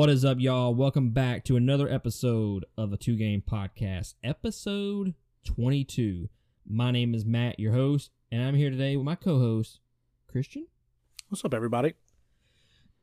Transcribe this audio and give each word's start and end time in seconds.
What 0.00 0.08
is 0.08 0.24
up, 0.24 0.40
y'all? 0.40 0.74
Welcome 0.74 1.10
back 1.10 1.44
to 1.44 1.56
another 1.56 1.86
episode 1.86 2.64
of 2.78 2.90
the 2.90 2.96
Two 2.96 3.16
Game 3.16 3.42
Podcast, 3.46 4.14
episode 4.24 5.12
22. 5.44 6.30
My 6.66 6.90
name 6.90 7.14
is 7.14 7.26
Matt, 7.26 7.60
your 7.60 7.74
host, 7.74 8.10
and 8.32 8.42
I'm 8.42 8.54
here 8.54 8.70
today 8.70 8.96
with 8.96 9.04
my 9.04 9.14
co 9.14 9.38
host, 9.38 9.80
Christian. 10.26 10.68
What's 11.28 11.44
up, 11.44 11.52
everybody? 11.52 11.92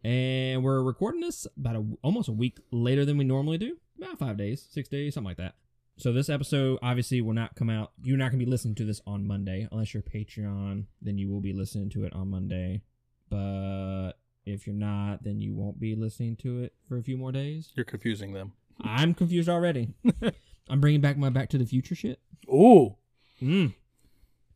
And 0.04 0.64
we're 0.64 0.82
recording 0.82 1.22
this 1.22 1.46
about 1.56 1.76
a, 1.76 1.86
almost 2.02 2.30
a 2.30 2.34
week 2.34 2.58
later 2.72 3.06
than 3.06 3.20
we 3.20 3.26
normally 3.26 3.60
do. 3.60 3.78
About 4.00 4.18
five 4.18 4.38
days, 4.38 4.68
six 4.68 4.90
days, 4.90 5.14
something 5.14 5.30
like 5.30 5.38
that. 5.38 5.54
So 5.98 6.12
this 6.12 6.30
episode 6.30 6.80
obviously 6.82 7.22
will 7.22 7.34
not 7.34 7.56
come 7.56 7.70
out. 7.70 7.92
You're 8.02 8.18
not 8.18 8.32
going 8.32 8.40
to 8.40 8.46
be 8.46 8.50
listening 8.50 8.74
to 8.74 8.86
this 8.86 9.02
on 9.06 9.28
Monday 9.28 9.68
unless 9.72 9.94
you're 9.94 10.02
Patreon. 10.02 10.86
Then 11.04 11.20
you 11.20 11.30
will 11.30 11.42
be 11.42 11.54
listening 11.54 11.92
to 11.92 12.06
it 12.06 12.14
on 12.14 12.32
Monday. 12.32 12.82
But 13.30 14.14
if 14.48 14.66
you're 14.68 14.76
not, 14.76 15.24
then 15.24 15.42
you 15.42 15.54
won't 15.54 15.80
be 15.80 15.96
listening 15.96 16.36
to 16.38 16.62
it 16.64 16.74
for 16.88 16.98
a 16.98 17.04
few 17.04 17.18
more 17.18 17.32
days. 17.32 17.72
You're 17.76 17.86
confusing 17.86 18.34
them. 18.34 18.54
I'm 18.82 19.14
confused 19.14 19.50
already. 19.50 19.90
I'm 20.70 20.80
bringing 20.82 21.02
back 21.02 21.18
my 21.18 21.30
Back 21.30 21.50
to 21.50 21.58
the 21.58 21.66
Future 21.66 21.96
shit. 21.96 22.20
Ooh, 22.50 22.96
Mm. 23.42 23.74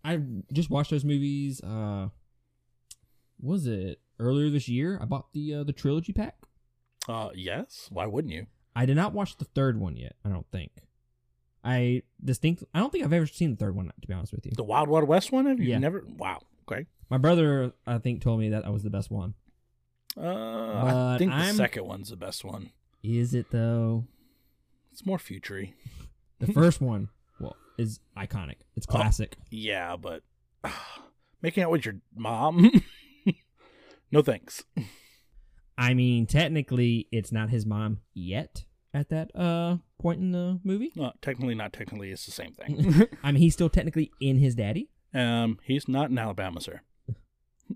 I 0.03 0.19
just 0.51 0.69
watched 0.71 0.89
those 0.91 1.05
movies. 1.05 1.61
Uh, 1.61 2.09
was 3.39 3.67
it 3.67 3.99
earlier 4.19 4.49
this 4.49 4.67
year? 4.67 4.97
I 5.01 5.05
bought 5.05 5.31
the 5.33 5.53
uh, 5.55 5.63
the 5.63 5.73
trilogy 5.73 6.13
pack. 6.13 6.35
uh, 7.07 7.29
yes. 7.35 7.87
Why 7.91 8.05
wouldn't 8.07 8.33
you? 8.33 8.47
I 8.75 8.85
did 8.85 8.95
not 8.95 9.13
watch 9.13 9.37
the 9.37 9.45
third 9.45 9.79
one 9.79 9.97
yet. 9.97 10.15
I 10.25 10.29
don't 10.29 10.47
think. 10.51 10.71
I 11.63 12.01
distinct. 12.23 12.63
I 12.73 12.79
don't 12.79 12.91
think 12.91 13.03
I've 13.03 13.13
ever 13.13 13.27
seen 13.27 13.51
the 13.51 13.57
third 13.57 13.75
one. 13.75 13.91
To 14.01 14.07
be 14.07 14.13
honest 14.13 14.33
with 14.33 14.45
you, 14.45 14.53
The 14.55 14.63
Wild 14.63 14.89
Wild 14.89 15.07
West 15.07 15.31
one? 15.31 15.45
Have 15.45 15.59
you 15.59 15.69
Yeah. 15.69 15.77
never? 15.77 16.03
Wow. 16.17 16.41
Okay. 16.71 16.85
my 17.09 17.17
brother 17.17 17.73
I 17.85 17.97
think 17.97 18.21
told 18.21 18.39
me 18.39 18.49
that 18.49 18.63
that 18.63 18.71
was 18.71 18.83
the 18.83 18.89
best 18.89 19.11
one. 19.11 19.33
Uh, 20.17 21.13
I 21.13 21.15
think 21.17 21.31
the 21.31 21.37
I'm- 21.37 21.55
second 21.55 21.85
one's 21.85 22.09
the 22.09 22.15
best 22.17 22.43
one. 22.43 22.71
Is 23.03 23.33
it 23.33 23.49
though? 23.51 24.05
It's 24.91 25.05
more 25.05 25.17
futury. 25.19 25.73
The 26.39 26.51
first 26.51 26.81
one, 26.81 27.09
well, 27.39 27.55
is 27.77 27.99
iconic. 28.17 28.57
It's 28.75 28.85
Oh. 28.89 28.91
classic. 28.91 29.37
Yeah, 29.49 29.95
but 29.95 30.23
making 31.41 31.63
out 31.63 31.71
with 31.71 31.85
your 31.85 31.95
mom? 32.15 32.69
no 34.11 34.21
thanks. 34.21 34.63
I 35.77 35.93
mean, 35.93 36.25
technically, 36.27 37.07
it's 37.11 37.31
not 37.31 37.49
his 37.49 37.65
mom 37.65 37.99
yet 38.13 38.65
at 38.93 39.09
that 39.09 39.31
uh 39.35 39.77
point 39.99 40.19
in 40.19 40.31
the 40.31 40.59
movie. 40.63 40.91
Uh, 40.99 41.11
technically, 41.21 41.55
not 41.55 41.73
technically, 41.73 42.11
it's 42.11 42.25
the 42.25 42.31
same 42.31 42.53
thing. 42.53 43.07
I 43.23 43.31
mean, 43.31 43.41
he's 43.41 43.53
still 43.53 43.69
technically 43.69 44.11
in 44.19 44.37
his 44.37 44.55
daddy. 44.55 44.89
um, 45.13 45.57
he's 45.63 45.87
not 45.87 46.09
in 46.11 46.17
Alabama, 46.19 46.59
sir. 46.61 46.81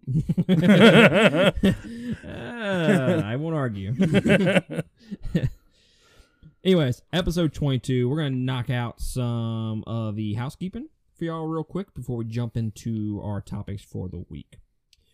Uh, 0.05 1.51
I 3.25 3.35
won't 3.37 3.55
argue. 3.55 3.93
Anyways, 6.63 7.01
episode 7.13 7.53
22, 7.53 8.09
we're 8.09 8.17
going 8.17 8.33
to 8.33 8.39
knock 8.39 8.69
out 8.69 8.99
some 8.99 9.83
of 9.85 10.15
the 10.15 10.33
housekeeping 10.33 10.89
for 11.17 11.25
y'all 11.25 11.45
real 11.45 11.63
quick 11.63 11.93
before 11.93 12.17
we 12.17 12.25
jump 12.25 12.57
into 12.57 13.21
our 13.23 13.39
topics 13.39 13.83
for 13.83 14.09
the 14.09 14.25
week. 14.29 14.57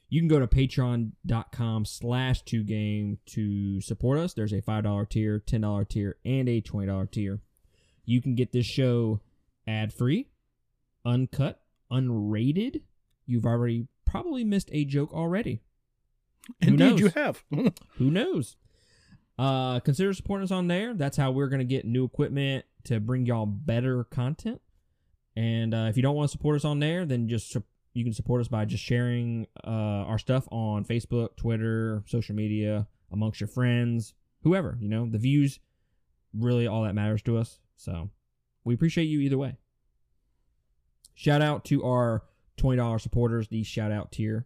You 0.09 0.20
can 0.20 0.28
go 0.28 0.39
to 0.39 0.48
patreon.com 0.48 1.86
slash 1.86 2.44
2game 2.44 3.17
to 3.28 3.80
support 3.81 4.20
us. 4.20 4.33
There's 4.33 4.52
a 4.52 4.61
$5 4.61 5.09
tier, 5.09 5.39
$10 5.45 5.89
tier, 5.89 6.17
and 6.26 6.50
a 6.50 6.61
$20 6.61 7.11
tier. 7.11 7.39
You 8.05 8.22
can 8.22 8.36
get 8.36 8.52
this 8.52 8.66
show 8.66 9.22
ad-free, 9.67 10.28
uncut, 11.05 11.61
unrated. 11.92 12.81
You've 13.26 13.45
already 13.45 13.88
probably 14.12 14.44
missed 14.44 14.70
a 14.73 14.84
joke 14.84 15.14
already. 15.14 15.62
Who 16.64 16.72
Indeed, 16.72 16.99
you 16.99 17.08
have. 17.10 17.44
Who 17.98 18.11
knows? 18.11 18.58
Uh, 19.39 19.80
consider 19.80 20.14
supporting 20.14 20.44
us 20.44 20.52
on 20.52 20.67
there. 20.67 20.94
That's 20.94 21.16
how 21.16 21.32
we're 21.32 21.48
gonna 21.48 21.64
get 21.64 21.86
new 21.86 22.04
equipment 22.04 22.66
to 22.86 22.99
bring 22.99 23.26
y'all 23.26 23.45
better 23.45 24.04
content. 24.04 24.61
And 25.36 25.73
uh, 25.73 25.88
if 25.89 25.95
you 25.95 26.04
don't 26.04 26.16
want 26.16 26.30
to 26.30 26.32
support 26.32 26.58
us 26.58 26.66
on 26.66 26.80
there, 26.80 27.05
then 27.05 27.30
just 27.30 27.52
su- 27.52 27.64
you 27.94 28.04
can 28.04 28.14
support 28.14 28.42
us 28.42 28.49
by 28.49 28.66
just 28.66 28.83
sharing 28.83 29.48
uh, 29.66 29.70
our 30.05 30.17
stuff 30.17 30.45
on 30.52 30.83
Facebook, 30.83 31.38
Twitter, 31.38 32.04
social 32.05 32.36
media 32.36 32.88
amongst 33.11 33.39
your 33.39 33.48
friends, 33.48 34.14
whoever. 34.43 34.78
You 34.82 34.89
know, 34.89 35.08
the 35.10 35.17
views 35.17 35.60
really 36.33 36.67
all 36.67 36.83
that 36.83 36.95
matters 36.95 37.22
to 37.23 37.38
us. 37.38 37.60
So 37.78 38.10
we 38.66 38.73
appreciate 38.73 39.05
you 39.05 39.22
either 39.22 39.38
way. 39.38 39.55
Shout 41.16 41.42
out 41.42 41.64
to 41.66 41.83
our 41.86 42.23
twenty 42.61 42.77
dollars 42.77 43.02
supporters, 43.02 43.48
the 43.48 43.64
shout 43.64 43.92
out 43.92 44.11
tier. 44.11 44.45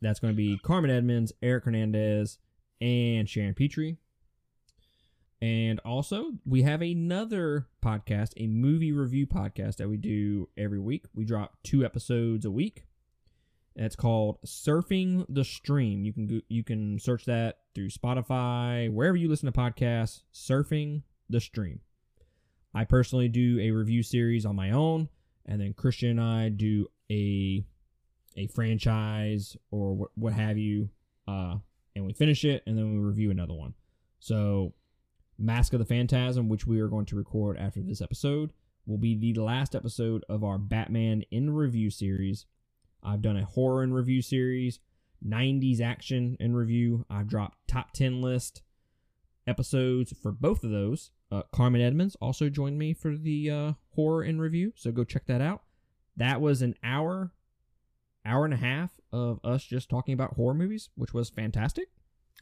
That's 0.00 0.20
going 0.20 0.32
to 0.32 0.36
be 0.36 0.58
Carmen 0.58 0.90
Edmonds, 0.90 1.32
Eric 1.42 1.64
Hernandez, 1.64 2.38
and 2.80 3.28
Sharon 3.28 3.54
Petrie. 3.54 3.96
And 5.42 5.80
also, 5.80 6.32
we 6.46 6.62
have 6.62 6.80
another 6.80 7.66
podcast, 7.84 8.30
a 8.36 8.46
movie 8.46 8.92
review 8.92 9.26
podcast 9.26 9.76
that 9.76 9.88
we 9.88 9.96
do 9.96 10.48
every 10.56 10.78
week. 10.78 11.06
We 11.12 11.24
drop 11.24 11.58
two 11.64 11.84
episodes 11.84 12.44
a 12.44 12.50
week. 12.50 12.84
It's 13.74 13.96
called 13.96 14.38
Surfing 14.46 15.26
the 15.28 15.44
Stream. 15.44 16.04
You 16.04 16.12
can 16.12 16.26
go, 16.28 16.40
you 16.48 16.62
can 16.62 17.00
search 17.00 17.24
that 17.24 17.58
through 17.74 17.88
Spotify, 17.88 18.92
wherever 18.92 19.16
you 19.16 19.28
listen 19.28 19.52
to 19.52 19.58
podcasts. 19.58 20.22
Surfing 20.32 21.02
the 21.28 21.40
Stream. 21.40 21.80
I 22.72 22.84
personally 22.84 23.28
do 23.28 23.58
a 23.60 23.72
review 23.72 24.04
series 24.04 24.46
on 24.46 24.54
my 24.54 24.70
own, 24.70 25.08
and 25.46 25.60
then 25.60 25.72
Christian 25.72 26.10
and 26.10 26.20
I 26.20 26.48
do 26.48 26.88
a 27.10 27.64
a 28.36 28.46
franchise 28.48 29.56
or 29.70 29.94
what, 29.94 30.10
what 30.16 30.32
have 30.32 30.58
you, 30.58 30.90
uh, 31.28 31.56
and 31.94 32.04
we 32.04 32.12
finish 32.12 32.44
it, 32.44 32.62
and 32.66 32.76
then 32.76 32.92
we 32.92 32.98
review 32.98 33.30
another 33.30 33.54
one. 33.54 33.74
So, 34.18 34.74
Mask 35.38 35.72
of 35.72 35.78
the 35.78 35.84
Phantasm, 35.84 36.48
which 36.48 36.66
we 36.66 36.80
are 36.80 36.88
going 36.88 37.06
to 37.06 37.16
record 37.16 37.58
after 37.58 37.80
this 37.80 38.00
episode, 38.00 38.52
will 38.86 38.98
be 38.98 39.16
the 39.16 39.40
last 39.40 39.74
episode 39.74 40.24
of 40.28 40.44
our 40.44 40.58
Batman 40.58 41.22
in 41.30 41.50
review 41.50 41.90
series. 41.90 42.46
I've 43.02 43.22
done 43.22 43.36
a 43.36 43.44
horror 43.44 43.82
in 43.82 43.92
review 43.92 44.22
series, 44.22 44.80
90s 45.26 45.80
action 45.80 46.36
in 46.40 46.54
review. 46.54 47.04
I've 47.10 47.28
dropped 47.28 47.58
top 47.68 47.92
10 47.92 48.20
list 48.20 48.62
episodes 49.46 50.12
for 50.22 50.32
both 50.32 50.64
of 50.64 50.70
those. 50.70 51.10
Uh, 51.30 51.42
Carmen 51.52 51.80
Edmonds 51.80 52.16
also 52.20 52.48
joined 52.48 52.78
me 52.78 52.92
for 52.94 53.16
the 53.16 53.50
uh, 53.50 53.72
horror 53.94 54.22
in 54.24 54.40
review, 54.40 54.72
so 54.76 54.92
go 54.92 55.04
check 55.04 55.26
that 55.26 55.40
out. 55.40 55.62
That 56.16 56.40
was 56.40 56.62
an 56.62 56.74
hour, 56.84 57.32
hour 58.24 58.44
and 58.44 58.54
a 58.54 58.58
half 58.58 58.90
of 59.12 59.40
us 59.42 59.64
just 59.64 59.88
talking 59.88 60.14
about 60.14 60.34
horror 60.34 60.54
movies, 60.54 60.90
which 60.94 61.12
was 61.12 61.30
fantastic. 61.30 61.88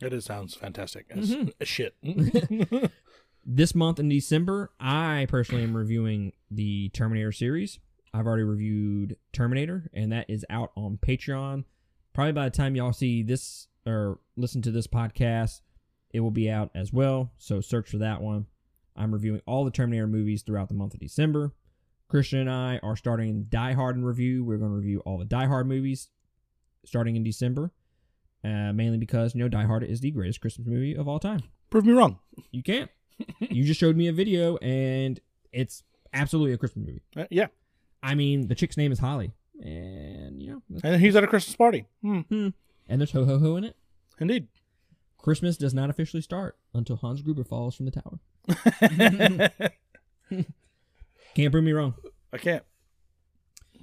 It 0.02 0.12
is, 0.12 0.24
sounds 0.24 0.54
fantastic. 0.54 1.06
As 1.10 1.30
Mhm. 1.34 1.52
as 1.60 1.68
shit. 1.68 1.94
This 3.44 3.74
month 3.74 3.98
in 3.98 4.08
December, 4.08 4.70
I 4.78 5.26
personally 5.28 5.64
am 5.64 5.76
reviewing 5.76 6.32
the 6.48 6.90
Terminator 6.90 7.32
series. 7.32 7.80
I've 8.14 8.24
already 8.26 8.44
reviewed 8.44 9.16
Terminator, 9.32 9.90
and 9.92 10.12
that 10.12 10.30
is 10.30 10.44
out 10.48 10.70
on 10.76 10.96
Patreon. 11.04 11.64
Probably 12.12 12.30
by 12.32 12.44
the 12.44 12.56
time 12.56 12.76
y'all 12.76 12.92
see 12.92 13.24
this 13.24 13.66
or 13.84 14.20
listen 14.36 14.62
to 14.62 14.70
this 14.70 14.86
podcast, 14.86 15.60
it 16.14 16.20
will 16.20 16.30
be 16.30 16.48
out 16.48 16.70
as 16.72 16.92
well. 16.92 17.32
So 17.36 17.60
search 17.60 17.90
for 17.90 17.98
that 17.98 18.20
one. 18.22 18.46
I'm 18.96 19.12
reviewing 19.12 19.40
all 19.46 19.64
the 19.64 19.70
Terminator 19.70 20.06
movies 20.06 20.42
throughout 20.42 20.68
the 20.68 20.74
month 20.74 20.94
of 20.94 21.00
December. 21.00 21.52
Christian 22.08 22.40
and 22.40 22.50
I 22.50 22.78
are 22.82 22.96
starting 22.96 23.44
Die 23.44 23.72
Hard 23.72 23.96
in 23.96 24.04
review. 24.04 24.44
We're 24.44 24.58
going 24.58 24.70
to 24.70 24.76
review 24.76 25.00
all 25.00 25.18
the 25.18 25.24
Die 25.24 25.46
Hard 25.46 25.66
movies 25.66 26.08
starting 26.84 27.16
in 27.16 27.22
December, 27.24 27.72
uh, 28.44 28.72
mainly 28.72 28.98
because 28.98 29.34
you 29.34 29.40
know 29.40 29.48
Die 29.48 29.64
Hard 29.64 29.82
is 29.84 30.00
the 30.00 30.10
greatest 30.10 30.40
Christmas 30.40 30.66
movie 30.66 30.94
of 30.94 31.08
all 31.08 31.18
time. 31.18 31.42
Prove 31.70 31.86
me 31.86 31.92
wrong. 31.92 32.18
You 32.50 32.62
can't. 32.62 32.90
you 33.38 33.64
just 33.64 33.80
showed 33.80 33.96
me 33.96 34.08
a 34.08 34.12
video, 34.12 34.56
and 34.58 35.20
it's 35.52 35.84
absolutely 36.12 36.52
a 36.52 36.58
Christmas 36.58 36.86
movie. 36.86 37.02
Uh, 37.16 37.24
yeah. 37.30 37.46
I 38.02 38.14
mean, 38.14 38.48
the 38.48 38.54
chick's 38.54 38.76
name 38.76 38.92
is 38.92 38.98
Holly, 38.98 39.32
and 39.62 40.42
you 40.42 40.50
know, 40.50 40.80
And 40.84 41.00
he's 41.00 41.16
at 41.16 41.24
a 41.24 41.28
Christmas 41.28 41.56
party. 41.56 41.86
Hmm. 42.02 42.20
and 42.30 43.00
there's 43.00 43.12
ho 43.12 43.24
ho 43.24 43.38
ho 43.38 43.56
in 43.56 43.64
it. 43.64 43.76
Indeed. 44.18 44.48
Christmas 45.18 45.56
does 45.56 45.72
not 45.72 45.88
officially 45.88 46.20
start 46.20 46.58
until 46.74 46.96
Hans 46.96 47.22
Gruber 47.22 47.44
falls 47.44 47.76
from 47.76 47.86
the 47.86 47.92
tower. 47.92 48.18
Can't 51.34 51.50
prove 51.52 51.64
me 51.64 51.72
wrong. 51.72 51.94
I 52.32 52.38
can't. 52.38 52.62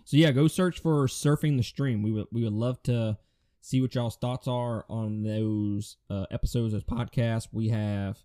So 0.06 0.17
yeah, 0.17 0.31
go 0.31 0.47
search 0.47 0.79
for 0.81 1.07
surfing 1.07 1.57
the 1.57 1.63
stream. 1.63 2.01
We 2.03 2.11
would 2.11 2.27
we 2.31 2.44
would 2.44 2.53
love 2.53 2.81
to 2.83 3.17
see 3.61 3.81
what 3.81 3.94
y'all's 3.95 4.17
thoughts 4.17 4.47
are 4.47 4.85
on 4.89 5.23
those 5.23 5.97
uh, 6.09 6.25
episodes 6.31 6.73
of 6.73 6.85
podcasts. 6.85 7.47
We 7.51 7.69
have 7.69 8.19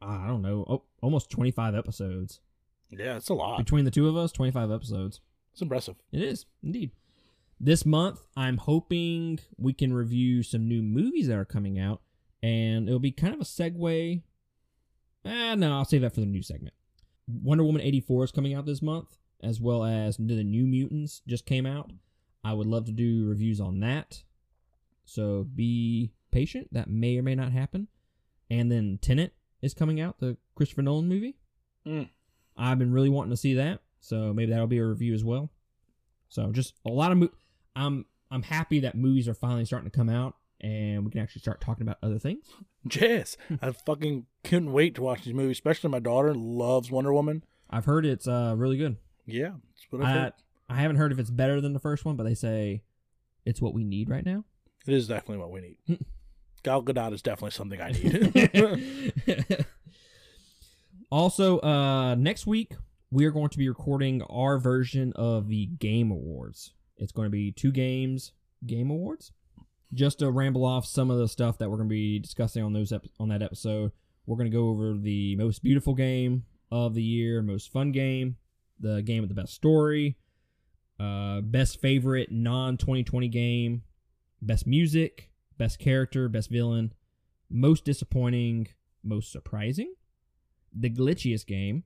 I 0.00 0.26
don't 0.28 0.42
know, 0.42 0.64
oh, 0.68 0.84
almost 1.02 1.30
twenty 1.30 1.50
five 1.50 1.74
episodes 1.74 2.40
Yeah, 2.90 3.16
it's 3.16 3.28
a 3.28 3.34
lot. 3.34 3.58
between 3.58 3.84
the 3.84 3.90
two 3.90 4.08
of 4.08 4.16
us. 4.16 4.32
Twenty 4.32 4.52
five 4.52 4.70
episodes. 4.70 5.20
It's 5.52 5.62
impressive. 5.62 5.96
It 6.12 6.22
is 6.22 6.46
indeed. 6.62 6.92
This 7.60 7.84
month, 7.84 8.20
I'm 8.36 8.56
hoping 8.58 9.40
we 9.56 9.72
can 9.72 9.92
review 9.92 10.44
some 10.44 10.68
new 10.68 10.82
movies 10.82 11.26
that 11.26 11.36
are 11.36 11.44
coming 11.44 11.76
out, 11.80 12.00
and 12.40 12.86
it'll 12.86 13.00
be 13.00 13.10
kind 13.10 13.34
of 13.34 13.40
a 13.40 13.44
segue. 13.44 14.22
Eh, 15.24 15.54
no, 15.54 15.72
I'll 15.76 15.84
save 15.84 16.02
that 16.02 16.14
for 16.14 16.20
the 16.20 16.26
new 16.26 16.42
segment. 16.42 16.74
Wonder 17.42 17.64
Woman 17.64 17.82
84 17.82 18.24
is 18.24 18.32
coming 18.32 18.54
out 18.54 18.64
this 18.66 18.80
month, 18.82 19.16
as 19.42 19.60
well 19.60 19.84
as 19.84 20.16
the 20.16 20.42
New 20.44 20.66
Mutants 20.66 21.20
just 21.26 21.44
came 21.46 21.66
out. 21.66 21.90
I 22.44 22.52
would 22.54 22.66
love 22.66 22.86
to 22.86 22.92
do 22.92 23.26
reviews 23.28 23.60
on 23.60 23.80
that. 23.80 24.22
So 25.04 25.44
be 25.54 26.12
patient. 26.30 26.68
That 26.72 26.88
may 26.88 27.18
or 27.18 27.22
may 27.22 27.34
not 27.34 27.52
happen. 27.52 27.88
and 28.50 28.72
then 28.72 28.98
Tenet 29.02 29.34
is 29.60 29.74
coming 29.74 30.00
out, 30.00 30.20
the 30.20 30.36
Christopher 30.54 30.80
Nolan 30.82 31.06
movie. 31.08 31.36
Mm. 31.86 32.08
I've 32.56 32.78
been 32.78 32.92
really 32.92 33.10
wanting 33.10 33.30
to 33.30 33.36
see 33.36 33.54
that, 33.54 33.80
so 34.00 34.32
maybe 34.32 34.50
that'll 34.52 34.66
be 34.66 34.78
a 34.78 34.86
review 34.86 35.12
as 35.12 35.22
well. 35.24 35.50
So 36.28 36.50
just 36.52 36.74
a 36.86 36.90
lot 36.90 37.12
of 37.12 37.18
mo- 37.18 37.30
I'm 37.76 38.06
I'm 38.30 38.42
happy 38.42 38.80
that 38.80 38.94
movies 38.94 39.28
are 39.28 39.34
finally 39.34 39.64
starting 39.66 39.90
to 39.90 39.96
come 39.96 40.08
out 40.08 40.34
and 40.60 41.04
we 41.04 41.10
can 41.10 41.20
actually 41.20 41.40
start 41.40 41.60
talking 41.60 41.82
about 41.82 41.98
other 42.02 42.18
things. 42.18 42.46
Jess, 42.86 43.36
Hmm. 43.48 43.56
I 43.62 43.72
fucking 43.72 44.26
couldn't 44.44 44.72
wait 44.72 44.94
to 44.96 45.02
watch 45.02 45.24
these 45.24 45.34
movies. 45.34 45.56
Especially 45.56 45.90
my 45.90 45.98
daughter 45.98 46.34
loves 46.34 46.90
Wonder 46.90 47.12
Woman. 47.12 47.44
I've 47.70 47.84
heard 47.84 48.06
it's 48.06 48.26
uh 48.26 48.54
really 48.56 48.76
good. 48.78 48.96
Yeah, 49.26 49.50
that's 49.68 49.86
what 49.90 50.02
I've 50.02 50.32
I. 50.68 50.74
I 50.74 50.80
haven't 50.80 50.96
heard 50.96 51.12
if 51.12 51.18
it's 51.18 51.30
better 51.30 51.60
than 51.60 51.72
the 51.72 51.78
first 51.80 52.04
one, 52.04 52.16
but 52.16 52.24
they 52.24 52.34
say 52.34 52.82
it's 53.44 53.60
what 53.60 53.74
we 53.74 53.84
need 53.84 54.08
right 54.10 54.24
now. 54.24 54.44
It 54.86 54.94
is 54.94 55.08
definitely 55.08 55.38
what 55.38 55.50
we 55.50 55.60
need. 55.60 55.76
Hmm. 55.86 55.94
Gal 56.62 56.82
Gadot 56.82 57.12
is 57.12 57.22
definitely 57.22 57.52
something 57.52 57.80
I 57.80 57.92
need. 57.92 59.66
also, 61.10 61.58
uh, 61.60 62.14
next 62.16 62.46
week 62.46 62.72
we 63.10 63.24
are 63.24 63.30
going 63.30 63.48
to 63.48 63.58
be 63.58 63.68
recording 63.68 64.22
our 64.22 64.58
version 64.58 65.12
of 65.14 65.48
the 65.48 65.66
Game 65.66 66.10
Awards. 66.10 66.72
It's 66.96 67.12
going 67.12 67.26
to 67.26 67.30
be 67.30 67.52
two 67.52 67.70
games, 67.72 68.32
Game 68.66 68.90
Awards. 68.90 69.32
Just 69.94 70.18
to 70.18 70.30
ramble 70.30 70.64
off 70.64 70.84
some 70.86 71.10
of 71.10 71.18
the 71.18 71.28
stuff 71.28 71.58
that 71.58 71.70
we're 71.70 71.76
going 71.78 71.88
to 71.88 71.94
be 71.94 72.18
discussing 72.18 72.62
on 72.62 72.72
those 72.72 72.92
ep- 72.92 73.06
on 73.18 73.28
that 73.28 73.42
episode, 73.42 73.92
we're 74.26 74.36
going 74.36 74.50
to 74.50 74.56
go 74.56 74.68
over 74.68 74.94
the 74.94 75.34
most 75.36 75.62
beautiful 75.62 75.94
game 75.94 76.44
of 76.70 76.94
the 76.94 77.02
year, 77.02 77.40
most 77.40 77.72
fun 77.72 77.90
game, 77.92 78.36
the 78.78 79.00
game 79.02 79.22
with 79.22 79.30
the 79.30 79.34
best 79.34 79.54
story, 79.54 80.16
uh, 81.00 81.40
best 81.40 81.80
favorite 81.80 82.30
non 82.30 82.76
2020 82.76 83.28
game, 83.28 83.82
best 84.42 84.66
music, 84.66 85.30
best 85.56 85.78
character, 85.78 86.28
best 86.28 86.50
villain, 86.50 86.92
most 87.48 87.84
disappointing, 87.84 88.68
most 89.02 89.32
surprising, 89.32 89.94
the 90.78 90.90
glitchiest 90.90 91.46
game, 91.46 91.84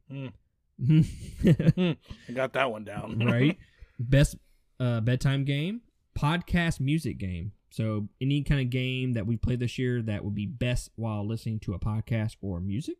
I 0.80 2.32
got 2.34 2.52
that 2.54 2.70
one 2.70 2.84
down. 2.84 3.18
right? 3.24 3.56
Best 3.98 4.36
uh, 4.80 5.00
bedtime 5.00 5.44
game, 5.44 5.82
podcast 6.18 6.80
music 6.80 7.18
game. 7.18 7.52
So 7.72 8.08
any 8.20 8.42
kind 8.42 8.60
of 8.60 8.68
game 8.68 9.14
that 9.14 9.26
we 9.26 9.38
played 9.38 9.58
this 9.58 9.78
year 9.78 10.02
that 10.02 10.22
would 10.22 10.34
be 10.34 10.44
best 10.44 10.90
while 10.94 11.26
listening 11.26 11.58
to 11.60 11.72
a 11.72 11.78
podcast 11.78 12.36
or 12.42 12.60
music. 12.60 12.96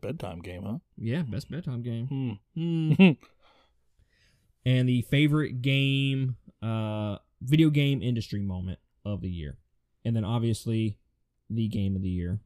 Bedtime 0.00 0.40
game, 0.40 0.64
huh? 0.64 0.78
Yeah, 0.98 1.22
best 1.22 1.48
bedtime 1.48 1.82
game. 1.82 2.40
Hmm. 2.54 2.90
Hmm. 2.94 3.10
and 4.66 4.88
the 4.88 5.02
favorite 5.02 5.62
game, 5.62 6.36
uh, 6.62 7.18
video 7.40 7.70
game 7.70 8.02
industry 8.02 8.40
moment 8.40 8.80
of 9.04 9.20
the 9.20 9.30
year, 9.30 9.56
and 10.04 10.16
then 10.16 10.24
obviously 10.24 10.98
the 11.48 11.68
game 11.68 11.94
of 11.94 12.02
the 12.02 12.10
year 12.10 12.40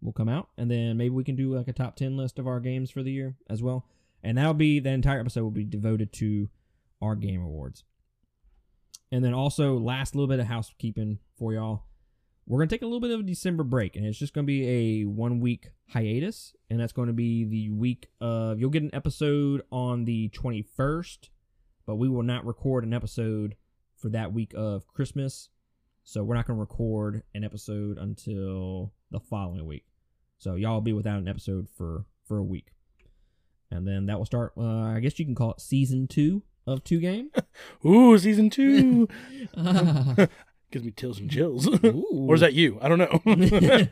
will 0.00 0.14
come 0.14 0.30
out, 0.30 0.48
and 0.56 0.70
then 0.70 0.96
maybe 0.96 1.10
we 1.10 1.24
can 1.24 1.36
do 1.36 1.54
like 1.54 1.68
a 1.68 1.74
top 1.74 1.94
ten 1.94 2.16
list 2.16 2.38
of 2.38 2.46
our 2.46 2.58
games 2.58 2.90
for 2.90 3.02
the 3.02 3.12
year 3.12 3.36
as 3.50 3.62
well, 3.62 3.86
and 4.22 4.38
that'll 4.38 4.54
be 4.54 4.80
the 4.80 4.88
entire 4.88 5.20
episode 5.20 5.42
will 5.42 5.50
be 5.50 5.64
devoted 5.64 6.10
to 6.14 6.48
our 7.02 7.14
game 7.14 7.42
awards. 7.42 7.84
And 9.14 9.24
then 9.24 9.32
also 9.32 9.78
last 9.78 10.16
little 10.16 10.26
bit 10.26 10.40
of 10.40 10.46
housekeeping 10.46 11.20
for 11.38 11.52
y'all. 11.52 11.84
We're 12.48 12.58
gonna 12.58 12.68
take 12.68 12.82
a 12.82 12.86
little 12.86 12.98
bit 12.98 13.12
of 13.12 13.20
a 13.20 13.22
December 13.22 13.62
break, 13.62 13.94
and 13.94 14.04
it's 14.04 14.18
just 14.18 14.34
gonna 14.34 14.44
be 14.44 14.66
a 14.66 15.04
one 15.04 15.38
week 15.38 15.68
hiatus, 15.90 16.52
and 16.68 16.80
that's 16.80 16.92
going 16.92 17.06
to 17.06 17.14
be 17.14 17.44
the 17.44 17.70
week 17.70 18.08
of. 18.20 18.58
You'll 18.58 18.70
get 18.70 18.82
an 18.82 18.92
episode 18.92 19.62
on 19.70 20.04
the 20.04 20.30
twenty 20.30 20.62
first, 20.62 21.30
but 21.86 21.94
we 21.94 22.08
will 22.08 22.24
not 22.24 22.44
record 22.44 22.82
an 22.82 22.92
episode 22.92 23.54
for 23.94 24.08
that 24.08 24.32
week 24.32 24.52
of 24.52 24.84
Christmas. 24.88 25.48
So 26.02 26.24
we're 26.24 26.34
not 26.34 26.48
gonna 26.48 26.58
record 26.58 27.22
an 27.36 27.44
episode 27.44 27.98
until 27.98 28.94
the 29.12 29.20
following 29.20 29.64
week. 29.64 29.84
So 30.38 30.56
y'all 30.56 30.74
will 30.74 30.80
be 30.80 30.92
without 30.92 31.20
an 31.20 31.28
episode 31.28 31.68
for 31.68 32.04
for 32.24 32.38
a 32.38 32.42
week, 32.42 32.72
and 33.70 33.86
then 33.86 34.06
that 34.06 34.18
will 34.18 34.26
start. 34.26 34.54
Uh, 34.56 34.88
I 34.88 34.98
guess 34.98 35.20
you 35.20 35.24
can 35.24 35.36
call 35.36 35.52
it 35.52 35.60
season 35.60 36.08
two 36.08 36.42
of 36.66 36.84
two 36.84 37.00
game. 37.00 37.30
Ooh, 37.86 38.16
season 38.18 38.50
two 38.50 39.08
gives 40.70 40.84
me 40.84 40.90
chills 40.92 41.18
and 41.20 41.30
chills. 41.30 41.66
Ooh. 41.68 42.26
or 42.28 42.34
is 42.34 42.40
that 42.40 42.54
you? 42.54 42.78
I 42.80 42.88
don't 42.88 42.98
know. 42.98 43.90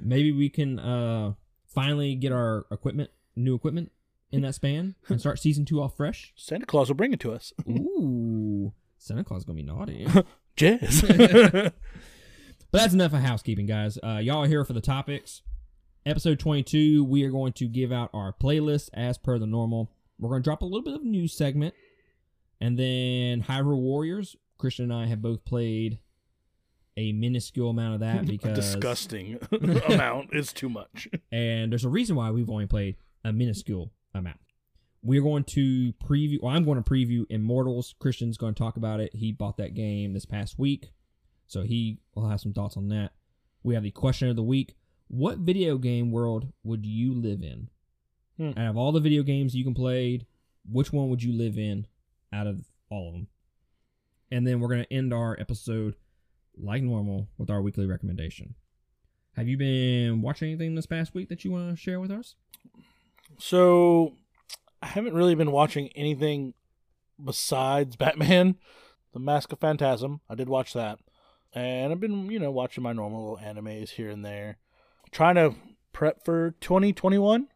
Maybe 0.00 0.32
we 0.32 0.48
can 0.48 0.78
uh 0.78 1.34
finally 1.66 2.14
get 2.14 2.32
our 2.32 2.66
equipment, 2.70 3.10
new 3.34 3.54
equipment 3.54 3.92
in 4.32 4.42
that 4.42 4.54
span 4.54 4.94
and 5.08 5.20
start 5.20 5.38
season 5.38 5.64
two 5.64 5.80
off 5.80 5.96
fresh. 5.96 6.32
Santa 6.36 6.66
Claus 6.66 6.88
will 6.88 6.96
bring 6.96 7.12
it 7.12 7.20
to 7.20 7.32
us. 7.32 7.52
Ooh, 7.68 8.72
Santa 8.98 9.24
Claus 9.24 9.42
is 9.42 9.44
gonna 9.44 9.56
be 9.56 9.62
naughty. 9.62 10.06
Jess. 10.56 11.02
but 11.02 11.72
that's 12.72 12.94
enough 12.94 13.12
of 13.12 13.20
housekeeping, 13.20 13.66
guys. 13.66 13.98
Uh, 14.02 14.18
y'all 14.22 14.42
are 14.44 14.48
here 14.48 14.64
for 14.64 14.72
the 14.72 14.80
topics. 14.80 15.42
Episode 16.06 16.38
22, 16.38 17.04
we 17.04 17.24
are 17.24 17.30
going 17.30 17.52
to 17.54 17.66
give 17.66 17.90
out 17.90 18.10
our 18.14 18.32
playlist 18.32 18.90
as 18.94 19.18
per 19.18 19.38
the 19.40 19.46
normal. 19.46 19.90
We're 20.20 20.30
going 20.30 20.40
to 20.40 20.44
drop 20.44 20.62
a 20.62 20.64
little 20.64 20.82
bit 20.82 20.94
of 20.94 21.02
a 21.02 21.04
news 21.04 21.32
segment. 21.36 21.74
And 22.60 22.78
then 22.78 23.42
Hyrule 23.42 23.80
Warriors. 23.80 24.36
Christian 24.58 24.90
and 24.90 24.94
I 24.94 25.06
have 25.06 25.20
both 25.20 25.44
played 25.44 25.98
a 26.96 27.12
minuscule 27.12 27.70
amount 27.70 27.94
of 27.94 28.00
that 28.00 28.20
a 28.22 28.26
because. 28.26 28.56
disgusting 28.56 29.38
amount 29.88 30.34
is 30.34 30.52
too 30.52 30.68
much. 30.68 31.08
And 31.30 31.70
there's 31.70 31.84
a 31.84 31.90
reason 31.90 32.16
why 32.16 32.30
we've 32.30 32.50
only 32.50 32.66
played 32.66 32.96
a 33.24 33.32
minuscule 33.32 33.92
amount. 34.14 34.40
We're 35.02 35.22
going 35.22 35.44
to 35.44 35.92
preview, 36.04 36.40
well, 36.42 36.54
I'm 36.54 36.64
going 36.64 36.82
to 36.82 36.90
preview 36.90 37.26
Immortals. 37.28 37.94
Christian's 37.98 38.36
going 38.36 38.54
to 38.54 38.58
talk 38.58 38.76
about 38.76 38.98
it. 38.98 39.14
He 39.14 39.30
bought 39.30 39.56
that 39.58 39.74
game 39.74 40.14
this 40.14 40.24
past 40.24 40.58
week. 40.58 40.90
So 41.46 41.62
he 41.62 41.98
will 42.14 42.28
have 42.28 42.40
some 42.40 42.52
thoughts 42.52 42.76
on 42.76 42.88
that. 42.88 43.12
We 43.62 43.74
have 43.74 43.84
the 43.84 43.92
question 43.92 44.28
of 44.28 44.36
the 44.36 44.42
week. 44.42 44.74
What 45.08 45.38
video 45.38 45.78
game 45.78 46.10
world 46.10 46.52
would 46.64 46.84
you 46.84 47.14
live 47.14 47.42
in? 47.42 47.68
Hmm. 48.36 48.58
Out 48.58 48.70
of 48.70 48.76
all 48.76 48.90
the 48.90 49.00
video 49.00 49.22
games 49.22 49.54
you 49.54 49.62
can 49.62 49.74
play, 49.74 50.22
which 50.68 50.92
one 50.92 51.08
would 51.10 51.22
you 51.22 51.32
live 51.32 51.56
in 51.56 51.86
out 52.32 52.46
of 52.46 52.64
all 52.90 53.08
of 53.08 53.14
them? 53.14 53.28
And 54.30 54.46
then 54.46 54.60
we're 54.60 54.68
going 54.68 54.84
to 54.84 54.92
end 54.92 55.14
our 55.14 55.38
episode 55.38 55.94
like 56.56 56.82
normal 56.82 57.28
with 57.38 57.50
our 57.50 57.62
weekly 57.62 57.86
recommendation. 57.86 58.54
Have 59.36 59.48
you 59.48 59.56
been 59.56 60.22
watching 60.22 60.48
anything 60.48 60.74
this 60.74 60.86
past 60.86 61.14
week 61.14 61.28
that 61.28 61.44
you 61.44 61.50
want 61.50 61.70
to 61.70 61.76
share 61.76 62.00
with 62.00 62.10
us? 62.10 62.34
So, 63.38 64.14
I 64.82 64.86
haven't 64.86 65.14
really 65.14 65.34
been 65.34 65.52
watching 65.52 65.88
anything 65.94 66.54
besides 67.22 67.96
Batman, 67.96 68.56
The 69.12 69.20
Mask 69.20 69.52
of 69.52 69.60
Phantasm. 69.60 70.20
I 70.28 70.34
did 70.34 70.48
watch 70.48 70.72
that. 70.72 70.98
And 71.52 71.92
I've 71.92 72.00
been, 72.00 72.30
you 72.30 72.38
know, 72.38 72.50
watching 72.50 72.82
my 72.82 72.92
normal 72.92 73.30
little 73.30 73.46
animes 73.46 73.90
here 73.90 74.10
and 74.10 74.24
there. 74.24 74.58
Trying 75.10 75.36
to 75.36 75.54
prep 75.92 76.24
for 76.24 76.50
2021 76.60 77.48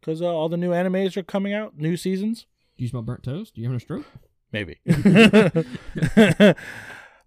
because 0.00 0.22
uh, 0.22 0.26
all 0.26 0.48
the 0.48 0.56
new 0.56 0.70
animes 0.70 1.16
are 1.16 1.22
coming 1.22 1.52
out, 1.52 1.78
new 1.78 1.96
seasons. 1.96 2.46
Do 2.76 2.82
you 2.84 2.88
smell 2.88 3.02
burnt 3.02 3.22
toast? 3.22 3.54
Do 3.54 3.60
you 3.60 3.68
have 3.68 3.76
a 3.76 3.80
stroke? 3.80 4.06
Maybe. 4.52 4.78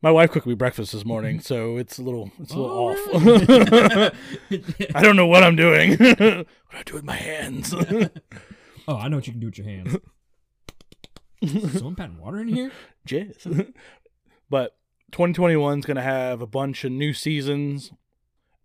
my 0.02 0.12
wife 0.12 0.32
cooked 0.32 0.48
me 0.48 0.54
breakfast 0.56 0.92
this 0.92 1.06
morning, 1.06 1.40
so 1.40 1.78
it's 1.78 1.98
a 1.98 2.04
little, 2.04 2.32
it's 2.40 2.54
a 2.54 2.58
little 2.60 2.72
Oh, 2.78 2.90
off. 2.90 4.14
I 4.96 5.02
don't 5.02 5.16
know 5.16 5.28
what 5.28 5.44
I'm 5.44 5.56
doing. 5.56 5.92
what 5.92 6.18
do 6.18 6.46
I 6.74 6.84
do 6.86 6.94
with 6.94 7.04
my 7.04 7.16
hands? 7.16 7.74
oh, 8.88 8.98
I 8.98 9.08
know 9.08 9.18
what 9.18 9.28
you 9.28 9.34
can 9.34 9.40
do 9.40 9.48
with 9.48 9.58
your 9.58 9.68
hands. 9.68 9.98
Someone 11.74 11.96
patting 11.96 12.18
water 12.18 12.40
in 12.40 12.48
here? 12.48 12.72
Jizz. 13.08 13.74
but 14.50 14.76
2021 15.12 15.80
is 15.80 15.86
going 15.86 15.96
to 15.98 16.02
have 16.02 16.42
a 16.42 16.48
bunch 16.48 16.84
of 16.84 16.92
new 16.92 17.14
seasons 17.14 17.92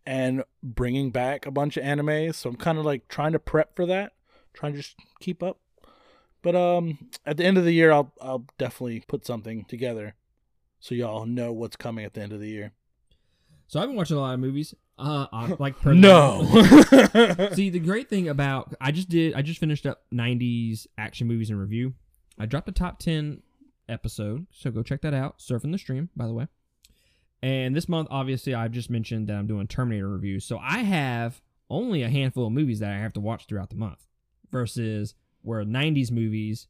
and 0.04 0.42
bringing 0.62 1.10
back 1.10 1.46
a 1.46 1.50
bunch 1.50 1.76
of 1.76 1.84
anime. 1.84 2.32
So 2.32 2.50
I'm 2.50 2.56
kind 2.56 2.78
of 2.78 2.84
like 2.84 3.06
trying 3.08 3.32
to 3.32 3.38
prep 3.38 3.76
for 3.76 3.86
that, 3.86 4.12
trying 4.52 4.72
to 4.72 4.78
just 4.78 4.96
keep 5.20 5.42
up. 5.42 5.58
But 6.42 6.56
um, 6.56 6.98
at 7.24 7.36
the 7.36 7.44
end 7.44 7.56
of 7.56 7.64
the 7.64 7.72
year, 7.72 7.92
I'll 7.92 8.12
I'll 8.20 8.44
definitely 8.58 9.02
put 9.06 9.24
something 9.24 9.64
together 9.64 10.14
so 10.80 10.94
y'all 10.94 11.26
know 11.26 11.52
what's 11.52 11.76
coming 11.76 12.04
at 12.04 12.14
the 12.14 12.20
end 12.20 12.32
of 12.32 12.40
the 12.40 12.48
year. 12.48 12.72
So 13.68 13.80
I've 13.80 13.88
been 13.88 13.96
watching 13.96 14.16
a 14.16 14.20
lot 14.20 14.34
of 14.34 14.40
movies. 14.40 14.74
Uh, 14.98 15.26
I, 15.32 15.56
like 15.58 15.80
per 15.80 15.94
No. 15.94 16.44
See, 17.54 17.70
the 17.70 17.80
great 17.82 18.10
thing 18.10 18.28
about 18.28 18.74
I 18.80 18.90
just 18.90 19.08
did 19.08 19.34
I 19.34 19.42
just 19.42 19.60
finished 19.60 19.86
up 19.86 20.02
'90s 20.12 20.86
action 20.98 21.28
movies 21.28 21.50
in 21.50 21.56
review. 21.56 21.94
I 22.38 22.46
dropped 22.46 22.68
a 22.68 22.72
top 22.72 22.98
ten 22.98 23.42
episode, 23.88 24.46
so 24.50 24.70
go 24.70 24.82
check 24.82 25.02
that 25.02 25.14
out. 25.14 25.38
Surfing 25.38 25.72
the 25.72 25.78
stream, 25.78 26.10
by 26.16 26.26
the 26.26 26.34
way. 26.34 26.48
And 27.42 27.74
this 27.74 27.88
month, 27.88 28.08
obviously, 28.10 28.54
I've 28.54 28.72
just 28.72 28.90
mentioned 28.90 29.28
that 29.28 29.36
I'm 29.36 29.46
doing 29.46 29.66
Terminator 29.66 30.08
reviews, 30.08 30.44
so 30.44 30.58
I 30.58 30.78
have 30.78 31.40
only 31.70 32.02
a 32.02 32.08
handful 32.08 32.46
of 32.46 32.52
movies 32.52 32.80
that 32.80 32.92
I 32.92 32.98
have 32.98 33.12
to 33.14 33.20
watch 33.20 33.46
throughout 33.46 33.70
the 33.70 33.76
month, 33.76 34.06
versus 34.50 35.14
where 35.42 35.64
'90s 35.64 36.10
movies 36.10 36.66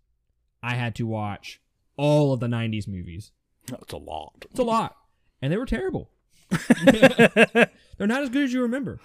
I 0.63 0.75
had 0.75 0.95
to 0.97 1.07
watch 1.07 1.61
all 1.97 2.33
of 2.33 2.41
the 2.41 2.47
'90s 2.47 2.89
movies. 2.89 3.33
That's 3.67 3.93
a 3.93 3.99
lot. 3.99 4.47
It's 4.51 4.61
a 4.61 4.65
lot, 4.65 4.97
and 5.41 5.53
they 5.53 5.57
were 5.57 5.67
terrible. 5.67 6.11
They're 6.85 8.07
not 8.07 8.23
as 8.23 8.29
good 8.29 8.45
as 8.45 8.53
you 8.53 8.63
remember. 8.63 9.01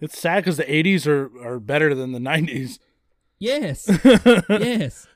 It's 0.00 0.18
sad 0.18 0.44
because 0.44 0.58
the 0.58 0.64
80s 0.64 1.06
are, 1.06 1.30
are 1.44 1.58
better 1.58 1.92
than 1.94 2.12
the 2.12 2.20
90s. 2.20 2.78
Yes. 3.38 3.90
yes. 4.48 5.06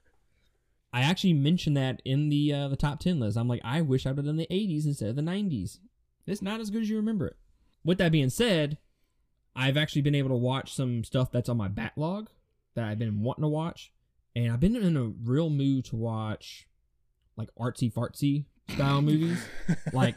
I 0.93 1.03
actually 1.03 1.35
mentioned 1.35 1.77
that 1.77 2.01
in 2.05 2.29
the 2.29 2.53
uh, 2.53 2.69
the 2.69 2.77
top 2.77 3.01
ten 3.01 3.21
list. 3.21 3.37
I'm 3.37 3.49
like, 3.49 3.61
I 3.63 3.83
wish 3.83 4.07
I 4.07 4.11
would 4.11 4.19
have 4.19 4.27
done 4.27 4.37
the 4.37 4.47
'80s 4.51 4.87
instead 4.87 5.11
of 5.11 5.17
the 5.17 5.23
'90s. 5.23 5.79
It's 6.27 6.43
not 6.43 6.61
as 6.61 6.71
good 6.71 6.83
as 6.83 6.91
you 6.91 6.97
remember 6.97 7.27
it. 7.27 7.37
With 7.85 7.99
that 7.99 8.13
being 8.13 8.31
said, 8.31 8.79
I've 9.55 9.77
actually 9.77 10.03
been 10.03 10.15
able 10.15 10.31
to 10.31 10.35
watch 10.35 10.75
some 10.75 11.05
stuff 11.05 11.31
that's 11.31 11.49
on 11.49 11.57
my 11.57 11.69
backlog 11.69 12.31
that 12.75 12.85
I've 12.85 12.99
been 12.99 13.21
wanting 13.23 13.43
to 13.43 13.49
watch, 13.49 13.93
and 14.37 14.53
I've 14.53 14.61
been 14.61 14.77
in 14.77 14.97
a 14.97 15.05
real 15.05 15.51
mood 15.51 15.85
to 15.87 15.97
watch 15.97 16.67
like 17.37 17.49
artsy 17.59 17.93
fartsy 17.93 18.47
style 18.71 19.03
movies, 19.03 19.39
like 19.93 20.17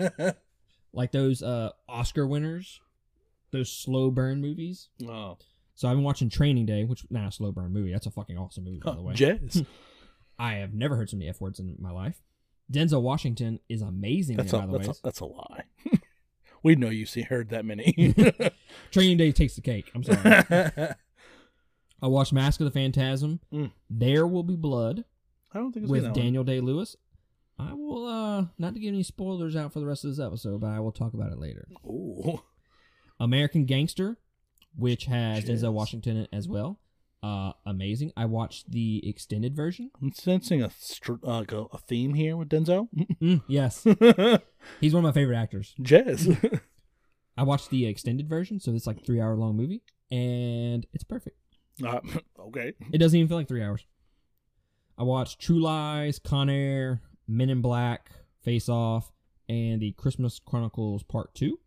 like 0.94 1.12
those 1.12 1.42
uh 1.42 1.70
Oscar 1.88 2.28
winners, 2.28 2.80
those 3.52 3.72
slow 3.72 4.12
burn 4.12 4.42
movies. 4.42 4.90
oh, 5.08 5.38
So 5.76 5.88
I've 5.88 5.96
been 5.96 6.04
watching 6.04 6.30
Training 6.30 6.66
Day, 6.66 6.84
which 6.84 7.06
not 7.10 7.28
a 7.30 7.32
slow 7.32 7.52
burn 7.52 7.72
movie. 7.74 7.92
That's 7.92 8.06
a 8.08 8.12
fucking 8.12 8.38
awesome 8.38 8.64
movie, 8.66 8.82
by 8.84 8.96
the 8.96 9.02
way. 9.02 9.14
jazz. 9.14 9.64
I 10.40 10.56
have 10.56 10.74
never 10.74 10.96
heard 10.96 11.10
so 11.10 11.18
many 11.18 11.30
f 11.30 11.40
words 11.40 11.60
in 11.60 11.76
my 11.80 11.92
life. 11.92 12.22
Denzel 12.72 13.02
Washington 13.02 13.60
is 13.70 13.82
amazing. 13.82 14.38
That's 14.38 14.54
in 14.54 14.60
a 14.60 14.62
by 14.62 14.72
the 14.72 14.78
that's 14.80 14.88
way. 14.88 14.94
a, 14.94 15.04
that's 15.04 15.20
a 15.20 15.26
lie. 15.26 15.64
we 16.64 16.76
know 16.76 16.90
you 16.90 17.06
see 17.06 17.22
heard 17.22 17.50
that 17.50 17.64
many. 17.66 18.14
Training 18.92 19.18
Day 19.18 19.32
takes 19.32 19.56
the 19.56 19.62
cake. 19.62 19.92
I'm 19.94 20.04
sorry. 20.04 20.96
I 22.02 22.08
watched 22.08 22.34
Mask 22.34 22.60
of 22.60 22.66
the 22.66 22.72
Phantasm. 22.72 23.40
Mm. 23.54 23.72
There 23.90 24.26
Will 24.26 24.44
Be 24.44 24.56
Blood 24.56 25.06
I 25.54 25.60
don't 25.60 25.72
think 25.72 25.84
it's 25.84 25.92
with. 25.92 26.14
Daniel 26.14 26.44
Day 26.44 26.60
Lewis. 26.62 26.96
I 27.60 27.74
will 27.74 28.06
uh 28.08 28.46
not 28.58 28.74
to 28.74 28.80
give 28.80 28.94
any 28.94 29.04
spoilers 29.04 29.56
out 29.56 29.74
for 29.74 29.80
the 29.80 29.86
rest 29.86 30.04
of 30.04 30.12
this 30.12 30.20
episode, 30.26 30.62
but 30.62 30.68
I 30.68 30.80
will 30.80 30.92
talk 30.92 31.14
about 31.14 31.32
it 31.32 31.38
later. 31.40 31.68
Ooh. 31.86 32.42
American 33.20 33.66
Gangster, 33.66 34.18
which 34.76 35.06
has. 35.06 35.46
Denzel 35.46 35.74
Washington 35.74 36.18
in 36.18 36.24
it 36.24 36.30
as 36.34 36.48
well. 36.48 36.80
Uh, 37.22 37.52
amazing. 37.68 38.12
I 38.18 38.26
watched 38.26 38.72
the 38.72 39.08
extended 39.08 39.56
version. 39.56 39.92
I'm 40.02 40.12
sensing 40.12 40.64
a 40.64 40.72
str- 40.72 41.24
uh, 41.24 41.44
a 41.72 41.78
theme 41.78 42.16
here 42.16 42.36
with 42.36 42.50
Denzel. 42.50 42.88
Mm, 43.22 43.44
yes, 43.48 43.84
he's 44.82 44.96
one 44.96 45.06
of 45.06 45.10
my 45.10 45.12
favorite 45.12 45.38
actors. 45.38 45.76
jazz. 45.80 46.28
I 47.38 47.44
watched 47.44 47.70
the 47.70 47.86
extended 47.86 48.28
version, 48.28 48.60
so 48.60 48.74
it's 48.74 48.88
like 48.88 49.06
three 49.06 49.22
hour 49.22 49.36
long 49.36 49.56
movie, 49.56 49.84
and 50.10 50.88
it's 50.92 51.04
perfect. 51.04 51.38
Uh, 51.86 52.00
okay. 52.40 52.74
It 52.92 52.98
doesn't 52.98 53.18
even 53.18 53.28
feel 53.28 53.38
like 53.38 53.48
three 53.48 53.64
hours. 53.64 53.86
I 54.98 55.04
watched 55.04 55.40
True 55.40 55.60
Lies, 55.62 56.20
Con 56.20 56.50
Air, 56.50 57.02
Men 57.28 57.50
in 57.50 57.62
Black, 57.62 58.12
Face 58.44 58.70
Off, 58.70 59.12
and 59.50 59.82
the 59.82 59.94
Christmas 59.94 60.40
Chronicles 60.40 61.04
Part 61.04 61.34
Two. 61.34 61.60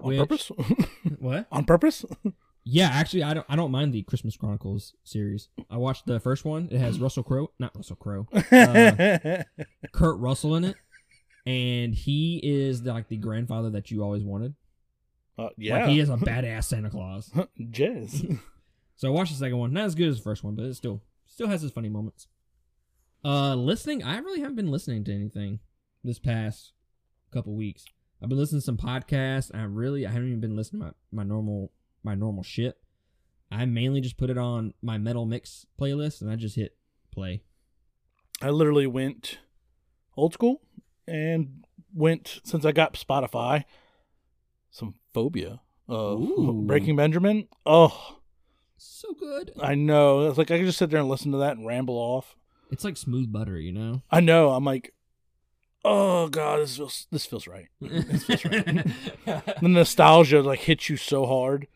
On 0.00 0.08
Which- 0.08 0.18
purpose? 0.18 0.50
What? 1.18 1.46
On 1.52 1.64
purpose? 1.64 2.04
Yeah, 2.64 2.90
actually, 2.92 3.24
I 3.24 3.34
don't. 3.34 3.46
I 3.48 3.56
don't 3.56 3.72
mind 3.72 3.92
the 3.92 4.02
Christmas 4.04 4.36
Chronicles 4.36 4.94
series. 5.02 5.48
I 5.68 5.78
watched 5.78 6.06
the 6.06 6.20
first 6.20 6.44
one. 6.44 6.68
It 6.70 6.78
has 6.78 7.00
Russell 7.00 7.24
Crowe, 7.24 7.50
not 7.58 7.74
Russell 7.74 7.96
Crowe, 7.96 8.28
Uh, 8.52 9.42
Kurt 9.92 10.20
Russell 10.20 10.54
in 10.54 10.62
it, 10.66 10.76
and 11.44 11.92
he 11.92 12.38
is 12.40 12.82
the, 12.82 12.92
like 12.92 13.08
the 13.08 13.16
grandfather 13.16 13.70
that 13.70 13.90
you 13.90 14.04
always 14.04 14.22
wanted. 14.22 14.54
Uh, 15.36 15.48
yeah. 15.58 15.78
Like 15.78 15.88
he 15.88 15.98
is 15.98 16.08
a 16.08 16.16
badass 16.16 16.66
Santa 16.66 16.88
Claus. 16.88 17.32
jazz. 17.72 18.24
So 19.02 19.08
I 19.08 19.10
watched 19.10 19.32
the 19.32 19.38
second 19.38 19.58
one. 19.58 19.72
Not 19.72 19.86
as 19.86 19.96
good 19.96 20.06
as 20.06 20.18
the 20.18 20.22
first 20.22 20.44
one, 20.44 20.54
but 20.54 20.64
it 20.64 20.74
still 20.74 21.02
still 21.26 21.48
has 21.48 21.64
its 21.64 21.72
funny 21.72 21.88
moments. 21.88 22.28
Uh, 23.24 23.56
listening. 23.56 24.00
I 24.04 24.18
really 24.18 24.38
haven't 24.38 24.54
been 24.54 24.70
listening 24.70 25.02
to 25.02 25.12
anything 25.12 25.58
this 26.04 26.20
past 26.20 26.70
couple 27.34 27.56
weeks. 27.56 27.84
I've 28.22 28.28
been 28.28 28.38
listening 28.38 28.60
to 28.60 28.64
some 28.64 28.76
podcasts. 28.76 29.50
And 29.50 29.60
I 29.60 29.64
really 29.64 30.06
I 30.06 30.12
haven't 30.12 30.28
even 30.28 30.40
been 30.40 30.54
listening 30.54 30.82
to 30.82 30.94
my, 31.10 31.24
my 31.24 31.28
normal 31.28 31.72
my 32.04 32.14
normal 32.14 32.44
shit. 32.44 32.78
I 33.50 33.64
mainly 33.64 34.00
just 34.00 34.18
put 34.18 34.30
it 34.30 34.38
on 34.38 34.72
my 34.80 34.98
metal 34.98 35.26
mix 35.26 35.66
playlist 35.80 36.20
and 36.20 36.30
I 36.30 36.36
just 36.36 36.54
hit 36.54 36.76
play. 37.10 37.42
I 38.40 38.50
literally 38.50 38.86
went 38.86 39.40
old 40.16 40.32
school 40.32 40.62
and 41.08 41.64
went 41.92 42.38
since 42.44 42.64
I 42.64 42.70
got 42.70 42.94
Spotify 42.94 43.64
some 44.70 44.94
phobia. 45.12 45.60
Uh, 45.88 46.14
Ooh. 46.14 46.62
Breaking 46.64 46.94
Benjamin. 46.94 47.48
Oh, 47.66 48.20
So 48.84 49.14
good. 49.14 49.52
I 49.60 49.74
know. 49.74 50.28
It's 50.28 50.38
like 50.38 50.50
I 50.50 50.56
can 50.58 50.66
just 50.66 50.78
sit 50.78 50.90
there 50.90 51.00
and 51.00 51.08
listen 51.08 51.32
to 51.32 51.38
that 51.38 51.56
and 51.56 51.66
ramble 51.66 51.94
off. 51.96 52.36
It's 52.70 52.84
like 52.84 52.96
smooth 52.96 53.32
butter, 53.32 53.58
you 53.58 53.72
know. 53.72 54.02
I 54.10 54.20
know. 54.20 54.50
I'm 54.50 54.64
like, 54.64 54.92
oh 55.84 56.28
god, 56.28 56.60
this 56.60 56.76
feels 56.76 57.06
this 57.10 57.26
feels 57.26 57.46
right. 57.46 57.68
This 57.80 58.24
feels 58.24 58.44
right. 58.44 58.86
the 59.26 59.68
nostalgia 59.68 60.40
like 60.42 60.60
hits 60.60 60.88
you 60.88 60.96
so 60.96 61.26
hard. 61.26 61.66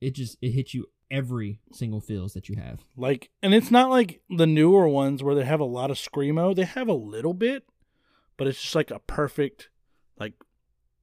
it 0.00 0.14
just 0.14 0.36
it 0.42 0.50
hits 0.50 0.74
you 0.74 0.86
every 1.10 1.60
single 1.72 2.00
feels 2.00 2.32
that 2.34 2.48
you 2.48 2.56
have. 2.56 2.80
Like, 2.96 3.30
and 3.42 3.54
it's 3.54 3.70
not 3.70 3.90
like 3.90 4.20
the 4.28 4.46
newer 4.46 4.88
ones 4.88 5.22
where 5.22 5.34
they 5.34 5.44
have 5.44 5.60
a 5.60 5.64
lot 5.64 5.90
of 5.90 5.96
screamo. 5.96 6.54
They 6.54 6.64
have 6.64 6.88
a 6.88 6.92
little 6.94 7.34
bit, 7.34 7.64
but 8.36 8.46
it's 8.48 8.60
just 8.60 8.74
like 8.74 8.90
a 8.90 8.98
perfect, 9.00 9.68
like, 10.18 10.34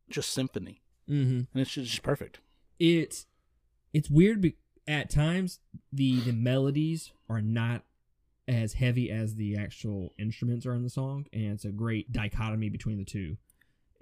just 0.09 0.31
symphony, 0.31 0.81
Mm-hmm. 1.09 1.33
and 1.53 1.61
it's 1.61 1.71
just, 1.71 1.89
just 1.91 2.03
perfect. 2.03 2.39
it's 2.79 3.25
it's 3.93 4.09
weird 4.09 4.41
be- 4.41 4.57
at 4.87 5.09
times 5.09 5.59
the 5.91 6.19
the 6.21 6.31
melodies 6.33 7.11
are 7.29 7.41
not 7.41 7.83
as 8.47 8.73
heavy 8.73 9.09
as 9.09 9.35
the 9.35 9.55
actual 9.57 10.13
instruments 10.19 10.65
are 10.65 10.73
in 10.73 10.83
the 10.83 10.89
song 10.89 11.25
and 11.31 11.53
it's 11.53 11.63
a 11.65 11.71
great 11.71 12.11
dichotomy 12.11 12.69
between 12.69 12.97
the 12.97 13.05
two. 13.05 13.37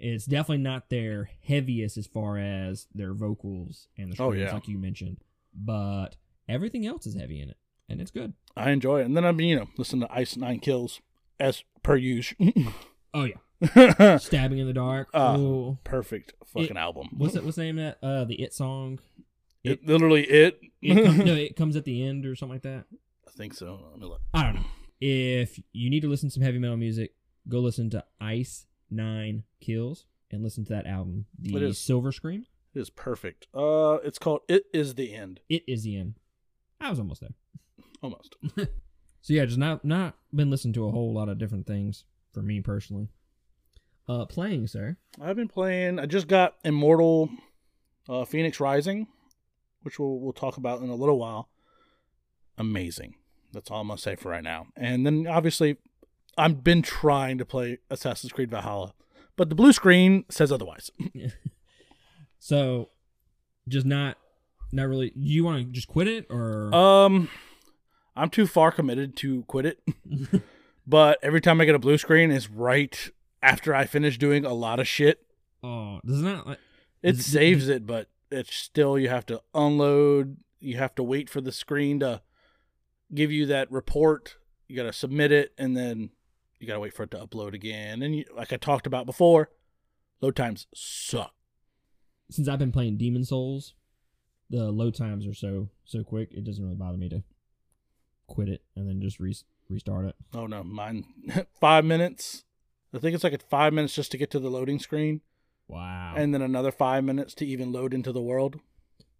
It's 0.00 0.26
definitely 0.26 0.64
not 0.64 0.90
their 0.90 1.30
heaviest 1.46 1.96
as 1.96 2.08
far 2.08 2.36
as 2.38 2.88
their 2.92 3.14
vocals 3.14 3.86
and 3.96 4.12
the 4.12 4.20
Oh, 4.20 4.30
strings 4.32 4.48
yeah. 4.48 4.54
like 4.54 4.66
you 4.68 4.78
mentioned 4.78 5.18
but 5.54 6.16
everything 6.48 6.86
else 6.86 7.06
is 7.06 7.14
heavy 7.14 7.40
in 7.40 7.50
it 7.50 7.56
and 7.88 8.00
it's 8.00 8.10
good. 8.10 8.32
I 8.56 8.70
enjoy 8.70 9.00
it, 9.00 9.04
and 9.04 9.16
then 9.16 9.24
I 9.24 9.32
mean, 9.32 9.48
you 9.50 9.56
know 9.56 9.68
listen 9.78 10.00
to 10.00 10.12
Ice 10.12 10.36
Nine 10.36 10.58
Kills 10.60 11.00
as 11.38 11.62
per 11.82 11.96
usual. 11.96 12.36
oh 13.14 13.24
yeah. 13.24 13.36
Stabbing 14.18 14.58
in 14.58 14.66
the 14.66 14.72
dark 14.72 15.08
oh 15.14 15.78
perfect 15.84 16.32
fucking 16.46 16.76
album. 16.76 17.08
what's 17.16 17.36
it 17.36 17.44
what's 17.44 17.56
the 17.56 17.62
name 17.62 17.78
of 17.78 17.94
that? 18.00 18.04
Uh 18.04 18.24
the 18.24 18.42
it 18.42 18.52
song 18.52 18.98
It, 19.64 19.86
literally 19.86 20.24
it. 20.24 20.60
it 20.80 21.04
com- 21.04 21.18
no 21.26 21.34
it 21.34 21.56
comes 21.56 21.76
at 21.76 21.84
the 21.84 22.02
end 22.04 22.26
or 22.26 22.34
something 22.34 22.54
like 22.56 22.62
that 22.62 22.84
I 23.26 23.30
think 23.30 23.54
so. 23.54 23.80
Let 23.92 24.00
me 24.00 24.06
look. 24.06 24.20
I 24.34 24.42
don't 24.42 24.56
know. 24.56 24.66
If 25.00 25.58
you 25.72 25.88
need 25.90 26.00
to 26.00 26.08
listen 26.08 26.28
to 26.28 26.32
some 26.34 26.42
heavy 26.42 26.58
metal 26.58 26.76
music, 26.76 27.14
go 27.48 27.60
listen 27.60 27.88
to 27.90 28.04
Ice 28.20 28.66
Nine 28.90 29.44
Kills 29.60 30.04
and 30.30 30.42
listen 30.42 30.64
to 30.66 30.72
that 30.74 30.86
album, 30.86 31.26
It 31.42 31.52
The 31.58 31.66
is. 31.66 31.78
Silver 31.78 32.12
Scream. 32.12 32.46
It 32.74 32.80
is 32.80 32.90
perfect. 32.90 33.46
Uh, 33.54 33.98
it's 34.04 34.18
called 34.18 34.40
"It 34.48 34.64
Is 34.74 34.94
the 34.96 35.14
End." 35.14 35.40
It 35.48 35.62
is 35.66 35.82
the 35.84 35.96
end. 35.96 36.14
I 36.80 36.90
was 36.90 36.98
almost 36.98 37.20
there. 37.20 37.30
Almost. 38.02 38.36
So 39.24 39.34
yeah, 39.34 39.44
just 39.44 39.56
not 39.58 39.84
not 39.84 40.16
been 40.34 40.50
listening 40.50 40.74
to 40.74 40.86
a 40.86 40.90
whole 40.90 41.14
lot 41.14 41.28
of 41.28 41.38
different 41.38 41.64
things 41.64 42.02
for 42.32 42.42
me 42.42 42.60
personally. 42.60 43.08
Uh, 44.08 44.24
playing, 44.24 44.66
sir. 44.66 44.96
I've 45.20 45.36
been 45.36 45.46
playing. 45.46 46.00
I 46.00 46.06
just 46.06 46.26
got 46.26 46.56
Immortal, 46.64 47.30
uh, 48.08 48.24
Fenyx 48.24 48.58
Rising, 48.58 49.06
which 49.82 49.98
we'll 49.98 50.18
we'll 50.18 50.32
talk 50.32 50.56
about 50.56 50.80
in 50.82 50.88
a 50.88 50.94
little 50.94 51.18
while. 51.18 51.48
Amazing. 52.58 53.14
That's 53.52 53.70
all 53.70 53.80
I'm 53.80 53.88
gonna 53.88 53.98
say 53.98 54.16
for 54.16 54.30
right 54.30 54.42
now. 54.42 54.66
And 54.76 55.04
then 55.06 55.26
obviously, 55.26 55.76
I've 56.38 56.64
been 56.64 56.82
trying 56.82 57.38
to 57.38 57.44
play 57.44 57.78
Assassin's 57.90 58.32
Creed 58.32 58.50
Valhalla, 58.50 58.94
but 59.36 59.48
the 59.48 59.54
blue 59.54 59.72
screen 59.72 60.24
says 60.30 60.50
otherwise. 60.52 60.90
So, 62.44 62.88
just 63.68 63.86
not 63.86 64.18
not 64.72 64.88
really. 64.88 65.12
You 65.14 65.44
want 65.44 65.64
to 65.64 65.70
just 65.72 65.86
quit 65.86 66.08
it 66.08 66.26
or? 66.28 66.74
Um, 66.74 67.28
I'm 68.16 68.30
too 68.30 68.48
far 68.48 68.72
committed 68.72 69.16
to 69.18 69.44
quit 69.44 69.64
it. 69.64 69.78
but 70.86 71.18
every 71.22 71.40
time 71.40 71.60
I 71.60 71.66
get 71.66 71.76
a 71.76 71.78
blue 71.78 71.98
screen, 71.98 72.32
is 72.32 72.50
right 72.50 73.10
after 73.42 73.72
I 73.76 73.84
finish 73.86 74.18
doing 74.18 74.44
a 74.44 74.52
lot 74.52 74.80
of 74.80 74.88
shit. 74.88 75.24
oh, 75.62 76.00
does 76.04 76.20
it 76.20 76.24
not 76.24 76.46
like? 76.48 76.58
It- 77.00 77.18
saves 77.18 77.68
it, 77.68 77.86
but 77.86 78.08
it's 78.32 78.54
still 78.54 78.98
you 78.98 79.08
have 79.08 79.26
to 79.26 79.42
unload. 79.54 80.38
You 80.60 80.76
have 80.76 80.94
to 80.96 81.02
wait 81.02 81.28
for 81.28 81.40
the 81.40 81.52
screen 81.52 82.00
to 82.00 82.22
give 83.14 83.30
you 83.30 83.46
that 83.46 83.70
report. 83.70 84.36
You 84.68 84.76
got 84.76 84.84
to 84.84 84.92
submit 84.92 85.32
it, 85.32 85.52
and 85.58 85.76
then 85.76 86.10
you 86.58 86.66
got 86.66 86.74
to 86.74 86.80
wait 86.80 86.94
for 86.94 87.02
it 87.02 87.10
to 87.10 87.18
upload 87.18 87.54
again. 87.54 88.02
And 88.02 88.16
you, 88.16 88.24
like 88.34 88.52
I 88.52 88.56
talked 88.56 88.86
about 88.86 89.06
before, 89.06 89.50
load 90.20 90.36
times 90.36 90.66
suck. 90.74 91.34
Since 92.30 92.48
I've 92.48 92.58
been 92.58 92.72
playing 92.72 92.96
Demon's 92.96 93.28
Souls, 93.28 93.74
the 94.48 94.70
load 94.70 94.94
times 94.94 95.26
are 95.26 95.34
so 95.34 95.68
so 95.84 96.02
quick. 96.04 96.30
It 96.32 96.44
doesn't 96.44 96.62
really 96.62 96.76
bother 96.76 96.98
me 96.98 97.08
to 97.08 97.22
quit 98.26 98.48
it 98.48 98.62
and 98.76 98.88
then 98.88 99.00
just 99.00 99.18
re- 99.20 99.36
restart 99.68 100.06
it. 100.06 100.14
Oh 100.34 100.46
no, 100.46 100.62
mine 100.62 101.04
five 101.60 101.84
minutes. 101.84 102.44
I 102.94 102.98
think 102.98 103.14
it's 103.14 103.24
like 103.24 103.32
at 103.32 103.42
five 103.42 103.72
minutes 103.72 103.94
just 103.94 104.10
to 104.12 104.18
get 104.18 104.30
to 104.30 104.38
the 104.38 104.50
loading 104.50 104.78
screen, 104.78 105.22
Wow. 105.72 106.14
and 106.16 106.32
then 106.34 106.42
another 106.42 106.70
five 106.72 107.04
minutes 107.04 107.34
to 107.36 107.46
even 107.46 107.72
load 107.72 107.94
into 107.94 108.12
the 108.12 108.20
world. 108.22 108.60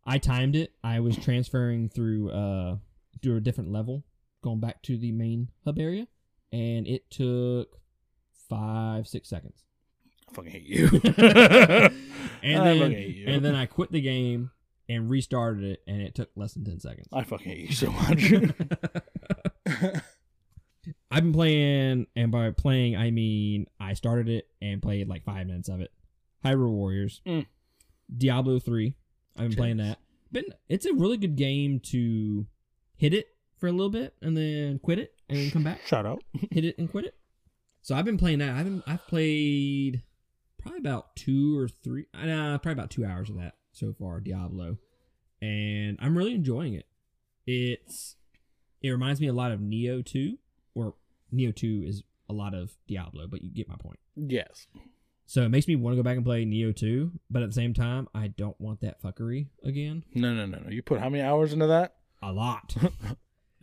I 0.04 0.18
timed 0.18 0.56
it. 0.56 0.72
I 0.84 1.00
was 1.00 1.16
transferring 1.16 1.88
through 1.88 2.30
uh 2.30 2.76
through 3.22 3.36
a 3.36 3.40
different 3.40 3.70
level, 3.72 4.04
going 4.42 4.60
back 4.60 4.82
to 4.82 4.96
the 4.98 5.12
main 5.12 5.48
hub 5.64 5.78
area, 5.78 6.06
and 6.52 6.86
it 6.88 7.10
took 7.10 7.78
five 8.48 9.06
six 9.06 9.28
seconds. 9.28 9.62
I 10.28 10.34
fucking 10.34 10.50
hate 10.50 10.64
you. 10.64 10.88
And 12.44 12.60
I 12.60 12.64
then 12.64 12.78
fucking 12.80 12.96
hate 12.96 13.16
you. 13.16 13.26
and 13.28 13.44
then 13.44 13.54
I 13.54 13.66
quit 13.66 13.92
the 13.92 14.00
game 14.00 14.50
and 14.88 15.08
restarted 15.08 15.62
it, 15.64 15.82
and 15.86 16.02
it 16.02 16.14
took 16.16 16.30
less 16.34 16.54
than 16.54 16.64
ten 16.64 16.80
seconds. 16.80 17.06
I 17.12 17.22
fucking 17.22 17.46
hate 17.46 17.68
you 17.70 17.74
so 17.74 17.90
much. 17.92 18.32
I've 21.10 21.22
been 21.22 21.32
playing, 21.32 22.06
and 22.16 22.32
by 22.32 22.50
playing 22.50 22.96
I 22.96 23.10
mean 23.12 23.66
I 23.78 23.94
started 23.94 24.28
it 24.28 24.48
and 24.60 24.82
played 24.82 25.08
like 25.08 25.24
five 25.24 25.46
minutes 25.46 25.68
of 25.68 25.80
it. 25.80 25.92
Hyrule 26.44 26.72
Warriors, 26.72 27.20
Mm. 27.26 27.46
Diablo 28.16 28.58
three, 28.58 28.94
I've 29.36 29.48
been 29.50 29.56
playing 29.56 29.76
that. 29.78 29.98
Been 30.30 30.44
it's 30.68 30.86
a 30.86 30.92
really 30.94 31.16
good 31.16 31.36
game 31.36 31.80
to 31.90 32.46
hit 32.96 33.14
it 33.14 33.28
for 33.58 33.66
a 33.68 33.72
little 33.72 33.90
bit 33.90 34.14
and 34.22 34.36
then 34.36 34.78
quit 34.78 34.98
it 34.98 35.14
and 35.28 35.38
then 35.38 35.50
come 35.50 35.62
back, 35.64 35.80
Shout 35.86 36.06
out. 36.06 36.22
hit 36.50 36.64
it 36.64 36.76
and 36.78 36.90
quit 36.90 37.04
it. 37.06 37.14
So 37.82 37.94
I've 37.94 38.04
been 38.04 38.18
playing 38.18 38.38
that. 38.40 38.50
I've 38.54 38.64
been 38.64 38.82
I've 38.86 39.06
played 39.06 40.02
probably 40.58 40.78
about 40.78 41.16
two 41.16 41.58
or 41.58 41.68
three, 41.68 42.06
uh, 42.14 42.58
probably 42.58 42.72
about 42.72 42.90
two 42.90 43.04
hours 43.04 43.28
of 43.30 43.36
that 43.36 43.54
so 43.72 43.92
far, 43.98 44.20
Diablo, 44.20 44.78
and 45.40 45.98
I'm 46.00 46.16
really 46.16 46.34
enjoying 46.34 46.74
it. 46.74 46.86
It's 47.46 48.16
it 48.80 48.90
reminds 48.90 49.20
me 49.20 49.26
a 49.28 49.32
lot 49.32 49.50
of 49.52 49.60
Nioh 49.60 50.04
Two, 50.04 50.38
or 50.74 50.94
Nioh 51.34 51.54
Two 51.54 51.82
is 51.86 52.02
a 52.28 52.32
lot 52.32 52.54
of 52.54 52.72
Diablo, 52.86 53.26
but 53.26 53.42
you 53.42 53.50
get 53.52 53.68
my 53.68 53.76
point. 53.76 53.98
Yes. 54.16 54.66
So 55.26 55.42
it 55.42 55.48
makes 55.48 55.66
me 55.68 55.76
want 55.76 55.92
to 55.94 55.96
go 55.96 56.02
back 56.02 56.16
and 56.16 56.24
play 56.24 56.44
Nioh 56.44 56.74
2, 56.76 57.10
but 57.30 57.42
at 57.42 57.48
the 57.48 57.54
same 57.54 57.72
time, 57.72 58.08
I 58.14 58.26
don't 58.28 58.60
want 58.60 58.80
that 58.82 59.00
fuckery 59.02 59.46
again. 59.64 60.04
No, 60.14 60.34
no, 60.34 60.44
no, 60.46 60.58
no. 60.58 60.70
You 60.70 60.82
put 60.82 61.00
how 61.00 61.08
many 61.08 61.22
hours 61.22 61.52
into 61.52 61.66
that? 61.68 61.94
A 62.22 62.32
lot. 62.32 62.74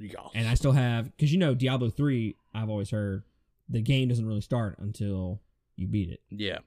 Yes. 0.02 0.16
and 0.34 0.48
I 0.48 0.54
still 0.54 0.72
have, 0.72 1.12
because 1.18 1.34
you 1.34 1.38
know, 1.38 1.54
Diablo 1.54 1.90
3, 1.90 2.34
I've 2.56 2.70
always 2.70 2.90
heard 2.92 3.24
the 3.68 3.82
game 3.82 4.08
doesn't 4.08 4.26
really 4.26 4.40
start 4.40 4.78
until 4.80 5.42
you 5.76 5.88
beat 5.88 6.10
it. 6.10 6.22
yeah. 6.30 6.60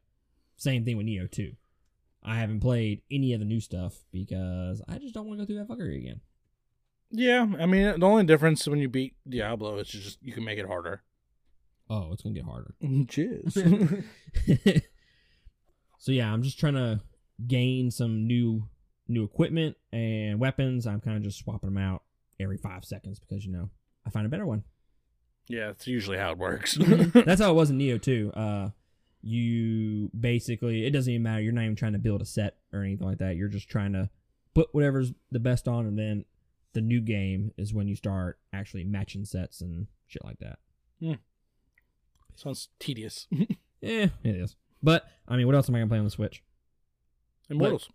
Same 0.58 0.84
thing 0.84 0.98
with 0.98 1.06
Nioh 1.06 1.30
2. 1.30 1.52
I 2.22 2.36
haven't 2.36 2.60
played 2.60 3.00
any 3.10 3.32
of 3.32 3.40
the 3.40 3.46
new 3.46 3.58
stuff 3.58 3.94
because 4.12 4.82
I 4.86 4.98
just 4.98 5.14
don't 5.14 5.26
want 5.26 5.40
to 5.40 5.44
go 5.44 5.46
through 5.46 5.64
that 5.64 5.68
fuckery 5.68 5.96
again. 5.96 6.20
Yeah. 7.10 7.46
I 7.58 7.64
mean, 7.64 7.98
the 7.98 8.06
only 8.06 8.24
difference 8.24 8.68
when 8.68 8.78
you 8.80 8.88
beat 8.90 9.14
Diablo 9.26 9.78
is 9.78 9.88
just 9.88 10.18
you 10.22 10.34
can 10.34 10.44
make 10.44 10.58
it 10.58 10.66
harder. 10.66 11.02
Oh, 11.94 12.08
it's 12.12 12.22
going 12.22 12.34
to 12.34 12.40
get 12.40 12.48
harder. 12.48 12.74
Jizz. 12.82 14.82
so 15.98 16.12
yeah, 16.12 16.32
I'm 16.32 16.42
just 16.42 16.58
trying 16.58 16.74
to 16.74 17.00
gain 17.46 17.90
some 17.90 18.26
new 18.26 18.66
new 19.08 19.24
equipment 19.24 19.76
and 19.92 20.40
weapons. 20.40 20.86
I'm 20.86 21.00
kind 21.00 21.18
of 21.18 21.22
just 21.22 21.38
swapping 21.38 21.68
them 21.68 21.76
out 21.82 22.02
every 22.40 22.56
five 22.56 22.84
seconds 22.84 23.20
because 23.20 23.44
you 23.44 23.52
know 23.52 23.68
I 24.06 24.10
find 24.10 24.24
a 24.24 24.30
better 24.30 24.46
one. 24.46 24.64
yeah, 25.48 25.66
that's 25.66 25.86
usually 25.86 26.16
how 26.16 26.32
it 26.32 26.38
works. 26.38 26.74
That's 26.80 27.40
how 27.42 27.50
it 27.50 27.54
was 27.54 27.68
in 27.70 27.78
Nioh 27.78 28.00
too. 28.10 28.32
Uh, 28.34 28.70
you 29.20 30.10
basically 30.18 30.86
it 30.86 30.90
doesn't 30.92 31.12
even 31.12 31.22
matter. 31.24 31.42
You're 31.42 31.52
not 31.52 31.64
even 31.64 31.76
trying 31.76 31.92
to 31.92 31.98
build 31.98 32.22
a 32.22 32.26
set 32.26 32.56
or 32.72 32.82
anything 32.82 33.06
like 33.06 33.18
that. 33.18 33.36
You're 33.36 33.48
just 33.48 33.68
trying 33.68 33.92
to 33.92 34.08
put 34.54 34.68
whatever's 34.72 35.12
the 35.30 35.40
best 35.40 35.68
on, 35.68 35.84
and 35.86 35.98
then 35.98 36.24
the 36.72 36.80
new 36.80 37.02
game 37.02 37.52
is 37.58 37.74
when 37.74 37.86
you 37.86 37.96
start 37.96 38.38
actually 38.52 38.84
matching 38.84 39.26
sets 39.26 39.60
and 39.60 39.88
shit 40.06 40.24
like 40.24 40.38
that. 40.38 40.58
Sounds 42.36 42.68
tedious. 42.78 43.26
Yeah, 43.84 44.06
it 44.22 44.36
is. 44.36 44.54
But 44.80 45.04
I 45.26 45.36
mean, 45.36 45.46
what 45.46 45.56
else 45.56 45.68
am 45.68 45.74
I 45.74 45.78
gonna 45.80 45.88
play 45.88 45.98
on 45.98 46.04
the 46.04 46.10
Switch? 46.12 46.40
Immortals. 47.50 47.88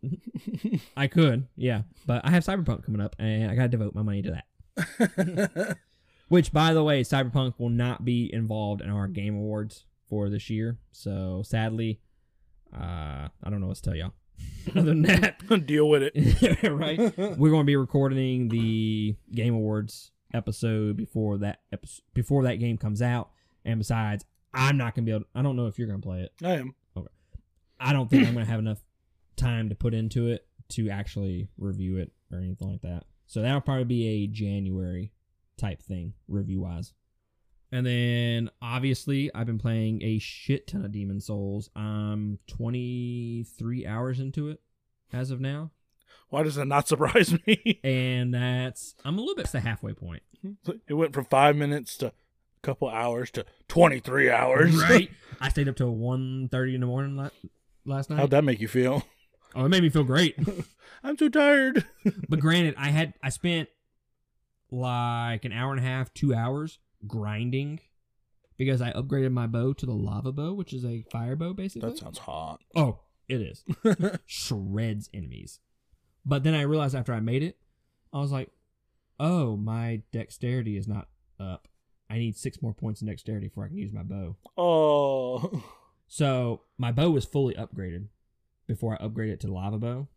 I 0.97 1.07
could, 1.07 1.47
yeah, 1.55 1.83
but 2.05 2.25
I 2.25 2.31
have 2.31 2.43
Cyberpunk 2.43 2.83
coming 2.83 2.99
up, 2.99 3.15
and 3.17 3.49
I 3.49 3.55
gotta 3.55 3.69
devote 3.69 3.95
my 3.95 4.01
money 4.01 4.21
to 4.23 4.41
that. 4.75 5.77
Which, 6.27 6.51
by 6.51 6.73
the 6.73 6.83
way, 6.83 7.03
Cyberpunk 7.03 7.53
will 7.57 7.69
not 7.69 8.03
be 8.03 8.29
involved 8.33 8.81
in 8.81 8.89
our 8.89 9.07
Game 9.07 9.35
Awards 9.35 9.85
for 10.09 10.29
this 10.29 10.49
year. 10.49 10.77
So 10.91 11.41
sadly, 11.45 12.01
uh, 12.75 13.29
I 13.41 13.49
don't 13.49 13.61
know 13.61 13.67
what 13.67 13.77
to 13.77 13.81
tell 13.81 13.95
y'all. 13.95 14.11
Other 14.75 14.81
than 14.83 15.03
that, 15.03 15.65
Deal 15.65 15.87
with 15.87 16.03
it. 16.13 16.69
right? 16.69 16.99
We're 17.17 17.49
going 17.49 17.61
to 17.61 17.65
be 17.65 17.77
recording 17.77 18.49
the 18.49 19.15
Game 19.31 19.53
Awards 19.53 20.11
episode 20.33 20.97
before 20.97 21.37
that 21.37 21.61
episode, 21.71 22.03
before 22.13 22.43
that 22.43 22.55
game 22.55 22.77
comes 22.77 23.01
out. 23.01 23.29
And 23.67 23.79
besides, 23.79 24.25
I'm 24.53 24.77
not 24.77 24.95
going 24.95 25.05
to 25.05 25.11
be 25.11 25.15
able. 25.15 25.25
I 25.35 25.43
don't 25.43 25.55
know 25.55 25.67
if 25.67 25.77
you're 25.77 25.87
going 25.87 26.01
to 26.01 26.07
play 26.07 26.21
it. 26.21 26.31
I 26.43 26.53
am. 26.53 26.73
I 27.79 27.93
don't 27.93 28.09
think 28.09 28.25
I'm 28.27 28.33
going 28.33 28.45
to 28.45 28.51
have 28.51 28.59
enough 28.59 28.79
time 29.35 29.69
to 29.69 29.75
put 29.75 29.93
into 29.93 30.29
it 30.29 30.47
to 30.69 30.89
actually 30.89 31.49
review 31.59 31.97
it 31.97 32.11
or 32.31 32.39
anything 32.39 32.71
like 32.71 32.81
that. 32.81 33.03
So 33.27 33.41
that'll 33.41 33.61
probably 33.61 33.83
be 33.83 34.07
a 34.07 34.27
January 34.27 35.11
type 35.57 35.83
thing, 35.83 36.13
review 36.27 36.61
wise. 36.61 36.93
And 37.71 37.85
then 37.85 38.49
obviously, 38.61 39.29
I've 39.35 39.45
been 39.45 39.59
playing 39.59 40.01
a 40.01 40.17
shit 40.17 40.65
ton 40.67 40.85
of 40.85 40.91
Demon's 40.91 41.25
Souls. 41.27 41.69
I'm 41.75 42.39
23 42.47 43.85
hours 43.85 44.19
into 44.19 44.49
it 44.49 44.61
as 45.11 45.29
of 45.29 45.39
now. 45.39 45.71
Why 46.29 46.43
does 46.43 46.55
that 46.55 46.65
not 46.65 46.87
surprise 46.87 47.37
me? 47.47 47.79
And 47.83 48.33
that's, 48.33 48.95
I'm 49.05 49.17
a 49.17 49.21
little 49.21 49.35
bit 49.35 49.45
to 49.47 49.51
the 49.51 49.59
halfway 49.59 49.93
point. 49.93 50.23
it 50.87 50.93
went 50.93 51.13
from 51.13 51.25
five 51.25 51.55
minutes 51.55 51.97
to 51.97 52.13
couple 52.67 52.89
hours 52.89 53.31
to 53.31 53.45
23 53.69 54.29
hours. 54.29 54.75
Right? 54.75 55.09
I 55.41 55.49
stayed 55.49 55.67
up 55.69 55.75
till 55.77 55.95
1.30 55.95 56.75
in 56.75 56.81
the 56.81 56.87
morning 56.87 57.15
la- 57.15 57.29
last 57.85 58.09
night. 58.09 58.19
How'd 58.19 58.31
that 58.31 58.43
make 58.43 58.59
you 58.59 58.67
feel? 58.67 59.03
Oh, 59.55 59.65
it 59.65 59.69
made 59.69 59.81
me 59.83 59.89
feel 59.89 60.03
great. 60.03 60.37
I'm 61.03 61.15
too 61.15 61.29
tired. 61.29 61.85
But 62.29 62.39
granted, 62.39 62.75
I 62.77 62.89
had 62.89 63.13
I 63.23 63.29
spent 63.29 63.69
like 64.69 65.45
an 65.45 65.51
hour 65.53 65.71
and 65.71 65.79
a 65.79 65.83
half, 65.83 66.13
two 66.13 66.33
hours 66.33 66.79
grinding 67.05 67.79
because 68.57 68.81
I 68.81 68.91
upgraded 68.91 69.31
my 69.31 69.47
bow 69.47 69.73
to 69.73 69.85
the 69.85 69.93
lava 69.93 70.31
bow, 70.31 70.53
which 70.53 70.73
is 70.73 70.83
a 70.83 71.05
fire 71.11 71.35
bow 71.35 71.53
basically. 71.53 71.89
that 71.89 71.97
sounds 71.97 72.17
hot. 72.19 72.59
oh, 72.75 72.99
it 73.29 73.41
is. 73.41 73.63
Shreds 74.25 75.09
enemies. 75.13 75.59
But 76.25 76.43
then 76.43 76.53
I 76.53 76.61
realized 76.61 76.95
after 76.95 77.13
I 77.13 77.19
made 77.21 77.43
it, 77.43 77.57
I 78.13 78.19
was 78.19 78.31
like, 78.31 78.49
oh, 79.19 79.55
my 79.57 80.01
dexterity 80.11 80.75
is 80.77 80.87
not 80.87 81.07
up. 81.39 81.67
I 82.09 82.17
need 82.17 82.37
six 82.37 82.61
more 82.61 82.73
points 82.73 83.01
in 83.01 83.07
dexterity 83.07 83.47
before 83.47 83.65
I 83.65 83.67
can 83.67 83.77
use 83.77 83.93
my 83.93 84.03
bow. 84.03 84.35
Oh. 84.57 85.63
So 86.07 86.61
my 86.77 86.91
bow 86.91 87.09
was 87.09 87.25
fully 87.25 87.53
upgraded 87.55 88.07
before 88.65 88.93
I 88.93 89.05
upgraded 89.05 89.33
it 89.33 89.39
to 89.41 89.51
lava 89.51 89.77
bow. 89.77 90.07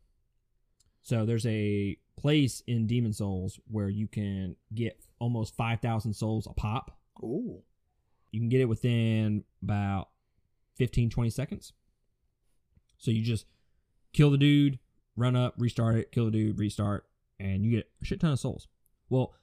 So 1.03 1.25
there's 1.27 1.47
a 1.47 1.99
place 2.17 2.63
in 2.67 2.87
Demon's 2.87 3.19
Souls 3.19 3.59
where 3.67 3.89
you 3.89 4.07
can 4.07 4.57
get 4.75 5.01
almost 5.19 5.57
5,000 5.57 6.13
souls 6.13 6.47
a 6.47 6.53
pop. 6.53 6.99
Ooh. 7.23 7.63
You 8.31 8.41
can 8.41 8.49
get 8.49 8.61
it 8.61 8.69
within 8.69 9.45
about 9.63 10.11
15, 10.77 11.11
20 11.11 11.31
seconds. 11.31 11.73
So 12.99 13.11
you 13.11 13.23
just 13.23 13.47
kill 14.13 14.31
the 14.31 14.39
dude, 14.39 14.79
run 15.17 15.35
up, 15.35 15.55
restart 15.59 15.97
it, 15.97 16.13
kill 16.13 16.27
the 16.27 16.31
dude, 16.31 16.59
restart, 16.59 17.07
and 17.39 17.65
you 17.65 17.73
get 17.73 17.91
a 18.01 18.05
shit 18.05 18.21
ton 18.21 18.33
of 18.33 18.39
souls. 18.39 18.69
Well, 19.09 19.35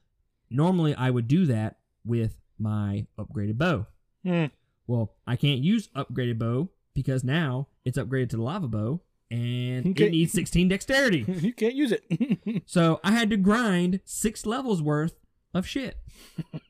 normally 0.50 0.96
I 0.96 1.10
would 1.10 1.28
do 1.28 1.46
that 1.48 1.80
with 2.08 2.40
my 2.58 3.06
upgraded 3.18 3.58
bow. 3.58 3.86
Hmm. 4.24 4.46
Well, 4.88 5.14
I 5.26 5.36
can't 5.36 5.60
use 5.60 5.90
upgraded 5.90 6.40
bow 6.40 6.70
because 6.94 7.24
now 7.24 7.68
it's 7.86 7.98
upgraded 7.98 8.30
to 8.30 8.38
the 8.38 8.44
lava 8.44 8.68
bow 8.68 9.02
and 9.30 10.00
it 10.00 10.12
needs 10.12 10.32
16 10.32 10.70
dexterity. 10.70 11.26
you 11.28 11.54
can't 11.54 11.76
use 11.76 11.92
it. 11.92 12.64
so 12.66 13.00
I 13.04 13.12
had 13.12 13.30
to 13.32 13.38
grind 13.38 14.00
six 14.06 14.46
levels 14.46 14.82
worth 14.82 15.20
of 15.54 15.68
shit. 15.68 15.98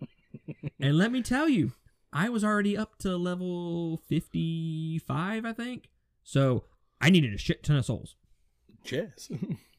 and 0.79 0.97
let 0.97 1.11
me 1.11 1.21
tell 1.21 1.47
you, 1.47 1.73
I 2.11 2.29
was 2.29 2.43
already 2.43 2.75
up 2.75 2.97
to 2.99 3.15
level 3.15 4.01
55, 4.07 5.45
I 5.45 5.53
think. 5.53 5.89
So 6.23 6.63
I 6.99 7.09
needed 7.09 7.33
a 7.33 7.37
shit 7.37 7.63
ton 7.63 7.77
of 7.77 7.85
souls. 7.85 8.15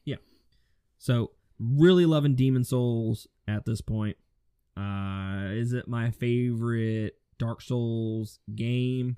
yeah 0.05 0.17
So 0.97 1.31
really 1.59 2.05
loving 2.05 2.35
Demon's 2.35 2.69
Souls 2.69 3.27
at 3.47 3.65
this 3.65 3.81
point. 3.81 4.17
Uh, 4.79 5.51
is 5.51 5.73
it 5.73 5.87
my 5.87 6.09
favorite 6.11 7.15
Dark 7.37 7.61
Souls 7.61 8.39
game? 8.55 9.17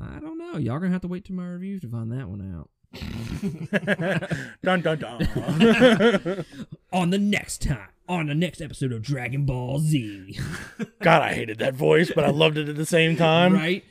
I 0.00 0.18
don't 0.18 0.38
know. 0.38 0.56
Y'all 0.56 0.78
gonna 0.78 0.92
have 0.92 1.02
to 1.02 1.08
wait 1.08 1.24
till 1.24 1.36
my 1.36 1.46
review 1.46 1.78
to 1.80 1.88
find 1.88 2.10
that 2.12 2.28
one 2.28 2.54
out. 2.56 2.70
dun 4.62 4.80
dun 4.80 4.98
dun. 4.98 6.44
on 6.92 7.10
the 7.10 7.18
next 7.18 7.62
time, 7.62 7.88
on 8.08 8.26
the 8.26 8.34
next 8.34 8.60
episode 8.60 8.92
of 8.92 9.02
Dragon 9.02 9.44
Ball 9.44 9.78
Z. 9.78 10.38
God, 11.02 11.22
I 11.22 11.34
hated 11.34 11.58
that 11.58 11.74
voice, 11.74 12.10
but 12.12 12.24
I 12.24 12.30
loved 12.30 12.58
it 12.58 12.68
at 12.68 12.76
the 12.76 12.86
same 12.86 13.16
time. 13.16 13.54
right? 13.54 13.84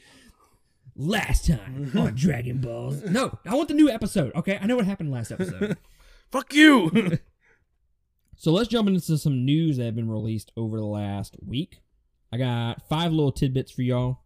Last 0.97 1.47
time 1.47 1.93
on 1.97 2.15
Dragon 2.15 2.57
Balls. 2.57 3.03
No, 3.03 3.39
I 3.45 3.55
want 3.55 3.69
the 3.69 3.73
new 3.73 3.89
episode. 3.89 4.33
Okay, 4.35 4.59
I 4.61 4.65
know 4.65 4.75
what 4.75 4.85
happened 4.85 5.11
last 5.11 5.31
episode. 5.31 5.77
Fuck 6.29 6.53
you. 6.53 7.19
So 8.41 8.53
let's 8.53 8.69
jump 8.69 8.87
into 8.87 9.17
some 9.17 9.43
news 9.43 9.75
that 9.75 9.83
have 9.83 9.97
been 9.97 10.09
released 10.09 10.53
over 10.55 10.77
the 10.77 10.85
last 10.85 11.35
week. 11.45 11.81
I 12.31 12.37
got 12.37 12.87
five 12.87 13.11
little 13.11 13.33
tidbits 13.33 13.69
for 13.69 13.81
y'all. 13.81 14.21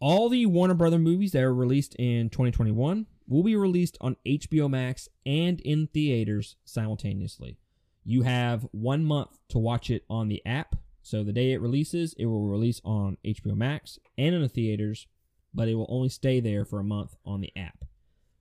All 0.00 0.28
the 0.28 0.44
Warner 0.44 0.74
Brother 0.74 0.98
movies 0.98 1.32
that 1.32 1.42
are 1.42 1.54
released 1.54 1.94
in 1.94 2.28
2021 2.28 3.06
will 3.26 3.42
be 3.42 3.56
released 3.56 3.96
on 4.02 4.16
HBO 4.26 4.68
Max 4.68 5.08
and 5.24 5.62
in 5.62 5.86
theaters 5.86 6.56
simultaneously. 6.66 7.56
You 8.04 8.20
have 8.20 8.68
one 8.72 9.02
month 9.02 9.38
to 9.48 9.58
watch 9.58 9.88
it 9.88 10.04
on 10.10 10.28
the 10.28 10.44
app. 10.44 10.76
So 11.00 11.24
the 11.24 11.32
day 11.32 11.52
it 11.52 11.62
releases, 11.62 12.12
it 12.18 12.26
will 12.26 12.46
release 12.46 12.82
on 12.84 13.16
HBO 13.24 13.56
Max 13.56 13.98
and 14.18 14.34
in 14.34 14.42
the 14.42 14.48
theaters, 14.50 15.06
but 15.54 15.68
it 15.68 15.74
will 15.74 15.88
only 15.88 16.10
stay 16.10 16.38
there 16.40 16.66
for 16.66 16.80
a 16.80 16.84
month 16.84 17.16
on 17.24 17.40
the 17.40 17.50
app. 17.56 17.86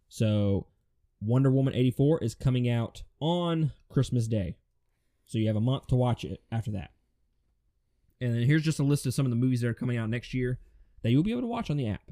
So 0.10 0.68
Wonder 1.22 1.50
Woman 1.50 1.76
84 1.76 2.26
is 2.26 2.36
coming 2.36 2.70
out 2.70 3.04
on 3.22 3.72
Christmas 3.88 4.28
Day. 4.28 4.58
So 5.28 5.38
you 5.38 5.48
have 5.48 5.56
a 5.56 5.62
month 5.62 5.88
to 5.88 5.96
watch 5.96 6.24
it 6.24 6.42
after 6.52 6.72
that. 6.72 6.92
And 8.22 8.34
then 8.34 8.44
here's 8.44 8.64
just 8.64 8.80
a 8.80 8.84
list 8.84 9.06
of 9.06 9.14
some 9.14 9.26
of 9.26 9.30
the 9.30 9.36
movies 9.36 9.62
that 9.62 9.68
are 9.68 9.74
coming 9.74 9.98
out 9.98 10.10
next 10.10 10.34
year 10.34 10.60
that 11.04 11.12
you'll 11.12 11.24
be 11.24 11.32
able 11.32 11.42
to 11.42 11.48
watch 11.48 11.70
on 11.70 11.78
the 11.78 11.88
app. 11.90 12.12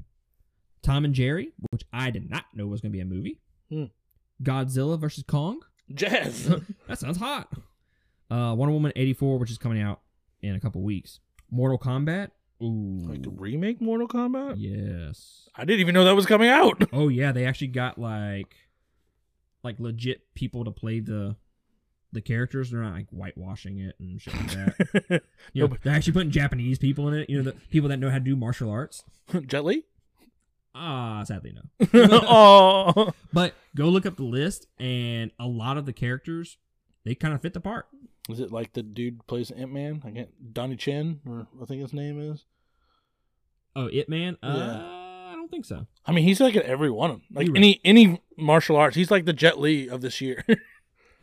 Tom 0.82 1.04
and 1.04 1.14
Jerry, 1.14 1.52
which 1.70 1.82
I 1.92 2.10
did 2.10 2.28
not 2.28 2.44
know 2.54 2.66
was 2.66 2.80
going 2.80 2.92
to 2.92 2.96
be 2.96 3.00
a 3.00 3.06
movie. 3.06 3.40
Hmm. 3.70 3.84
Godzilla 4.42 4.98
versus 4.98 5.24
Kong. 5.26 5.60
Jazz. 5.92 6.52
That 6.88 6.98
sounds 6.98 7.16
hot. 7.16 7.50
Uh, 8.30 8.54
Wonder 8.56 8.72
Woman 8.74 8.92
eighty 8.94 9.14
four, 9.14 9.38
which 9.38 9.50
is 9.50 9.56
coming 9.56 9.80
out 9.80 10.00
in 10.42 10.54
a 10.54 10.60
couple 10.60 10.82
weeks. 10.82 11.20
Mortal 11.50 11.78
Kombat. 11.78 12.30
Ooh, 12.62 13.06
like 13.08 13.22
the 13.22 13.30
remake 13.30 13.80
Mortal 13.80 14.06
Kombat? 14.06 14.54
yes. 14.58 15.48
I 15.56 15.64
didn't 15.64 15.80
even 15.80 15.94
know 15.94 16.04
that 16.04 16.14
was 16.14 16.26
coming 16.26 16.48
out. 16.50 16.82
Oh 16.92 17.08
yeah, 17.08 17.32
they 17.32 17.46
actually 17.46 17.68
got 17.68 17.98
like, 17.98 18.54
like 19.62 19.80
legit 19.80 20.34
people 20.34 20.64
to 20.64 20.70
play 20.70 21.00
the, 21.00 21.36
the 22.14 22.20
characters. 22.22 22.70
They're 22.70 22.80
not 22.82 22.94
like 22.94 23.08
whitewashing 23.10 23.78
it 23.78 23.96
and 23.98 24.20
shit 24.20 24.34
like 24.34 24.50
that. 24.50 25.22
You 25.52 25.62
know, 25.62 25.66
No, 25.68 25.76
they're 25.82 25.94
actually 25.94 26.12
putting 26.14 26.30
Japanese 26.30 26.78
people 26.78 27.08
in 27.08 27.14
it. 27.14 27.28
You 27.30 27.38
know, 27.38 27.50
the 27.50 27.52
people 27.70 27.88
that 27.90 27.98
know 27.98 28.08
how 28.10 28.18
to 28.18 28.24
do 28.24 28.34
martial 28.36 28.70
arts. 28.70 29.04
Jet 29.46 29.64
Li? 29.64 29.84
Ah, 30.74 31.22
sadly 31.24 31.54
no. 31.54 31.88
oh. 31.94 33.12
But 33.32 33.54
go 33.76 33.88
look 33.88 34.06
up 34.06 34.16
the 34.16 34.24
list, 34.24 34.66
and 34.78 35.30
a 35.38 35.46
lot 35.46 35.76
of 35.76 35.86
the 35.86 35.92
characters 35.92 36.56
they 37.04 37.14
kind 37.14 37.34
of 37.34 37.42
fit 37.42 37.52
the 37.52 37.60
part. 37.60 37.86
Is 38.28 38.40
it 38.40 38.50
like 38.50 38.72
the 38.72 38.82
dude 38.82 39.26
plays 39.26 39.50
Ant 39.50 39.72
Man? 39.72 40.02
I 40.04 40.10
can't. 40.10 40.54
Donnie 40.54 40.76
Chen, 40.76 41.20
or 41.28 41.46
I 41.62 41.66
think 41.66 41.82
his 41.82 41.92
name 41.92 42.18
is. 42.18 42.44
Oh, 43.76 43.88
Ip 43.92 44.08
Man. 44.08 44.36
Uh, 44.42 44.54
Yeah. 44.56 45.00
I 45.30 45.36
don't 45.36 45.50
think 45.50 45.64
so. 45.66 45.86
I 46.06 46.12
mean, 46.12 46.24
he's 46.24 46.40
like 46.40 46.54
in 46.54 46.62
every 46.62 46.90
one 46.90 47.10
of 47.10 47.16
them. 47.18 47.26
Like 47.32 47.46
You're 47.48 47.56
any 47.56 47.80
any 47.84 48.22
martial 48.38 48.76
arts, 48.76 48.96
he's 48.96 49.10
like 49.10 49.26
the 49.26 49.32
Jet 49.32 49.60
Li 49.60 49.88
of 49.88 50.00
this 50.00 50.20
year. 50.20 50.44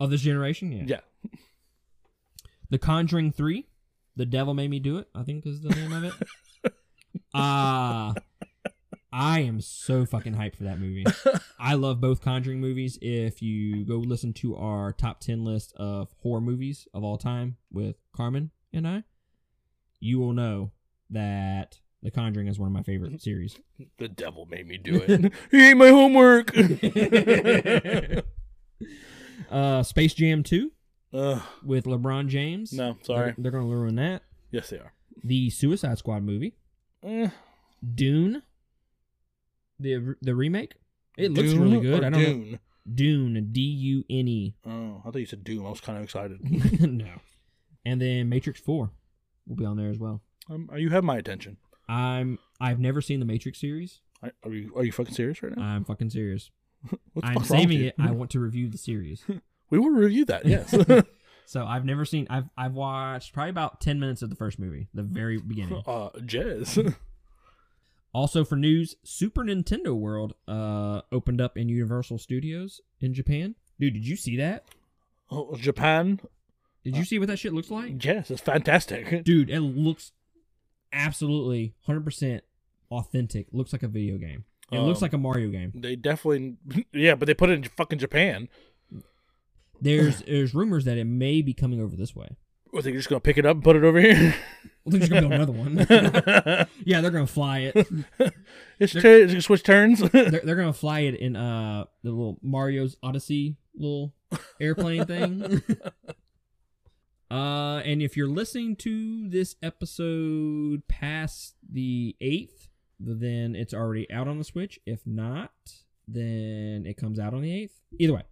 Of 0.02 0.10
this 0.10 0.22
generation, 0.22 0.72
yeah. 0.72 0.82
yeah. 0.84 1.00
The 2.70 2.78
Conjuring 2.78 3.30
Three, 3.30 3.68
The 4.16 4.26
Devil 4.26 4.52
Made 4.52 4.68
Me 4.68 4.80
Do 4.80 4.98
It. 4.98 5.08
I 5.14 5.22
think 5.22 5.46
is 5.46 5.60
the 5.60 5.68
name 5.70 5.92
of 5.92 6.02
it. 6.02 6.72
Ah, 7.32 8.12
I 9.12 9.40
am 9.42 9.60
so 9.60 10.04
fucking 10.04 10.34
hyped 10.34 10.56
for 10.56 10.64
that 10.64 10.80
movie. 10.80 11.04
I 11.60 11.74
love 11.74 12.00
both 12.00 12.20
Conjuring 12.20 12.60
movies. 12.60 12.98
If 13.00 13.42
you 13.42 13.84
go 13.84 13.98
listen 13.98 14.32
to 14.34 14.56
our 14.56 14.92
top 14.92 15.20
ten 15.20 15.44
list 15.44 15.72
of 15.76 16.08
horror 16.20 16.40
movies 16.40 16.88
of 16.92 17.04
all 17.04 17.16
time 17.16 17.58
with 17.70 17.94
Carmen 18.12 18.50
and 18.72 18.88
I, 18.88 19.04
you 20.00 20.18
will 20.18 20.32
know 20.32 20.72
that 21.10 21.78
The 22.02 22.10
Conjuring 22.10 22.48
is 22.48 22.58
one 22.58 22.66
of 22.66 22.72
my 22.72 22.82
favorite 22.82 23.22
series. 23.22 23.56
The 23.98 24.08
devil 24.08 24.46
made 24.46 24.66
me 24.66 24.78
do 24.78 24.96
it. 25.06 25.32
he 25.52 25.70
ate 25.70 25.76
my 25.76 25.90
homework. 25.90 26.50
Uh, 29.50 29.82
Space 29.82 30.14
Jam 30.14 30.42
Two 30.42 30.72
Ugh, 31.12 31.42
with 31.64 31.84
LeBron 31.84 32.28
James. 32.28 32.72
no, 32.72 32.96
sorry. 33.02 33.26
They're, 33.26 33.34
they're 33.38 33.52
gonna 33.52 33.66
ruin 33.66 33.96
that. 33.96 34.22
Yes, 34.50 34.70
they 34.70 34.78
are. 34.78 34.92
The 35.24 35.50
Suicide 35.50 35.98
Squad 35.98 36.22
movie. 36.22 36.54
Eh, 37.02 37.28
Dune. 37.94 38.42
The 39.78 40.14
the 40.20 40.34
remake. 40.34 40.74
It 41.16 41.32
looks 41.32 41.50
Dune 41.50 41.60
really 41.62 41.80
good. 41.80 42.02
or 42.02 42.06
I 42.06 42.10
don't 42.10 42.22
know. 42.22 42.28
Dune? 42.28 42.58
Dune. 43.34 43.48
D 43.52 43.60
U 43.60 44.04
N 44.10 44.28
E. 44.28 44.54
Oh, 44.66 45.02
I 45.04 45.10
thought 45.10 45.18
you 45.18 45.26
said 45.26 45.44
Doom. 45.44 45.66
I 45.66 45.70
was 45.70 45.80
kind 45.80 45.98
of 45.98 46.04
excited. 46.04 46.38
no. 46.80 47.06
And 47.84 48.00
then 48.00 48.28
Matrix 48.28 48.60
Four 48.60 48.90
will 49.46 49.56
be 49.56 49.64
on 49.64 49.76
there 49.76 49.90
as 49.90 49.98
well. 49.98 50.22
um, 50.48 50.70
you 50.76 50.90
have 50.90 51.04
my 51.04 51.16
attention. 51.16 51.56
I'm 51.88 52.38
I've 52.60 52.78
never 52.78 53.00
seen 53.00 53.20
the 53.20 53.26
Matrix 53.26 53.60
series. 53.60 54.00
I, 54.22 54.30
are 54.44 54.52
you 54.52 54.72
are 54.76 54.84
you 54.84 54.92
fucking 54.92 55.14
serious 55.14 55.42
right 55.42 55.56
now? 55.56 55.62
I'm 55.62 55.84
fucking 55.84 56.10
serious. 56.10 56.50
I'm 57.22 57.34
fuck's 57.34 57.50
wrong 57.50 57.60
with 57.60 57.70
saving 57.70 57.84
it. 57.86 57.94
I 57.98 58.10
want 58.10 58.30
to 58.32 58.40
review 58.40 58.68
the 58.68 58.78
series. 58.78 59.24
we 59.70 59.78
will 59.78 59.90
review 59.90 60.24
that. 60.26 60.46
Yes. 60.46 60.74
So 61.44 61.66
I've 61.66 61.84
never 61.84 62.04
seen. 62.04 62.28
I've 62.30 62.48
I've 62.56 62.72
watched 62.72 63.34
probably 63.34 63.50
about 63.50 63.80
ten 63.80 63.98
minutes 64.00 64.22
of 64.22 64.30
the 64.30 64.36
first 64.36 64.58
movie, 64.58 64.88
the 64.94 65.02
very 65.02 65.38
beginning. 65.38 65.82
uh, 65.86 66.08
Jez. 66.20 66.94
Also 68.14 68.44
for 68.44 68.56
news, 68.56 68.94
Super 69.02 69.42
Nintendo 69.42 69.94
World 69.94 70.34
uh 70.46 71.02
opened 71.10 71.40
up 71.40 71.58
in 71.58 71.68
Universal 71.68 72.18
Studios 72.18 72.80
in 73.00 73.12
Japan. 73.12 73.56
Dude, 73.80 73.92
did 73.92 74.06
you 74.06 74.16
see 74.16 74.36
that? 74.36 74.64
oh, 75.30 75.56
Japan. 75.56 76.20
Did 76.84 76.96
you 76.96 77.04
see 77.04 77.18
what 77.18 77.28
that 77.28 77.38
shit 77.38 77.52
looks 77.52 77.70
like? 77.70 78.02
Yes, 78.04 78.30
it's 78.30 78.40
fantastic. 78.40 79.24
Dude, 79.24 79.50
it 79.50 79.60
looks 79.60 80.12
absolutely 80.92 81.74
100% 81.88 82.40
authentic. 82.90 83.46
Looks 83.52 83.72
like 83.72 83.82
a 83.82 83.88
video 83.88 84.18
game. 84.18 84.44
It 84.72 84.80
looks 84.80 85.00
Um, 85.00 85.02
like 85.02 85.12
a 85.12 85.18
Mario 85.18 85.50
game. 85.50 85.72
They 85.74 85.96
definitely, 85.96 86.56
yeah, 86.92 87.14
but 87.14 87.26
they 87.26 87.34
put 87.34 87.50
it 87.50 87.54
in 87.54 87.64
fucking 87.64 87.98
Japan. 87.98 88.48
There's 89.80 90.20
there's 90.22 90.54
rumors 90.54 90.84
that 90.84 90.96
it 90.96 91.04
may 91.04 91.42
be 91.42 91.52
coming 91.54 91.80
over 91.80 91.96
this 91.96 92.14
way. 92.14 92.36
Or 92.72 92.80
they're 92.80 92.92
just 92.92 93.08
gonna 93.08 93.20
pick 93.20 93.36
it 93.36 93.44
up 93.44 93.56
and 93.56 93.64
put 93.64 93.76
it 93.76 93.84
over 93.84 94.00
here? 94.00 94.34
Well, 94.84 94.90
they're 94.92 95.00
just 95.00 95.12
gonna 95.12 95.28
build 95.28 95.32
another 95.34 95.52
one. 95.52 96.66
yeah, 96.84 97.00
they're 97.00 97.10
gonna 97.10 97.26
fly 97.26 97.70
it. 97.74 97.86
it's, 98.78 98.94
gonna 98.94 99.40
switch 99.42 99.62
turns. 99.62 100.00
They're, 100.00 100.40
they're 100.42 100.56
gonna 100.56 100.72
fly 100.72 101.00
it 101.00 101.14
in 101.16 101.36
uh 101.36 101.84
the 102.02 102.10
little 102.10 102.38
Mario's 102.42 102.96
Odyssey 103.02 103.56
little 103.76 104.14
airplane 104.60 105.04
thing. 105.04 105.62
uh, 107.30 107.82
and 107.84 108.02
if 108.02 108.16
you're 108.16 108.28
listening 108.28 108.76
to 108.76 109.28
this 109.28 109.56
episode 109.62 110.86
past 110.88 111.54
the 111.70 112.16
eighth, 112.20 112.61
then 113.04 113.54
it's 113.54 113.74
already 113.74 114.10
out 114.10 114.28
on 114.28 114.38
the 114.38 114.44
Switch. 114.44 114.78
If 114.86 115.06
not, 115.06 115.50
then 116.06 116.84
it 116.86 116.96
comes 116.96 117.18
out 117.18 117.34
on 117.34 117.42
the 117.42 117.52
eighth. 117.52 117.80
Either 117.98 118.14
way, 118.14 118.22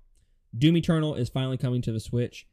Doom 0.56 0.76
Eternal 0.76 1.14
is 1.14 1.28
finally 1.28 1.56
coming 1.56 1.83
to 1.83 1.92
the 1.92 2.00
Switch. 2.00 2.46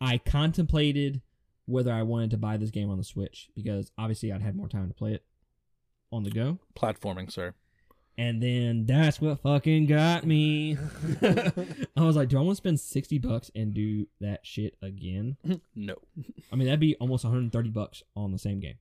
I 0.00 0.18
contemplated 0.18 1.22
whether 1.66 1.92
I 1.92 2.02
wanted 2.02 2.30
to 2.30 2.38
buy 2.38 2.56
this 2.56 2.70
game 2.70 2.90
on 2.90 2.98
the 2.98 3.04
Switch 3.04 3.50
because 3.54 3.90
obviously 3.98 4.32
I'd 4.32 4.42
had 4.42 4.56
more 4.56 4.68
time 4.68 4.88
to 4.88 4.94
play 4.94 5.12
it 5.12 5.24
on 6.10 6.22
the 6.22 6.30
go. 6.30 6.58
Platforming, 6.74 7.30
sir. 7.30 7.54
And 8.16 8.42
then 8.42 8.84
that's 8.84 9.20
what 9.20 9.40
fucking 9.42 9.86
got 9.86 10.26
me. 10.26 10.76
I 11.22 12.02
was 12.02 12.16
like, 12.16 12.28
do 12.28 12.36
I 12.36 12.40
want 12.40 12.56
to 12.56 12.56
spend 12.56 12.80
60 12.80 13.18
bucks 13.18 13.50
and 13.54 13.72
do 13.72 14.08
that 14.20 14.44
shit 14.44 14.76
again? 14.82 15.36
No. 15.76 15.94
I 16.52 16.56
mean, 16.56 16.66
that'd 16.66 16.80
be 16.80 16.96
almost 16.96 17.22
130 17.24 17.68
bucks 17.68 18.02
on 18.16 18.32
the 18.32 18.38
same 18.38 18.58
game. 18.58 18.74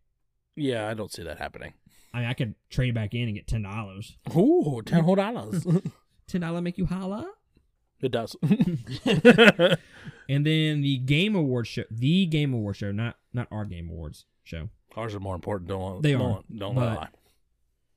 Yeah, 0.56 0.88
I 0.88 0.96
don't 0.96 1.12
see 1.12 1.22
that 1.22 1.38
happening. 1.38 1.74
I 2.18 2.22
mean, 2.22 2.30
I 2.30 2.34
could 2.34 2.56
trade 2.70 2.94
back 2.96 3.14
in 3.14 3.28
and 3.28 3.36
get 3.36 3.48
$10. 3.48 4.36
Ooh, 4.36 4.82
ten 4.84 5.04
whole 5.04 5.16
dollars. 5.16 5.64
$10 6.30 6.64
make 6.64 6.78
you 6.78 6.86
holla? 6.88 7.30
it 8.02 8.12
does. 8.12 8.36
And 10.30 10.46
then 10.46 10.82
the 10.82 10.98
Game 10.98 11.36
Awards 11.36 11.70
show, 11.70 11.84
the 11.90 12.26
Game 12.26 12.54
Awards 12.54 12.80
show, 12.80 12.92
not 12.92 13.16
not 13.34 13.48
our 13.50 13.64
Game 13.64 13.90
Awards 13.90 14.26
show. 14.44 14.68
Ours 14.98 15.16
are 15.16 15.22
more 15.22 15.36
important. 15.36 15.70
Don't 15.70 16.02
They 16.04 16.12
don't, 16.14 16.22
are, 16.22 16.42
Don't 16.58 16.76
but- 16.76 16.98
lie. 16.98 17.08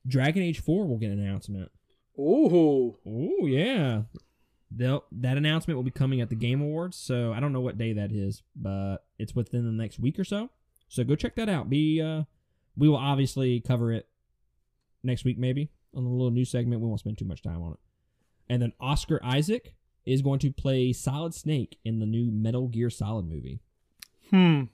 Dragon 0.06 0.42
Age 0.42 0.60
4 0.60 0.86
will 0.86 0.96
get 0.96 1.10
an 1.10 1.18
announcement. 1.18 1.70
Ooh. 2.18 2.96
Oh, 3.06 3.46
yeah. 3.46 4.02
They'll, 4.70 5.04
that 5.12 5.36
announcement 5.36 5.76
will 5.76 5.82
be 5.84 5.90
coming 5.90 6.20
at 6.20 6.30
the 6.30 6.36
Game 6.36 6.60
Awards, 6.62 6.96
so 6.96 7.32
I 7.32 7.40
don't 7.40 7.52
know 7.52 7.60
what 7.60 7.76
day 7.76 7.92
that 7.94 8.12
is, 8.12 8.42
but 8.56 8.98
it's 9.18 9.34
within 9.34 9.64
the 9.66 9.72
next 9.72 9.98
week 9.98 10.18
or 10.18 10.24
so. 10.24 10.50
So 10.88 11.02
go 11.04 11.16
check 11.16 11.34
that 11.36 11.48
out. 11.48 11.68
Be 11.68 12.00
uh, 12.00 12.22
we 12.76 12.88
will 12.88 12.96
obviously 12.96 13.60
cover 13.60 13.92
it 13.92 14.06
next 15.02 15.24
week, 15.24 15.38
maybe 15.38 15.70
on 15.94 16.04
a 16.04 16.08
little 16.08 16.30
new 16.30 16.44
segment. 16.44 16.80
We 16.80 16.86
won't 16.88 17.00
spend 17.00 17.18
too 17.18 17.24
much 17.24 17.42
time 17.42 17.62
on 17.62 17.72
it. 17.72 17.78
And 18.48 18.60
then 18.62 18.72
Oscar 18.80 19.20
Isaac 19.22 19.74
is 20.06 20.22
going 20.22 20.38
to 20.40 20.50
play 20.52 20.92
Solid 20.92 21.34
Snake 21.34 21.78
in 21.84 21.98
the 22.00 22.06
new 22.06 22.30
Metal 22.30 22.68
Gear 22.68 22.90
Solid 22.90 23.28
movie. 23.28 23.60
Hmm. 24.30 24.64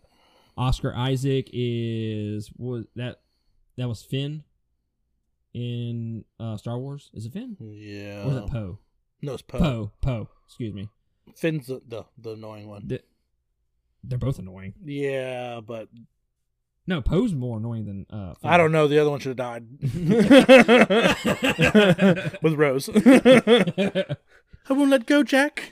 Oscar 0.57 0.95
Isaac 0.95 1.51
is 1.53 2.51
was 2.57 2.87
that 2.97 3.21
that 3.77 3.89
was 3.89 4.03
Finn 4.03 4.45
in 5.55 6.25
uh, 6.41 6.57
Star 6.57 6.79
Wars? 6.79 7.11
Is 7.15 7.27
it 7.27 7.33
Finn 7.33 7.57
Yeah. 7.61 8.25
or 8.27 8.31
is 8.31 8.37
it 8.39 8.47
Poe? 8.47 8.79
No, 9.23 9.33
it's 9.35 9.43
Poe. 9.43 9.59
Poe, 9.59 9.93
Poe. 10.01 10.29
Excuse 10.47 10.73
me. 10.75 10.89
Finn's 11.35 11.67
the, 11.67 11.81
the 11.87 12.05
the 12.19 12.31
annoying 12.33 12.69
one. 12.69 12.87
The- 12.87 13.03
they're 14.05 14.19
both 14.19 14.39
annoying. 14.39 14.75
Yeah, 14.85 15.61
but 15.61 15.89
No, 16.89 17.03
Poe's 17.03 17.35
more 17.35 17.57
annoying 17.59 17.85
than 17.87 18.07
uh. 18.11 18.35
Finn. 18.35 18.51
I 18.51 18.57
don't 18.57 18.71
know. 18.73 18.87
The 18.87 18.99
other 19.01 19.11
one 19.11 19.19
should 19.21 19.37
have 19.39 19.47
died 19.59 19.67
with 22.43 22.55
Rose. 22.55 22.89
I 24.69 24.73
won't 24.73 24.91
let 24.91 25.07
go, 25.07 25.23
Jack. 25.23 25.69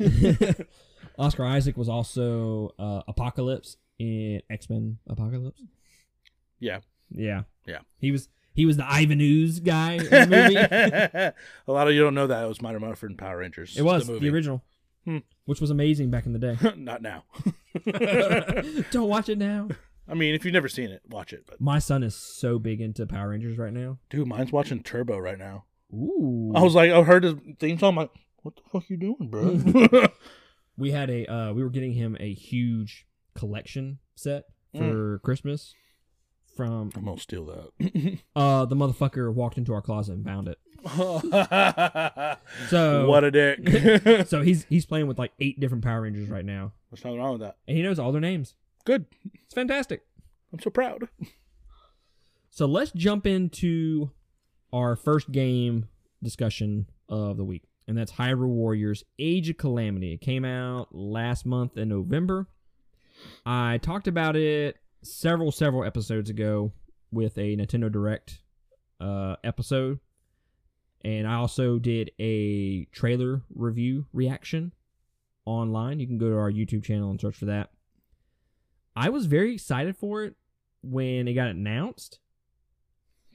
Oscar 1.18 1.44
Isaac 1.44 1.76
was 1.76 1.88
also 1.88 2.74
uh, 2.78 3.02
Apocalypse 3.06 3.76
in 3.98 4.40
X 4.50 4.68
Men 4.68 4.98
Apocalypse. 5.08 5.60
Yeah. 6.58 6.80
Yeah, 7.10 7.42
Yeah. 7.66 7.80
He 7.98 8.10
was 8.10 8.28
he 8.54 8.66
was 8.66 8.76
the 8.76 8.86
Ivan 8.90 9.20
Ooze 9.20 9.60
guy 9.60 9.92
in 9.94 10.04
the 10.04 10.26
movie. 10.26 11.34
A 11.68 11.72
lot 11.72 11.86
of 11.86 11.94
you 11.94 12.00
don't 12.00 12.14
know 12.14 12.26
that 12.26 12.44
it 12.44 12.48
was 12.48 12.60
Mighty 12.62 12.78
Morphin 12.78 13.10
and 13.10 13.18
Power 13.18 13.38
Rangers. 13.38 13.76
it 13.76 13.82
was 13.82 14.06
the, 14.06 14.18
the, 14.18 14.30
original, 14.30 14.62
Hmm. 15.04 15.18
which 15.44 15.60
was 15.60 15.70
amazing 15.70 16.10
back 16.10 16.26
in 16.26 16.32
the 16.32 16.38
day. 16.38 16.56
Not 16.76 17.02
now. 17.02 17.24
don't 18.90 19.08
watch 19.08 19.28
it 19.28 19.38
now. 19.38 19.68
I 20.08 20.14
mean, 20.14 20.34
if 20.34 20.44
you've 20.44 20.52
never 20.54 20.68
seen 20.68 20.90
it, 20.90 21.02
watch 21.08 21.32
it. 21.32 21.44
But 21.46 21.60
My 21.60 21.78
son 21.78 22.02
is 22.02 22.14
so 22.14 22.58
big 22.58 22.80
into 22.80 23.06
Power 23.06 23.30
Rangers 23.30 23.56
right 23.58 23.72
now. 23.72 23.98
dude, 24.10 24.26
mine's 24.28 24.52
watching 24.52 24.82
Turbo 24.82 25.16
right 25.18 25.38
now. 25.38 25.64
Ooh. 25.92 26.52
I 26.54 26.62
was 26.62 26.74
like, 26.74 26.90
I 26.90 27.02
heard 27.02 27.22
the 27.22 27.38
theme 27.58 27.78
song. 27.78 27.90
I'm 27.90 27.96
like, 27.96 28.10
what 28.42 28.56
the 28.56 28.62
fuck 28.70 28.90
you 28.90 28.96
doing, 28.96 29.28
bro? 29.30 30.08
we 30.76 30.90
had 30.90 31.08
a 31.10 31.26
uh 31.32 31.52
we 31.52 31.62
were 31.62 31.70
getting 31.70 31.92
him 31.92 32.16
a 32.20 32.32
huge 32.34 33.06
collection 33.34 33.98
set 34.14 34.44
for 34.76 35.18
Mm. 35.18 35.22
Christmas 35.22 35.72
from 36.56 36.90
I'm 36.96 37.04
gonna 37.04 37.18
steal 37.20 37.46
that. 37.46 38.18
uh 38.36 38.64
the 38.66 38.74
motherfucker 38.76 39.32
walked 39.32 39.56
into 39.56 39.72
our 39.72 39.80
closet 39.82 40.14
and 40.14 40.24
found 40.24 40.48
it. 40.48 40.58
So 42.68 43.06
what 43.08 43.24
a 43.24 43.30
dick. 43.30 44.26
so 44.28 44.42
he's 44.42 44.64
he's 44.64 44.86
playing 44.86 45.06
with 45.06 45.18
like 45.18 45.32
eight 45.40 45.58
different 45.60 45.84
Power 45.84 46.02
Rangers 46.02 46.28
right 46.28 46.44
now, 46.44 46.72
What's 46.90 47.04
nothing 47.04 47.18
wrong 47.20 47.32
with 47.32 47.40
that? 47.42 47.56
and 47.66 47.76
he 47.76 47.82
knows 47.82 47.98
all 47.98 48.12
their 48.12 48.20
names. 48.20 48.54
Good. 48.84 49.06
It's 49.44 49.54
fantastic. 49.54 50.02
I'm 50.52 50.60
so 50.60 50.70
proud. 50.70 51.08
So 52.56 52.66
let's 52.66 52.92
jump 52.92 53.26
into 53.26 54.12
our 54.72 54.94
first 54.94 55.32
game 55.32 55.88
discussion 56.22 56.86
of 57.08 57.36
the 57.36 57.42
week, 57.42 57.64
and 57.88 57.98
that's 57.98 58.12
Hyrule 58.12 58.46
Warriors 58.46 59.02
Age 59.18 59.50
of 59.50 59.56
Calamity. 59.56 60.12
It 60.12 60.20
came 60.20 60.44
out 60.44 60.94
last 60.94 61.46
month 61.46 61.76
in 61.76 61.88
November. 61.88 62.46
I 63.44 63.78
talked 63.78 64.06
about 64.06 64.36
it 64.36 64.76
several, 65.02 65.50
several 65.50 65.82
episodes 65.82 66.30
ago 66.30 66.70
with 67.10 67.36
a 67.38 67.56
Nintendo 67.56 67.90
Direct 67.90 68.38
uh, 69.00 69.34
episode, 69.42 69.98
and 71.04 71.26
I 71.26 71.34
also 71.34 71.80
did 71.80 72.12
a 72.20 72.84
trailer 72.92 73.42
review 73.52 74.06
reaction 74.12 74.70
online. 75.44 75.98
You 75.98 76.06
can 76.06 76.18
go 76.18 76.28
to 76.28 76.36
our 76.36 76.52
YouTube 76.52 76.84
channel 76.84 77.10
and 77.10 77.20
search 77.20 77.34
for 77.34 77.46
that. 77.46 77.70
I 78.96 79.08
was 79.10 79.26
very 79.26 79.54
excited 79.54 79.96
for 79.96 80.24
it 80.24 80.34
when 80.82 81.26
it 81.28 81.34
got 81.34 81.48
announced 81.48 82.18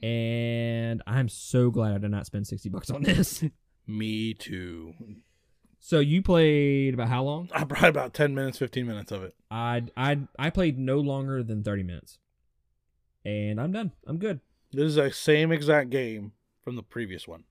and 0.02 1.02
I'm 1.06 1.28
so 1.28 1.70
glad 1.70 1.92
I 1.94 1.98
did 1.98 2.10
not 2.10 2.26
spend 2.26 2.46
60 2.46 2.68
bucks 2.70 2.90
on 2.90 3.02
this. 3.02 3.44
Me 3.86 4.34
too. 4.34 4.94
so 5.78 5.98
you 5.98 6.22
played 6.22 6.94
about 6.94 7.08
how 7.08 7.24
long? 7.24 7.50
I 7.52 7.64
brought 7.64 7.84
about 7.88 8.14
10 8.14 8.34
minutes, 8.34 8.58
15 8.58 8.86
minutes 8.86 9.12
of 9.12 9.22
it. 9.24 9.34
I 9.50 9.84
I 9.96 10.20
I 10.38 10.50
played 10.50 10.78
no 10.78 11.00
longer 11.00 11.42
than 11.42 11.62
30 11.62 11.82
minutes. 11.82 12.18
And 13.24 13.60
I'm 13.60 13.72
done. 13.72 13.92
I'm 14.06 14.18
good. 14.18 14.40
This 14.72 14.84
is 14.84 14.94
the 14.94 15.10
same 15.12 15.52
exact 15.52 15.90
game 15.90 16.32
from 16.62 16.76
the 16.76 16.82
previous 16.82 17.28
one. 17.28 17.44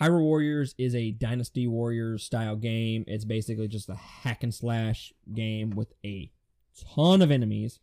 Hyrule 0.00 0.22
Warriors 0.22 0.74
is 0.76 0.94
a 0.94 1.10
Dynasty 1.10 1.66
Warriors 1.66 2.22
style 2.22 2.54
game. 2.54 3.04
It's 3.06 3.24
basically 3.24 3.66
just 3.66 3.88
a 3.88 3.94
hack 3.94 4.42
and 4.42 4.54
slash 4.54 5.12
game 5.32 5.70
with 5.70 5.94
a 6.04 6.30
ton 6.96 7.22
of 7.22 7.30
enemies. 7.30 7.80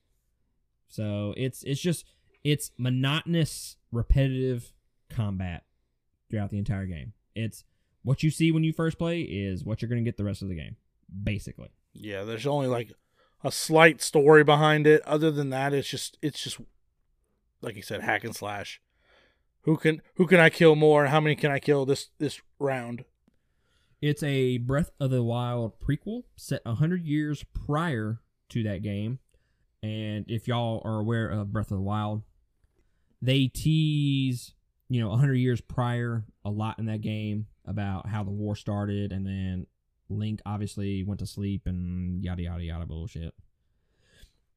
So 0.88 1.34
it's 1.38 1.64
it's 1.64 1.82
just 1.82 2.06
it's 2.44 2.72
monotonous, 2.78 3.78
repetitive 3.92 4.74
combat 5.10 5.64
throughout 6.30 6.50
the 6.50 6.58
entire 6.58 6.86
game. 6.86 7.14
It's 7.36 7.64
what 8.04 8.24
you 8.24 8.30
see 8.30 8.52
when 8.52 8.64
you 8.64 8.74
first 8.74 8.98
play 8.98 9.22
is 9.22 9.64
what 9.64 9.82
you're 9.82 9.90
going 9.90 10.04
to 10.04 10.08
get 10.08 10.18
the 10.18 10.24
rest 10.24 10.42
of 10.42 10.50
the 10.50 10.56
game, 10.56 10.76
basically. 11.24 11.70
Yeah, 11.94 12.24
there's 12.24 12.48
only 12.48 12.68
like 12.68 12.92
a 13.44 13.52
slight 13.52 14.02
story 14.02 14.44
behind 14.44 14.88
it. 14.88 15.02
Other 15.06 15.32
than 15.32 15.50
that, 15.52 15.74
it's 15.74 15.88
just 15.88 16.18
it's 16.22 16.44
just 16.44 16.60
like 17.62 17.76
you 17.76 17.82
said, 17.82 18.02
hack 18.02 18.24
and 18.24 18.36
slash. 18.36 18.82
Who 19.62 19.78
can 19.78 20.02
who 20.16 20.28
can 20.28 20.40
I 20.40 20.50
kill 20.50 20.76
more? 20.76 21.08
How 21.08 21.22
many 21.22 21.36
can 21.36 21.52
I 21.52 21.60
kill 21.60 21.86
this 21.86 22.10
this 22.20 22.42
round? 22.60 23.06
It's 24.02 24.22
a 24.22 24.58
Breath 24.58 24.92
of 25.00 25.12
the 25.12 25.24
Wild 25.24 25.80
prequel 25.80 26.24
set 26.36 26.66
100 26.66 27.06
years 27.06 27.46
prior 27.54 28.20
to 28.54 28.64
that 28.64 28.82
game. 28.82 29.20
And 29.82 30.26
if 30.28 30.48
y'all 30.48 30.82
are 30.86 31.00
aware 31.00 31.30
of 31.30 31.52
Breath 31.52 31.72
of 31.72 31.78
the 31.78 31.84
Wild, 31.84 32.24
they 33.22 33.48
tease, 33.48 34.54
you 34.90 35.02
know, 35.02 35.10
100 35.10 35.36
years 35.36 35.62
prior 35.62 36.24
a 36.46 36.50
lot 36.50 36.80
in 36.80 36.86
that 36.86 37.02
game 37.02 37.48
about 37.66 38.08
how 38.08 38.24
the 38.24 38.32
war 38.32 38.56
started 38.56 39.12
and 39.12 39.26
then 39.26 39.68
Link 40.10 40.42
obviously 40.46 41.04
went 41.04 41.20
to 41.20 41.26
sleep 41.26 41.64
and 41.66 42.24
yada 42.24 42.44
yada 42.44 42.64
yada 42.64 42.86
bullshit. 42.86 43.34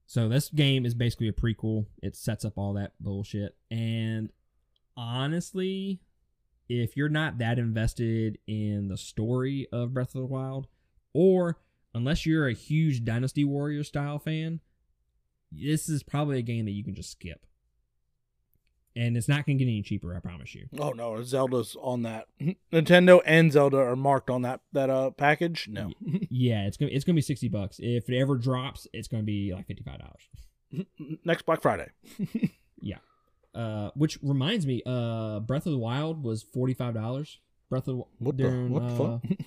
So 0.06 0.28
this 0.28 0.50
game 0.50 0.86
is 0.86 0.94
basically 0.94 1.28
a 1.28 1.32
prequel. 1.32 1.86
It 2.02 2.14
sets 2.16 2.44
up 2.44 2.56
all 2.56 2.74
that 2.74 2.92
bullshit. 3.00 3.56
And 3.70 4.30
honestly, 4.96 6.00
if 6.68 6.96
you're 6.96 7.08
not 7.08 7.38
that 7.38 7.58
invested 7.58 8.38
in 8.46 8.88
the 8.88 8.96
story 8.96 9.66
of 9.72 9.94
Breath 9.94 10.14
of 10.14 10.20
the 10.20 10.26
Wild, 10.26 10.68
or 11.12 11.58
unless 11.96 12.26
you're 12.26 12.46
a 12.48 12.52
huge 12.52 13.04
Dynasty 13.04 13.44
Warrior 13.44 13.82
style 13.84 14.18
fan, 14.18 14.60
this 15.50 15.88
is 15.88 16.02
probably 16.02 16.38
a 16.38 16.42
game 16.42 16.64
that 16.66 16.72
you 16.72 16.84
can 16.84 16.94
just 16.94 17.10
skip. 17.10 17.46
And 18.94 19.14
it's 19.16 19.28
not 19.28 19.44
going 19.44 19.58
to 19.58 19.64
get 19.64 19.70
any 19.70 19.82
cheaper, 19.82 20.14
I 20.16 20.20
promise 20.20 20.54
you. 20.54 20.68
Oh 20.78 20.90
no, 20.90 21.22
Zelda's 21.22 21.76
on 21.80 22.02
that. 22.02 22.26
Nintendo 22.72 23.20
and 23.26 23.52
Zelda 23.52 23.76
are 23.78 23.96
marked 23.96 24.30
on 24.30 24.42
that 24.42 24.60
that 24.72 24.88
uh 24.88 25.10
package. 25.10 25.68
No. 25.70 25.90
Yeah, 26.30 26.66
it's 26.66 26.76
gonna 26.76 26.90
it's 26.92 27.04
gonna 27.04 27.14
be 27.16 27.22
sixty 27.22 27.48
bucks. 27.48 27.78
If 27.78 28.08
it 28.10 28.18
ever 28.18 28.36
drops, 28.36 28.86
it's 28.92 29.08
gonna 29.08 29.22
be 29.22 29.52
like 29.54 29.66
fifty 29.66 29.82
five 29.82 30.00
dollars. 30.00 30.86
Next 31.24 31.44
Black 31.46 31.62
Friday. 31.62 31.88
Yeah. 32.80 32.98
Uh, 33.54 33.90
which 33.94 34.18
reminds 34.22 34.66
me, 34.66 34.82
uh, 34.84 35.40
Breath 35.40 35.64
of 35.66 35.72
the 35.72 35.78
Wild 35.78 36.22
was 36.22 36.42
forty 36.42 36.74
five 36.74 36.92
dollars. 36.94 37.38
Breath 37.70 37.88
of 37.88 37.96
the 37.96 38.02
What 38.18 38.36
the 38.36 38.42
during, 38.44 38.70
what 38.70 38.82
the 38.86 38.94
uh, 38.94 39.18
fuck? 39.18 39.38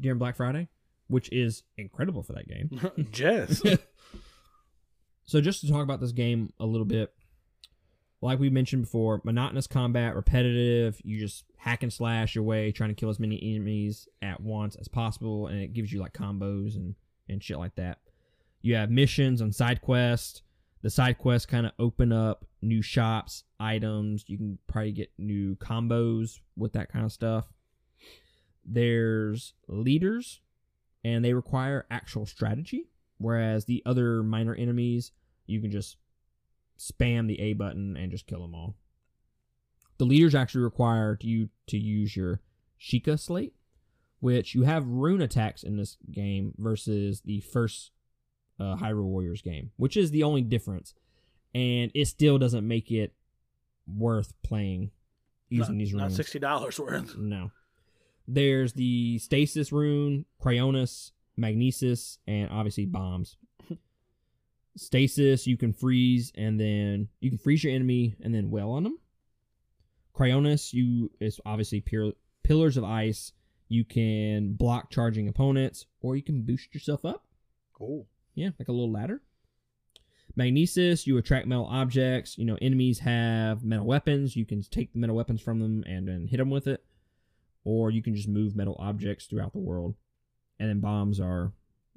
during 0.00 0.18
Black 0.18 0.36
Friday, 0.36 0.68
which 1.12 1.30
is 1.30 1.62
incredible 1.76 2.22
for 2.22 2.32
that 2.32 2.48
game. 2.48 3.08
Jess. 3.10 3.62
So 5.24 5.40
just 5.40 5.60
to 5.60 5.68
talk 5.68 5.84
about 5.84 6.00
this 6.00 6.12
game 6.12 6.52
a 6.58 6.66
little 6.66 6.84
bit, 6.84 7.14
like 8.20 8.38
we 8.38 8.50
mentioned 8.50 8.82
before, 8.82 9.22
monotonous 9.24 9.66
combat, 9.66 10.14
repetitive. 10.14 11.00
You 11.04 11.18
just 11.18 11.44
hack 11.56 11.82
and 11.82 11.92
slash 11.92 12.34
your 12.34 12.44
way, 12.44 12.70
trying 12.70 12.90
to 12.90 12.94
kill 12.94 13.08
as 13.08 13.18
many 13.18 13.40
enemies 13.42 14.08
at 14.20 14.40
once 14.40 14.76
as 14.76 14.88
possible, 14.88 15.46
and 15.46 15.62
it 15.62 15.72
gives 15.72 15.90
you 15.90 16.00
like 16.00 16.12
combos 16.12 16.76
and 16.76 16.96
and 17.28 17.42
shit 17.42 17.56
like 17.56 17.76
that. 17.76 18.00
You 18.60 18.74
have 18.74 18.90
missions 18.90 19.40
and 19.40 19.54
side 19.54 19.80
quests. 19.80 20.42
The 20.82 20.90
side 20.90 21.16
quests 21.16 21.46
kind 21.46 21.64
of 21.64 21.72
open 21.78 22.12
up 22.12 22.44
new 22.60 22.82
shops, 22.82 23.44
items. 23.58 24.24
You 24.26 24.36
can 24.36 24.58
probably 24.66 24.92
get 24.92 25.12
new 25.16 25.54
combos 25.56 26.40
with 26.56 26.74
that 26.74 26.92
kind 26.92 27.06
of 27.06 27.12
stuff. 27.12 27.46
There's 28.66 29.54
leaders, 29.66 30.41
and 31.04 31.24
they 31.24 31.34
require 31.34 31.86
actual 31.90 32.26
strategy 32.26 32.88
whereas 33.18 33.64
the 33.64 33.82
other 33.86 34.22
minor 34.22 34.54
enemies 34.54 35.12
you 35.46 35.60
can 35.60 35.70
just 35.70 35.96
spam 36.78 37.28
the 37.28 37.40
A 37.40 37.52
button 37.52 37.96
and 37.96 38.10
just 38.10 38.26
kill 38.26 38.42
them 38.42 38.54
all. 38.54 38.74
The 39.98 40.04
leaders 40.04 40.34
actually 40.34 40.62
require 40.62 41.16
you 41.20 41.48
to 41.68 41.78
use 41.78 42.16
your 42.16 42.40
Sheikah 42.80 43.20
slate, 43.20 43.54
which 44.20 44.54
you 44.54 44.64
have 44.64 44.86
rune 44.86 45.22
attacks 45.22 45.62
in 45.62 45.76
this 45.76 45.96
game 46.10 46.54
versus 46.58 47.20
the 47.20 47.40
first 47.40 47.92
uh, 48.58 48.76
Hyrule 48.76 49.04
Warriors 49.04 49.42
game, 49.42 49.70
which 49.76 49.96
is 49.96 50.10
the 50.10 50.24
only 50.24 50.42
difference, 50.42 50.94
and 51.54 51.90
it 51.94 52.06
still 52.06 52.38
doesn't 52.38 52.66
make 52.66 52.90
it 52.90 53.14
worth 53.86 54.32
playing 54.42 54.90
using 55.48 55.74
not, 55.74 55.78
these 55.78 55.92
runes. 55.92 56.02
not 56.02 56.12
sixty 56.12 56.38
dollars 56.38 56.80
worth. 56.80 57.16
No. 57.16 57.50
There's 58.32 58.72
the 58.72 59.18
stasis 59.18 59.72
rune, 59.72 60.24
Cryonis, 60.42 61.10
Magnesis, 61.36 62.18
and 62.26 62.48
obviously 62.50 62.86
bombs. 62.86 63.36
stasis, 64.76 65.46
you 65.46 65.58
can 65.58 65.74
freeze 65.74 66.32
and 66.34 66.58
then 66.58 67.08
you 67.20 67.28
can 67.28 67.38
freeze 67.38 67.62
your 67.62 67.74
enemy 67.74 68.16
and 68.22 68.34
then 68.34 68.50
well 68.50 68.70
on 68.70 68.84
them. 68.84 68.98
Cryonis, 70.14 70.72
you 70.72 71.10
is 71.20 71.40
obviously 71.44 71.82
pure, 71.82 72.12
pillars 72.42 72.78
of 72.78 72.84
ice. 72.84 73.32
You 73.68 73.84
can 73.84 74.54
block 74.54 74.90
charging 74.90 75.28
opponents, 75.28 75.84
or 76.00 76.16
you 76.16 76.22
can 76.22 76.40
boost 76.42 76.74
yourself 76.74 77.04
up. 77.04 77.26
Cool. 77.74 78.06
Yeah, 78.34 78.50
like 78.58 78.68
a 78.68 78.72
little 78.72 78.90
ladder. 78.90 79.20
Magnesis, 80.36 81.06
you 81.06 81.18
attract 81.18 81.46
metal 81.46 81.66
objects. 81.66 82.38
You 82.38 82.46
know, 82.46 82.56
enemies 82.62 82.98
have 83.00 83.62
metal 83.62 83.84
weapons. 83.84 84.36
You 84.36 84.46
can 84.46 84.62
take 84.62 84.94
the 84.94 84.98
metal 84.98 85.16
weapons 85.16 85.42
from 85.42 85.58
them 85.58 85.84
and 85.86 86.08
then 86.08 86.26
hit 86.26 86.38
them 86.38 86.48
with 86.48 86.66
it. 86.66 86.82
Or 87.64 87.90
you 87.90 88.02
can 88.02 88.14
just 88.14 88.28
move 88.28 88.56
metal 88.56 88.76
objects 88.78 89.26
throughout 89.26 89.52
the 89.52 89.58
world. 89.58 89.94
And 90.58 90.68
then 90.68 90.80
bombs 90.80 91.20
are 91.20 91.52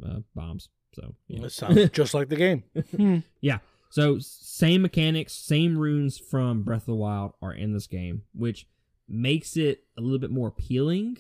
uh, 0.05 0.19
bombs. 0.35 0.69
So, 0.93 1.15
yeah. 1.27 1.41
That 1.41 1.51
sounds 1.51 1.89
just 1.93 2.13
like 2.13 2.29
the 2.29 2.35
game. 2.35 3.23
Yeah. 3.41 3.59
So, 3.89 4.17
same 4.19 4.81
mechanics, 4.81 5.33
same 5.33 5.77
runes 5.77 6.17
from 6.17 6.63
Breath 6.63 6.81
of 6.83 6.87
the 6.87 6.95
Wild 6.95 7.33
are 7.41 7.53
in 7.53 7.73
this 7.73 7.87
game, 7.87 8.23
which 8.33 8.67
makes 9.07 9.55
it 9.55 9.83
a 9.97 10.01
little 10.01 10.19
bit 10.19 10.31
more 10.31 10.49
appealing. 10.49 11.17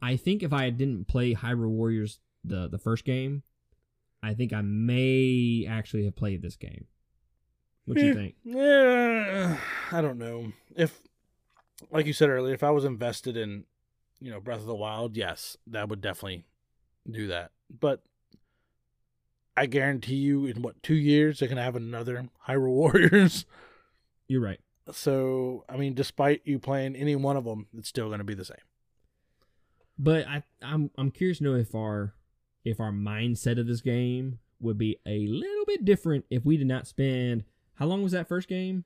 I 0.00 0.16
think 0.16 0.42
if 0.42 0.52
I 0.52 0.70
didn't 0.70 1.08
play 1.08 1.34
Hyrule 1.34 1.68
Warriors 1.68 2.20
the 2.44 2.68
the 2.68 2.78
first 2.78 3.04
game, 3.04 3.42
I 4.22 4.34
think 4.34 4.52
I 4.52 4.62
may 4.62 5.66
actually 5.68 6.04
have 6.04 6.16
played 6.16 6.42
this 6.42 6.56
game. 6.56 6.86
What 7.84 7.98
do 7.98 8.06
you 8.06 8.14
think? 8.14 8.36
Yeah, 8.44 9.58
I 9.90 10.00
don't 10.00 10.18
know. 10.18 10.52
If, 10.76 10.96
like 11.90 12.06
you 12.06 12.12
said 12.12 12.28
earlier, 12.28 12.54
if 12.54 12.62
I 12.62 12.70
was 12.70 12.84
invested 12.84 13.36
in, 13.36 13.64
you 14.20 14.30
know, 14.30 14.40
Breath 14.40 14.60
of 14.60 14.66
the 14.66 14.74
Wild, 14.74 15.16
yes, 15.16 15.56
that 15.66 15.88
would 15.88 16.00
definitely 16.00 16.44
do 17.10 17.26
that. 17.28 17.52
But 17.70 18.02
I 19.56 19.66
guarantee 19.66 20.16
you, 20.16 20.46
in 20.46 20.62
what 20.62 20.82
two 20.82 20.94
years, 20.94 21.38
they're 21.38 21.48
gonna 21.48 21.62
have 21.62 21.76
another 21.76 22.28
Hyrule 22.48 22.68
Warriors. 22.74 23.46
You're 24.28 24.40
right. 24.42 24.60
So, 24.92 25.64
I 25.68 25.76
mean, 25.76 25.94
despite 25.94 26.42
you 26.44 26.58
playing 26.58 26.96
any 26.96 27.14
one 27.16 27.36
of 27.36 27.44
them, 27.44 27.66
it's 27.76 27.88
still 27.88 28.10
gonna 28.10 28.24
be 28.24 28.34
the 28.34 28.44
same. 28.44 28.56
But 29.98 30.26
I 30.26 30.42
I'm 30.62 30.90
I'm 30.96 31.10
curious 31.10 31.38
to 31.38 31.44
know 31.44 31.54
if 31.54 31.74
our 31.74 32.14
if 32.64 32.80
our 32.80 32.92
mindset 32.92 33.58
of 33.58 33.66
this 33.66 33.80
game 33.80 34.38
would 34.60 34.78
be 34.78 34.98
a 35.06 35.26
little 35.26 35.64
bit 35.66 35.84
different 35.84 36.24
if 36.30 36.44
we 36.44 36.56
did 36.56 36.66
not 36.66 36.86
spend 36.86 37.44
how 37.74 37.86
long 37.86 38.02
was 38.02 38.12
that 38.12 38.28
first 38.28 38.46
game 38.46 38.84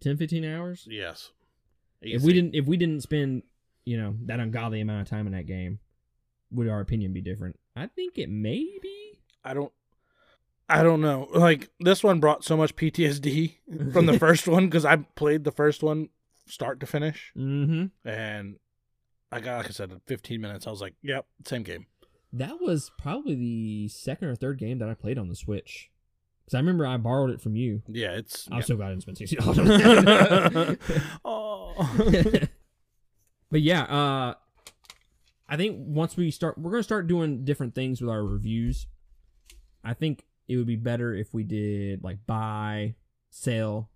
10 0.00 0.16
15 0.16 0.44
hours 0.44 0.88
Yes. 0.90 1.30
If 2.02 2.22
we 2.22 2.32
didn't 2.32 2.54
if 2.54 2.66
we 2.66 2.76
didn't 2.76 3.02
spend 3.02 3.42
you 3.84 3.96
know 3.96 4.14
that 4.24 4.40
ungodly 4.40 4.80
amount 4.80 5.02
of 5.02 5.08
time 5.08 5.26
in 5.26 5.32
that 5.32 5.46
game 5.46 5.78
would 6.50 6.68
our 6.68 6.80
opinion 6.80 7.12
be 7.12 7.20
different 7.20 7.58
i 7.76 7.86
think 7.86 8.18
it 8.18 8.28
may 8.28 8.64
be 8.82 9.02
I 9.44 9.54
don't. 9.54 9.72
I 10.68 10.82
don't 10.82 11.00
know. 11.00 11.28
Like 11.32 11.70
this 11.78 12.02
one 12.02 12.18
brought 12.18 12.42
so 12.42 12.56
much 12.56 12.74
PTSD 12.74 13.52
from 13.92 14.06
the 14.06 14.18
first 14.18 14.48
one 14.48 14.66
because 14.66 14.84
I 14.84 14.96
played 14.96 15.44
the 15.44 15.52
first 15.52 15.84
one 15.84 16.08
start 16.48 16.80
to 16.80 16.86
finish, 16.86 17.30
mm-hmm 17.36 17.86
and 18.08 18.56
I 19.30 19.38
got 19.38 19.58
like 19.58 19.66
I 19.66 19.70
said, 19.70 19.92
in 19.92 20.00
15 20.06 20.40
minutes. 20.40 20.66
I 20.66 20.70
was 20.70 20.80
like, 20.80 20.94
"Yep, 21.02 21.26
same 21.46 21.62
game." 21.62 21.86
that 22.32 22.60
was 22.60 22.90
probably 22.98 23.36
the 23.36 23.86
second 23.88 24.26
or 24.26 24.34
third 24.34 24.58
game 24.58 24.78
that 24.80 24.88
i 24.88 24.94
played 24.94 25.16
on 25.16 25.28
the 25.28 25.36
switch 25.36 25.90
because 26.44 26.54
i 26.54 26.58
remember 26.58 26.84
i 26.84 26.96
borrowed 26.96 27.30
it 27.30 27.40
from 27.40 27.54
you 27.54 27.82
Yeah, 27.86 28.10
it's. 28.16 28.48
i'm 28.50 28.58
yeah. 28.58 28.64
so 28.64 28.76
glad 28.76 28.86
i 28.86 28.90
didn't 28.90 29.02
spend 29.02 29.18
60 29.18 29.36
dollars 29.36 29.58
oh. 31.24 31.35
but 33.50 33.60
yeah, 33.60 33.82
uh 33.82 34.34
I 35.48 35.56
think 35.56 35.76
once 35.78 36.16
we 36.16 36.30
start 36.30 36.58
we're 36.58 36.70
gonna 36.70 36.82
start 36.82 37.06
doing 37.06 37.44
different 37.44 37.74
things 37.74 38.00
with 38.00 38.10
our 38.10 38.24
reviews. 38.24 38.86
I 39.84 39.94
think 39.94 40.24
it 40.48 40.56
would 40.56 40.66
be 40.66 40.76
better 40.76 41.14
if 41.14 41.32
we 41.32 41.44
did 41.44 42.02
like 42.02 42.18
buy, 42.26 42.94
sell, 43.30 43.90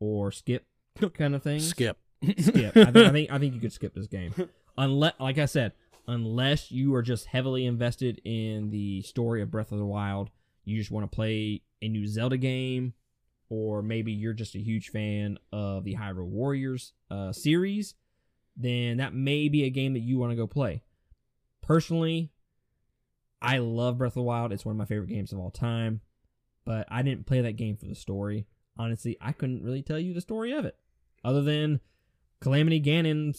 or 0.00 0.32
skip 0.32 0.66
kind 1.14 1.34
of 1.34 1.42
thing. 1.42 1.60
Skip. 1.60 1.98
Skip. 2.38 2.76
I, 2.76 2.90
think, 2.90 2.96
I 2.96 3.10
think 3.12 3.32
I 3.32 3.38
think 3.38 3.54
you 3.54 3.60
could 3.60 3.72
skip 3.72 3.94
this 3.94 4.06
game. 4.06 4.34
Unless 4.76 5.14
like 5.20 5.38
I 5.38 5.46
said, 5.46 5.72
unless 6.06 6.70
you 6.70 6.94
are 6.94 7.02
just 7.02 7.26
heavily 7.26 7.66
invested 7.66 8.20
in 8.24 8.70
the 8.70 9.02
story 9.02 9.42
of 9.42 9.50
Breath 9.50 9.72
of 9.72 9.78
the 9.78 9.86
Wild, 9.86 10.30
you 10.64 10.78
just 10.78 10.90
want 10.90 11.10
to 11.10 11.14
play 11.14 11.62
a 11.80 11.88
new 11.88 12.06
Zelda 12.06 12.36
game, 12.36 12.94
or 13.48 13.82
maybe 13.82 14.12
you're 14.12 14.32
just 14.32 14.54
a 14.54 14.60
huge 14.60 14.90
fan 14.90 15.38
of 15.52 15.84
the 15.84 15.94
Hyrule 15.94 16.26
Warriors 16.26 16.92
uh, 17.10 17.32
series, 17.32 17.94
then 18.56 18.98
that 18.98 19.14
may 19.14 19.48
be 19.48 19.64
a 19.64 19.70
game 19.70 19.94
that 19.94 20.00
you 20.00 20.18
want 20.18 20.32
to 20.32 20.36
go 20.36 20.46
play. 20.46 20.82
Personally, 21.62 22.30
I 23.40 23.58
love 23.58 23.98
Breath 23.98 24.12
of 24.12 24.14
the 24.14 24.22
Wild. 24.22 24.52
It's 24.52 24.64
one 24.64 24.74
of 24.74 24.78
my 24.78 24.84
favorite 24.84 25.10
games 25.10 25.32
of 25.32 25.38
all 25.38 25.50
time, 25.50 26.00
but 26.64 26.86
I 26.90 27.02
didn't 27.02 27.26
play 27.26 27.40
that 27.42 27.56
game 27.56 27.76
for 27.76 27.86
the 27.86 27.94
story. 27.94 28.46
Honestly, 28.76 29.16
I 29.20 29.32
couldn't 29.32 29.62
really 29.62 29.82
tell 29.82 29.98
you 29.98 30.14
the 30.14 30.20
story 30.20 30.52
of 30.52 30.64
it, 30.64 30.76
other 31.24 31.42
than 31.42 31.80
Calamity 32.40 32.80
Ganon 32.80 33.36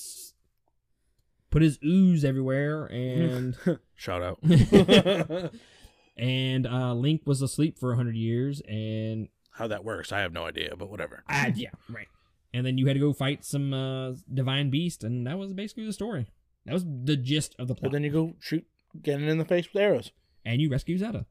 put 1.49 1.61
his 1.61 1.79
ooze 1.83 2.23
everywhere, 2.23 2.85
and 2.85 3.57
Shout 3.95 4.23
out. 4.23 4.39
and 6.17 6.67
uh, 6.67 6.93
Link 6.93 7.23
was 7.25 7.41
asleep 7.41 7.77
for 7.77 7.95
hundred 7.95 8.15
years, 8.15 8.61
and 8.67 9.27
How 9.59 9.67
that 9.67 9.83
works, 9.83 10.11
I 10.13 10.21
have 10.21 10.31
no 10.31 10.45
idea, 10.45 10.73
but 10.77 10.89
whatever. 10.89 11.21
ah, 11.29 11.47
yeah, 11.53 11.69
right. 11.89 12.07
And 12.53 12.65
then 12.65 12.77
you 12.77 12.87
had 12.87 12.93
to 12.93 12.99
go 12.99 13.11
fight 13.13 13.43
some 13.43 13.73
uh, 13.73 14.13
divine 14.33 14.69
beast, 14.69 15.03
and 15.03 15.27
that 15.27 15.37
was 15.37 15.51
basically 15.53 15.85
the 15.85 15.93
story. 15.93 16.27
That 16.65 16.73
was 16.73 16.85
the 16.85 17.17
gist 17.17 17.55
of 17.59 17.67
the 17.67 17.75
plot. 17.75 17.91
But 17.91 17.91
then 17.91 18.03
you 18.05 18.09
go 18.09 18.33
shoot 18.39 18.65
Ganon 19.01 19.27
in 19.27 19.37
the 19.37 19.43
face 19.45 19.67
with 19.71 19.81
arrows. 19.83 20.11
and 20.45 20.61
you 20.61 20.69
rescue 20.71 20.97
Zelda, 20.97 21.25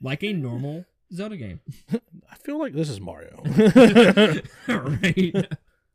like 0.00 0.22
a 0.22 0.32
normal 0.32 0.84
Zelda 1.12 1.36
game. 1.36 1.60
I 2.30 2.36
feel 2.36 2.58
like 2.58 2.72
this 2.72 2.88
is 2.88 3.00
Mario. 3.00 3.42
right. 4.68 5.34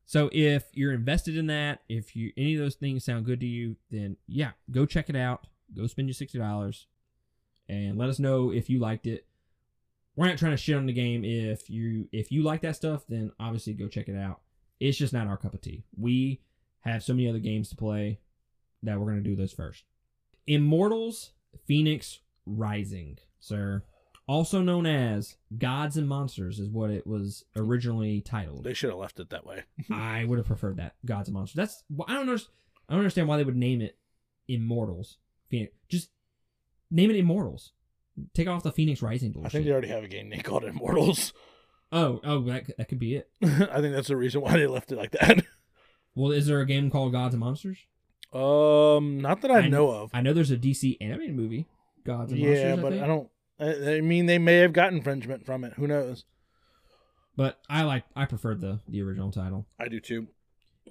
So 0.06 0.30
if 0.34 0.66
you're 0.74 0.92
invested 0.92 1.38
in 1.38 1.48
that, 1.48 1.80
if 1.88 2.16
you 2.18 2.34
any 2.36 2.56
of 2.56 2.60
those 2.60 2.76
things 2.76 3.06
sound 3.06 3.26
good 3.26 3.40
to 3.40 3.48
you, 3.48 3.78
then 3.90 4.18
yeah, 4.28 4.52
go 4.70 4.86
check 4.86 5.10
it 5.10 5.16
out. 5.16 5.48
Go 5.74 5.88
spend 5.88 6.10
your 6.10 6.16
sixty 6.16 6.38
dollars, 6.38 6.88
and 7.70 7.98
let 7.98 8.10
us 8.10 8.20
know 8.20 8.52
if 8.52 8.70
you 8.70 8.80
liked 8.80 9.08
it. 9.08 9.26
We're 10.16 10.28
not 10.28 10.38
trying 10.38 10.52
to 10.52 10.58
shit 10.58 10.76
on 10.76 10.86
the 10.86 10.94
game. 10.94 11.24
If 11.24 11.70
you 11.70 12.08
if 12.12 12.32
you 12.32 12.44
like 12.44 12.62
that 12.62 12.76
stuff, 12.76 13.04
then 13.08 13.32
obviously 13.40 13.74
go 13.74 13.88
check 13.88 14.10
it 14.10 14.18
out. 14.18 14.42
It's 14.80 14.98
just 14.98 15.14
not 15.14 15.28
our 15.28 15.38
cup 15.38 15.54
of 15.54 15.62
tea. 15.62 15.84
We 15.98 16.42
have 16.82 17.04
so 17.04 17.14
many 17.14 17.30
other 17.30 17.40
games 17.40 17.70
to 17.70 17.76
play 17.76 18.20
that 18.84 19.00
we're 19.00 19.08
gonna 19.08 19.22
do 19.22 19.36
those 19.36 19.54
first. 19.54 19.84
Immortals 20.48 21.32
Fenyx 21.70 22.20
Rising, 22.46 23.18
sir. 23.40 23.84
Also 24.28 24.62
known 24.62 24.86
as 24.86 25.36
Gods 25.58 25.98
and 25.98 26.08
Monsters 26.08 26.60
is 26.60 26.70
what 26.70 26.90
it 26.90 27.06
was 27.06 27.44
originally 27.56 28.22
titled. 28.22 28.64
they 28.64 28.74
should 28.74 28.90
have 28.90 29.00
left 29.00 29.20
it 29.20 29.30
that 29.30 29.46
way. 29.46 29.64
I 29.92 30.26
would 30.26 30.38
have 30.38 30.48
preferred 30.48 30.78
that 30.78 30.96
Gods 31.06 31.28
and 31.28 31.36
Monsters. 31.36 31.56
That's 31.56 31.84
I 32.08 32.14
don't 32.14 32.26
know. 32.26 32.36
I 32.36 32.94
don't 32.94 33.00
understand 33.00 33.28
why 33.28 33.38
they 33.38 33.44
would 33.44 33.56
name 33.56 33.82
it 33.82 33.98
Immortals. 34.48 35.18
Fenyx. 35.52 35.70
Just 35.90 36.10
name 36.90 37.10
it 37.10 37.16
Immortals. 37.18 37.74
Take 38.34 38.48
off 38.48 38.64
the 38.64 38.72
Fenyx 38.72 39.02
Rising 39.02 39.32
bullshit. 39.32 39.48
I 39.48 39.50
think 39.50 39.66
they 39.66 39.72
already 39.72 39.88
have 39.88 40.04
a 40.04 40.08
game 40.08 40.30
named 40.30 40.44
called 40.44 40.64
Immortals. 40.64 41.34
oh, 41.92 42.20
oh, 42.24 42.42
that, 42.44 42.76
that 42.78 42.90
could 42.90 43.00
be 43.00 43.16
it. 43.16 43.30
I 43.44 43.82
think 43.82 43.94
that's 43.96 44.10
the 44.10 44.18
reason 44.18 44.42
why 44.42 44.58
they 44.58 44.68
left 44.68 44.92
it 44.92 44.98
like 44.98 45.12
that. 45.12 45.44
Well, 46.16 46.32
is 46.32 46.48
there 46.48 46.60
a 46.60 46.66
game 46.66 46.92
called 46.92 47.14
Gods 47.14 47.34
and 47.34 47.40
Monsters? 47.40 47.78
Um, 48.34 49.22
not 49.22 49.42
that 49.42 49.52
I, 49.52 49.58
I 49.58 49.62
kn- 49.62 49.72
know 49.72 49.92
of. 49.92 50.12
I 50.14 50.22
know 50.22 50.34
there's 50.34 50.52
a 50.52 50.58
DC 50.58 50.98
animated 51.00 51.36
movie, 51.36 51.68
Gods 52.06 52.32
and 52.32 52.42
Monsters. 52.42 52.64
Yeah, 52.64 52.76
but 52.76 52.92
think. 52.92 53.04
I 53.04 53.08
don't. 53.08 53.30
I, 53.60 53.96
I 53.98 54.02
mean, 54.02 54.26
they 54.26 54.38
may 54.38 54.58
have 54.58 54.74
got 54.74 54.94
infringement 54.94 55.46
from 55.46 55.64
it. 55.64 55.74
Who 55.74 55.88
knows? 55.88 56.26
But 57.36 57.60
I 57.70 57.84
like. 57.84 58.04
I 58.16 58.26
preferred 58.26 58.62
the 58.62 58.80
the 58.88 59.02
original 59.02 59.32
title. 59.32 59.68
I 59.80 59.88
do 59.88 60.00
too. 60.00 60.28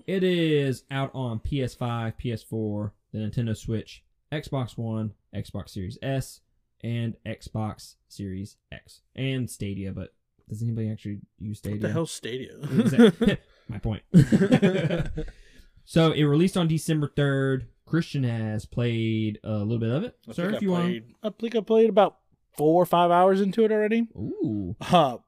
It 0.07 0.23
is 0.23 0.85
out 0.91 1.11
on 1.15 1.41
PS5, 1.41 2.15
PS4, 2.23 2.93
the 3.13 3.19
Nintendo 3.19 3.57
Switch, 3.57 4.03
Xbox 4.33 4.79
One, 4.79 5.13
Xbox 5.35 5.71
Series 5.71 5.99
S, 6.01 6.41
and 6.83 7.17
Xbox 7.27 7.97
Series 8.09 8.57
X, 8.73 9.01
and 9.15 9.51
Stadia. 9.51 9.93
But 9.93 10.15
does 10.49 10.63
anybody 10.63 10.91
actually 10.91 11.21
use 11.39 11.59
Stadia? 11.59 11.79
What 11.79 11.83
the 11.83 11.93
hell's 11.93 12.13
Stadia? 12.13 13.39
My 13.69 13.79
point. 13.79 14.03
so 15.85 16.13
it 16.13 16.25
released 16.25 16.57
on 16.57 16.69
December 16.69 17.13
third. 17.15 17.69
Christian 17.87 18.23
has 18.23 18.67
played 18.67 19.41
a 19.43 19.59
little 19.59 19.79
bit 19.79 19.91
of 19.91 20.05
it, 20.05 20.17
I 20.29 20.33
sir. 20.33 20.51
If 20.51 20.57
I 20.57 20.59
you 20.61 20.71
want. 20.71 20.85
played, 20.85 21.15
I 21.23 21.31
think 21.31 21.57
I 21.57 21.61
played 21.61 21.91
about 21.91 22.19
four 22.57 22.83
or 22.83 22.87
five 22.87 23.11
hours 23.11 23.41
into 23.41 23.65
it 23.65 23.73
already. 23.73 24.07
Ooh. 24.17 24.77
Uh, 24.93 25.19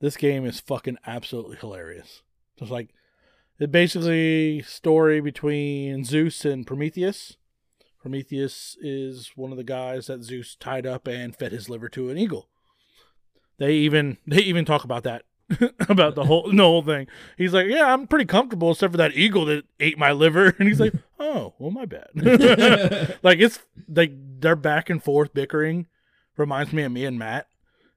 this 0.00 0.16
game 0.16 0.44
is 0.44 0.60
fucking 0.60 0.98
absolutely 1.06 1.56
hilarious. 1.56 2.22
It's 2.58 2.70
like 2.70 2.90
it 3.58 3.72
basically 3.72 4.62
story 4.62 5.20
between 5.20 6.04
Zeus 6.04 6.44
and 6.44 6.66
Prometheus. 6.66 7.36
Prometheus 8.06 8.76
is 8.80 9.32
one 9.34 9.50
of 9.50 9.56
the 9.56 9.64
guys 9.64 10.06
that 10.06 10.22
Zeus 10.22 10.54
tied 10.54 10.86
up 10.86 11.08
and 11.08 11.34
fed 11.34 11.50
his 11.50 11.68
liver 11.68 11.88
to 11.88 12.08
an 12.08 12.16
eagle. 12.16 12.48
They 13.58 13.72
even 13.72 14.18
they 14.24 14.38
even 14.42 14.64
talk 14.64 14.84
about 14.84 15.02
that 15.02 15.24
about 15.88 16.14
the 16.14 16.22
whole 16.22 16.48
the 16.52 16.62
whole 16.62 16.82
thing. 16.82 17.08
He's 17.36 17.52
like, 17.52 17.66
"Yeah, 17.66 17.92
I'm 17.92 18.06
pretty 18.06 18.26
comfortable 18.26 18.70
except 18.70 18.92
for 18.92 18.98
that 18.98 19.16
eagle 19.16 19.44
that 19.46 19.64
ate 19.80 19.98
my 19.98 20.12
liver." 20.12 20.54
And 20.60 20.68
he's 20.68 20.78
like, 20.78 20.94
"Oh, 21.18 21.54
well, 21.58 21.72
my 21.72 21.84
bad." 21.84 22.10
like 23.24 23.40
it's 23.40 23.58
like 23.88 24.12
their 24.38 24.54
back 24.54 24.88
and 24.88 25.02
forth 25.02 25.34
bickering 25.34 25.86
reminds 26.36 26.72
me 26.72 26.84
of 26.84 26.92
me 26.92 27.04
and 27.06 27.18
Matt. 27.18 27.48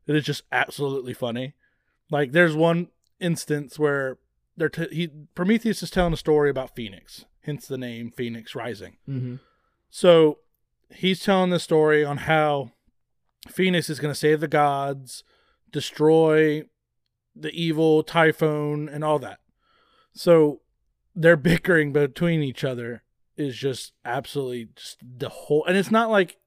It 0.07 0.15
is 0.15 0.23
just 0.23 0.41
absolutely 0.51 1.13
funny. 1.13 1.53
Like 2.09 2.31
there's 2.31 2.55
one 2.55 2.87
instance 3.19 3.77
where 3.77 4.17
they're 4.57 4.69
t- 4.69 4.87
he 4.91 5.09
Prometheus 5.35 5.83
is 5.83 5.91
telling 5.91 6.13
a 6.13 6.17
story 6.17 6.49
about 6.49 6.75
Fenyx, 6.75 7.25
hence 7.43 7.67
the 7.67 7.77
name 7.77 8.11
Fenyx 8.17 8.55
Rising. 8.55 8.97
hmm 9.05 9.35
So 9.89 10.39
he's 10.93 11.23
telling 11.23 11.49
the 11.49 11.59
story 11.59 12.03
on 12.03 12.17
how 12.17 12.71
Fenyx 13.47 13.89
is 13.89 13.99
going 13.99 14.13
to 14.13 14.19
save 14.19 14.39
the 14.39 14.47
gods, 14.47 15.23
destroy 15.71 16.63
the 17.35 17.51
evil 17.51 18.03
Typhon, 18.03 18.89
and 18.89 19.03
all 19.03 19.19
that. 19.19 19.39
So 20.13 20.61
their 21.15 21.37
bickering 21.37 21.91
between 21.93 22.41
each 22.41 22.63
other 22.63 23.03
is 23.37 23.55
just 23.55 23.93
absolutely 24.03 24.69
just 24.75 24.97
the 25.01 25.29
whole, 25.29 25.65
and 25.65 25.77
it's 25.77 25.91
not 25.91 26.09
like 26.09 26.37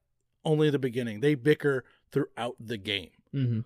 only 0.45 0.71
the 0.71 0.79
beginning. 0.79 1.21
They 1.21 1.35
bicker 1.35 1.85
throughout 2.11 2.57
the 2.61 2.77
game. 2.77 3.11
hmm 3.33 3.61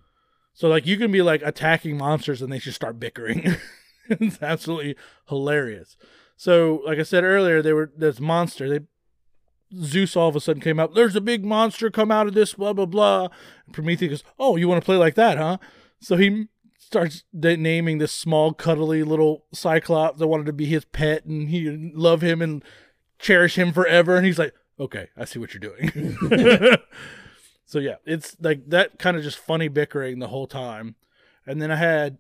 So 0.55 0.69
like 0.69 0.87
you 0.87 0.97
can 0.97 1.11
be 1.11 1.23
like 1.23 1.43
attacking 1.45 1.97
monsters 1.97 2.41
and 2.43 2.53
they 2.53 2.59
just 2.59 2.77
start 2.77 3.01
bickering. 3.01 3.57
it's 4.09 4.41
absolutely 4.43 4.97
hilarious. 5.29 5.97
So 6.37 6.83
like 6.87 6.99
I 6.99 7.03
said 7.03 7.25
earlier, 7.25 7.63
they 7.63 7.73
were 7.73 7.91
this 7.97 8.21
monster. 8.21 8.69
They 8.69 8.87
Zeus 9.75 10.17
all 10.17 10.29
of 10.29 10.37
a 10.37 10.41
sudden 10.41 10.63
came 10.63 10.79
up. 10.79 10.95
There's 10.95 11.17
a 11.17 11.21
big 11.21 11.45
monster 11.45 11.91
come 11.91 12.11
out 12.11 12.27
of 12.27 12.35
this. 12.35 12.55
Blah 12.55 12.73
blah 12.73 12.87
blah. 12.87 13.29
And 13.67 13.75
Prometheus 13.75 14.23
goes, 14.23 14.33
"Oh, 14.39 14.57
you 14.57 14.69
want 14.69 14.81
to 14.81 14.85
play 14.85 14.97
like 14.97 15.15
that, 15.15 15.39
huh?" 15.39 15.59
So 16.01 16.17
he 16.17 16.47
starts 16.79 17.25
naming 17.33 17.99
this 17.99 18.13
small, 18.13 18.53
cuddly 18.53 19.03
little 19.03 19.47
cyclops 19.53 20.19
that 20.19 20.29
wanted 20.29 20.47
to 20.47 20.53
be 20.53 20.67
his 20.67 20.85
pet, 20.85 21.25
and 21.25 21.49
he 21.49 21.71
love 21.95 22.23
him 22.23 22.41
and 22.41 22.65
cherish 23.19 23.57
him 23.59 23.73
forever. 23.73 24.17
And 24.17 24.25
he's 24.27 24.39
like, 24.39 24.55
"Okay, 24.79 25.09
I 25.17 25.25
see 25.25 25.39
what 25.39 25.53
you're 25.55 25.61
doing." 25.61 26.77
So 27.67 27.81
yeah, 27.81 27.97
it's 28.07 28.37
like 28.41 28.71
that 28.71 28.99
kind 28.99 29.17
of 29.17 29.25
just 29.25 29.39
funny 29.39 29.67
bickering 29.69 30.21
the 30.21 30.29
whole 30.29 30.47
time. 30.47 30.95
And 31.45 31.61
then 31.61 31.71
I 31.73 31.77
had 31.77 32.19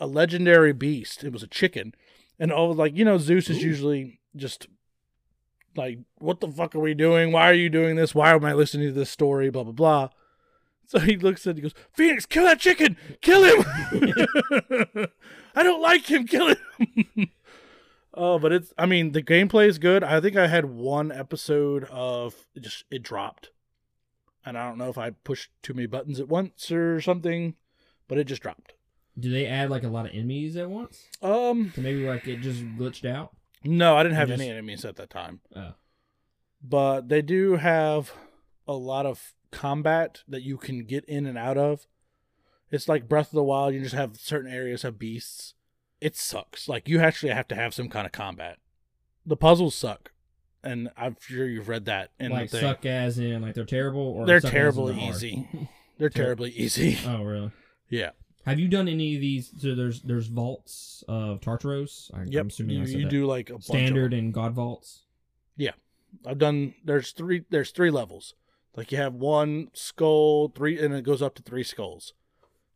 a 0.00 0.06
legendary 0.06 0.72
beast. 0.72 1.22
It 1.22 1.32
was 1.32 1.42
a 1.42 1.46
chicken. 1.46 1.94
And 2.38 2.50
all 2.50 2.72
like, 2.72 2.96
you 2.96 3.04
know, 3.04 3.18
Zeus 3.18 3.50
is 3.50 3.58
Ooh. 3.58 3.66
usually 3.66 4.20
just 4.34 4.66
like, 5.76 5.98
what 6.18 6.40
the 6.40 6.48
fuck 6.48 6.74
are 6.74 6.80
we 6.80 6.94
doing? 6.94 7.32
Why 7.32 7.50
are 7.50 7.54
you 7.54 7.70
doing 7.70 7.96
this? 7.96 8.14
Why 8.14 8.34
am 8.34 8.44
I 8.44 8.52
listening 8.52 8.88
to 8.88 8.92
this 8.92 9.10
story? 9.10 9.50
Blah 9.50 9.64
blah 9.64 9.72
blah. 9.72 10.08
So 10.90 10.98
he 10.98 11.16
looks 11.16 11.46
at 11.46 11.50
it, 11.50 11.56
he 11.56 11.62
goes, 11.62 11.74
Fenyx, 11.96 12.28
kill 12.28 12.42
that 12.46 12.58
chicken! 12.58 12.96
Kill 13.20 13.44
him! 13.44 13.64
I 15.54 15.62
don't 15.62 15.80
like 15.80 16.10
him, 16.10 16.26
kill 16.26 16.48
him! 16.48 17.28
oh, 18.14 18.40
but 18.40 18.50
it's 18.50 18.72
I 18.76 18.86
mean, 18.86 19.12
the 19.12 19.22
gameplay 19.22 19.68
is 19.68 19.78
good. 19.78 20.02
I 20.02 20.20
think 20.20 20.36
I 20.36 20.48
had 20.48 20.64
one 20.64 21.12
episode 21.12 21.84
of 21.84 22.34
it 22.56 22.64
just 22.64 22.84
it 22.90 23.04
dropped. 23.04 23.50
And 24.44 24.58
I 24.58 24.66
don't 24.66 24.78
know 24.78 24.88
if 24.88 24.98
I 24.98 25.10
pushed 25.10 25.50
too 25.62 25.74
many 25.74 25.86
buttons 25.86 26.18
at 26.18 26.28
once 26.28 26.72
or 26.72 27.00
something, 27.00 27.54
but 28.08 28.18
it 28.18 28.24
just 28.24 28.42
dropped. 28.42 28.72
Do 29.16 29.30
they 29.30 29.46
add 29.46 29.70
like 29.70 29.84
a 29.84 29.88
lot 29.88 30.06
of 30.06 30.12
enemies 30.12 30.56
at 30.56 30.70
once? 30.70 31.04
Um 31.22 31.72
So 31.76 31.82
maybe 31.82 32.04
like 32.04 32.26
it 32.26 32.40
just 32.40 32.64
glitched 32.76 33.08
out. 33.08 33.30
No, 33.64 33.96
I 33.96 34.02
didn't 34.02 34.16
have 34.16 34.28
Just- 34.28 34.40
any 34.40 34.50
enemies 34.50 34.84
at 34.84 34.96
that 34.96 35.10
time. 35.10 35.40
Oh. 35.54 35.74
but 36.62 37.08
they 37.08 37.22
do 37.22 37.56
have 37.56 38.12
a 38.68 38.74
lot 38.74 39.06
of 39.06 39.32
combat 39.50 40.22
that 40.28 40.42
you 40.42 40.56
can 40.58 40.84
get 40.84 41.04
in 41.06 41.26
and 41.26 41.38
out 41.38 41.56
of. 41.58 41.86
It's 42.70 42.88
like 42.88 43.08
Breath 43.08 43.28
of 43.28 43.32
the 43.34 43.42
Wild, 43.42 43.74
you 43.74 43.80
just 43.82 43.94
have 43.94 44.16
certain 44.16 44.52
areas 44.52 44.82
have 44.82 44.98
beasts. 44.98 45.54
It 46.00 46.16
sucks. 46.16 46.68
Like 46.68 46.88
you 46.88 47.00
actually 47.00 47.32
have 47.32 47.48
to 47.48 47.54
have 47.54 47.74
some 47.74 47.88
kind 47.88 48.06
of 48.06 48.12
combat. 48.12 48.58
The 49.26 49.36
puzzles 49.36 49.74
suck. 49.74 50.12
And 50.62 50.90
I'm 50.96 51.16
sure 51.20 51.46
you've 51.46 51.68
read 51.68 51.86
that 51.86 52.10
in 52.20 52.30
like 52.32 52.50
the 52.50 52.60
suck 52.60 52.84
as 52.86 53.18
in 53.18 53.40
like 53.42 53.54
they're 53.54 53.64
terrible 53.64 54.02
or 54.02 54.26
They're 54.26 54.40
suck 54.40 54.48
as 54.48 54.54
in 54.54 54.60
terribly 54.60 55.00
easy. 55.08 55.48
They're 55.98 56.08
terribly 56.10 56.50
easy. 56.50 56.98
Oh 57.06 57.22
really? 57.24 57.50
Yeah. 57.88 58.10
Have 58.50 58.60
you 58.60 58.68
done 58.68 58.88
any 58.88 59.14
of 59.14 59.20
these? 59.20 59.52
So 59.58 59.74
there's 59.74 60.02
there's 60.02 60.26
vaults 60.26 61.02
of 61.08 61.40
Tartaros. 61.40 62.10
I, 62.14 62.24
Yep. 62.24 62.40
I'm 62.40 62.46
assuming 62.48 62.86
You, 62.86 62.98
you 62.98 63.08
do 63.08 63.26
like 63.26 63.50
a 63.50 63.60
standard 63.60 64.12
and 64.12 64.32
god 64.32 64.52
vaults. 64.52 65.02
Yeah, 65.56 65.72
I've 66.26 66.38
done 66.38 66.74
there's 66.84 67.12
three 67.12 67.44
there's 67.50 67.70
three 67.70 67.90
levels. 67.90 68.34
Like 68.76 68.92
you 68.92 68.98
have 68.98 69.14
one 69.14 69.68
skull, 69.74 70.48
three 70.54 70.78
and 70.78 70.94
it 70.94 71.02
goes 71.04 71.22
up 71.22 71.34
to 71.36 71.42
three 71.42 71.64
skulls 71.64 72.14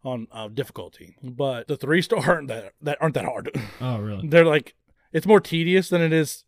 on 0.05 0.27
uh, 0.33 0.49
difficulty. 0.49 1.17
But 1.23 1.69
the 1.69 1.77
three 1.77 2.03
star 2.03 2.21
aren't 2.21 2.49
that 2.49 2.73
that 2.83 2.99
aren't 3.01 3.15
that 3.15 3.25
hard. 3.25 3.51
Oh 3.81 3.99
really? 4.01 4.29
They're 4.29 4.45
like 4.45 4.75
it's 5.13 5.27
more 5.27 5.41
tedious 5.41 5.89
than 5.89 6.01
it 6.03 6.13
is 6.13 6.45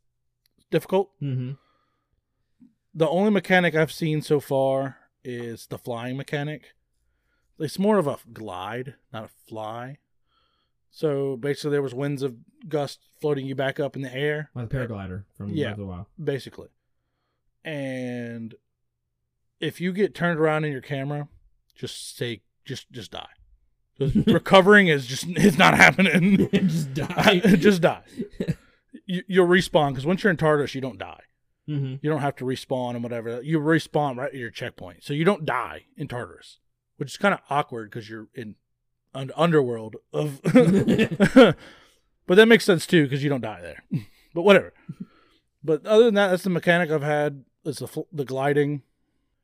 difficult. 0.70 1.10
Mm-hmm. 1.22 1.52
The 2.94 3.08
only 3.08 3.30
mechanic 3.30 3.74
I've 3.74 3.92
seen 3.92 4.22
so 4.22 4.40
far 4.40 4.96
is 5.22 5.66
the 5.66 5.78
flying 5.78 6.16
mechanic. 6.16 6.72
It's 7.58 7.78
more 7.78 7.98
of 7.98 8.06
a 8.06 8.18
glide, 8.32 8.94
not 9.12 9.24
a 9.24 9.28
fly. 9.48 9.98
So 10.90 11.36
basically, 11.36 11.70
there 11.72 11.82
was 11.82 11.94
winds 11.94 12.22
of 12.22 12.36
gust 12.68 13.00
floating 13.20 13.46
you 13.46 13.54
back 13.54 13.78
up 13.80 13.96
in 13.96 14.02
the 14.02 14.14
air, 14.14 14.50
Like 14.54 14.68
the 14.70 14.76
paraglider 14.76 15.24
from 15.36 15.50
Yeah. 15.50 15.66
Breath 15.66 15.72
of 15.72 15.78
the 15.78 15.86
Wild. 15.86 16.06
basically. 16.22 16.68
And 17.64 18.54
if 19.60 19.80
you 19.80 19.92
get 19.92 20.14
turned 20.14 20.38
around 20.38 20.64
in 20.64 20.72
your 20.72 20.80
camera, 20.80 21.28
just 21.74 22.16
say, 22.16 22.42
just 22.64 22.90
just 22.92 23.10
die. 23.12 23.28
Just 23.98 24.26
recovering 24.26 24.88
is 24.88 25.06
just 25.06 25.24
it's 25.28 25.58
not 25.58 25.74
happening. 25.74 26.48
just 26.52 26.94
die. 26.94 27.40
just 27.56 27.82
die. 27.82 28.02
You, 29.06 29.22
you'll 29.26 29.46
respawn 29.48 29.90
because 29.90 30.06
once 30.06 30.22
you're 30.22 30.30
in 30.30 30.36
Tartarus, 30.36 30.74
you 30.74 30.80
don't 30.80 30.98
die. 30.98 31.22
mm-hmm. 31.68 31.94
You 32.00 32.10
don't 32.10 32.20
have 32.22 32.36
to 32.36 32.44
respawn 32.44 32.94
and 32.94 33.02
whatever. 33.02 33.40
You 33.42 33.58
respawn 33.60 34.16
right 34.16 34.28
at 34.28 34.34
your 34.34 34.50
checkpoint, 34.50 35.04
so 35.04 35.12
you 35.14 35.24
don't 35.24 35.44
die 35.44 35.84
in 35.96 36.08
Tartarus, 36.08 36.58
which 36.96 37.10
is 37.12 37.16
kind 37.16 37.34
of 37.34 37.40
awkward 37.50 37.90
because 37.90 38.08
you're 38.08 38.28
in 38.34 38.54
un- 39.14 39.32
underworld 39.36 39.96
of. 40.12 40.40
but 40.44 41.56
that 42.34 42.46
makes 42.48 42.64
sense 42.64 42.86
too 42.86 43.04
because 43.04 43.22
you 43.22 43.30
don't 43.30 43.40
die 43.40 43.60
there. 43.60 43.82
but 44.34 44.42
whatever. 44.42 44.72
But 45.62 45.84
other 45.86 46.04
than 46.04 46.14
that, 46.14 46.28
that's 46.28 46.42
the 46.44 46.50
mechanic 46.50 46.90
I've 46.90 47.02
had. 47.02 47.44
Is 47.64 47.78
the 47.78 47.88
fl- 47.88 48.02
the 48.12 48.24
gliding. 48.24 48.82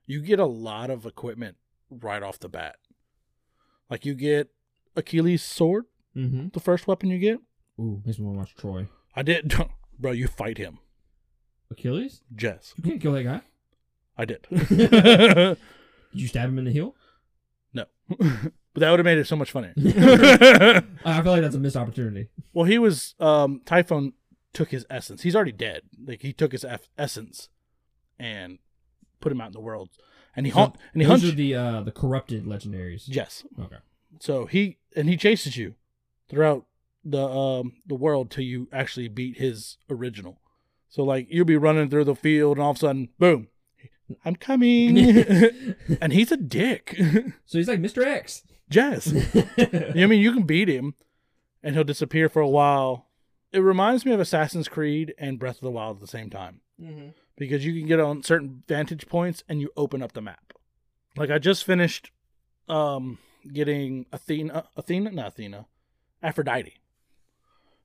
You 0.07 0.21
get 0.21 0.39
a 0.39 0.47
lot 0.47 0.91
of 0.91 1.05
equipment 1.07 1.57
right 1.91 2.23
off 2.23 2.39
the 2.39 2.49
bat. 2.49 2.77
Like 3.91 4.05
you 4.07 4.15
get 4.15 4.49
Achilles' 4.97 5.43
sword, 5.43 5.85
Mm-hmm. 6.17 6.49
the 6.53 6.61
first 6.61 6.87
weapon 6.87 7.09
you 7.11 7.19
get. 7.19 7.39
Ooh, 7.81 8.03
makes 8.05 8.19
me 8.19 8.27
want 8.27 8.37
to 8.37 8.39
watch 8.41 8.55
Troy. 8.55 8.87
I 9.17 9.23
did, 9.23 9.55
bro. 9.99 10.13
You 10.13 10.27
fight 10.29 10.59
him, 10.59 10.79
Achilles? 11.71 12.21
Jess. 12.35 12.75
You 12.77 12.83
can't 12.85 13.01
kill 13.01 13.13
that 13.13 13.25
guy. 13.25 13.41
I 14.17 14.25
did. 14.27 14.47
Did 14.51 15.57
you 16.13 16.29
stab 16.29 16.49
him 16.51 16.59
in 16.59 16.67
the 16.67 16.71
heel? 16.73 16.95
No. 17.75 17.85
but 18.09 18.81
that 18.81 18.91
would 18.91 18.99
have 18.99 19.05
made 19.05 19.19
it 19.19 19.27
so 19.27 19.37
much 19.37 19.51
funnier. 19.51 19.73
I 21.05 21.23
feel 21.23 21.33
like 21.33 21.43
that's 21.43 21.55
a 21.55 21.59
missed 21.59 21.77
opportunity. 21.77 22.29
well, 22.53 22.65
he 22.67 22.79
was 22.79 23.15
um 23.21 23.61
Typhon 23.65 24.13
took 24.53 24.71
his 24.71 24.85
essence. 24.91 25.23
He's 25.23 25.35
already 25.35 25.53
dead. 25.53 25.83
Like 26.05 26.23
he 26.23 26.33
took 26.33 26.53
his 26.53 26.65
eff- 26.65 26.91
essence 26.99 27.49
and 28.19 28.59
put 29.21 29.33
him 29.33 29.41
out 29.41 29.47
in 29.49 29.53
the 29.53 29.61
world. 29.61 29.89
And 30.37 30.47
he 30.47 30.53
So 30.53 30.59
haunt 30.59 30.77
and 30.93 31.03
he 31.03 31.07
Those 31.09 31.23
hunts 31.23 31.33
are 31.35 31.37
the 31.37 31.55
uh, 31.55 31.81
the 31.83 31.93
corrupted 31.93 32.45
legendaries. 32.45 33.05
Yes. 33.07 33.45
Okay. 33.61 33.77
So 34.21 34.47
he 34.47 34.79
and 34.97 35.09
he 35.09 35.17
chases 35.17 35.57
you 35.57 35.75
throughout 36.29 36.67
the 37.05 37.27
um 37.27 37.75
the 37.87 37.95
world 37.95 38.31
till 38.31 38.45
you 38.45 38.69
actually 38.73 39.09
beat 39.09 39.39
his 39.39 39.79
original. 39.91 40.41
So 40.89 41.03
like 41.03 41.27
you'll 41.31 41.47
be 41.47 41.57
running 41.57 41.89
through 41.89 42.05
the 42.05 42.15
field 42.15 42.59
and 42.59 42.65
all 42.65 42.71
of 42.71 42.77
a 42.77 42.81
sudden, 42.81 43.09
boom, 43.19 43.49
I'm 44.25 44.37
coming. 44.37 44.99
and 46.01 46.13
he's 46.13 46.33
a 46.33 46.37
dick. 46.37 46.97
so 47.47 47.59
he's 47.59 47.69
like 47.69 47.81
Mr. 47.81 48.05
X. 48.05 48.43
Jess. 48.69 49.13
I 49.95 50.07
mean, 50.07 50.21
you 50.21 50.33
can 50.33 50.45
beat 50.45 50.69
him, 50.69 50.95
and 51.63 51.75
he'll 51.75 51.85
disappear 51.85 52.29
for 52.29 52.41
a 52.41 52.49
while. 52.49 53.07
It 53.53 53.61
reminds 53.61 54.05
me 54.05 54.13
of 54.13 54.21
Assassin's 54.21 54.69
Creed 54.69 55.15
and 55.19 55.39
Breath 55.39 55.57
of 55.57 55.63
the 55.63 55.71
Wild 55.71 55.99
at 55.99 56.01
the 56.01 56.07
same 56.07 56.31
time 56.31 56.61
mm-hmm. 56.81 57.09
because 57.37 57.67
you 57.67 57.79
can 57.79 57.87
get 57.87 58.01
on 58.01 58.23
certain 58.23 58.63
vantage 58.67 59.07
points 59.09 59.45
and 59.49 59.61
you 59.61 59.71
open 59.77 60.03
up 60.03 60.13
the 60.13 60.23
map. 60.23 60.55
Like 61.17 61.31
I 61.31 61.39
just 61.39 61.65
finished 61.65 62.11
um 62.69 63.19
getting 63.53 64.07
Athena, 64.13 64.65
Athena, 64.77 65.11
not 65.11 65.29
Athena, 65.29 65.67
Aphrodite. 66.23 66.79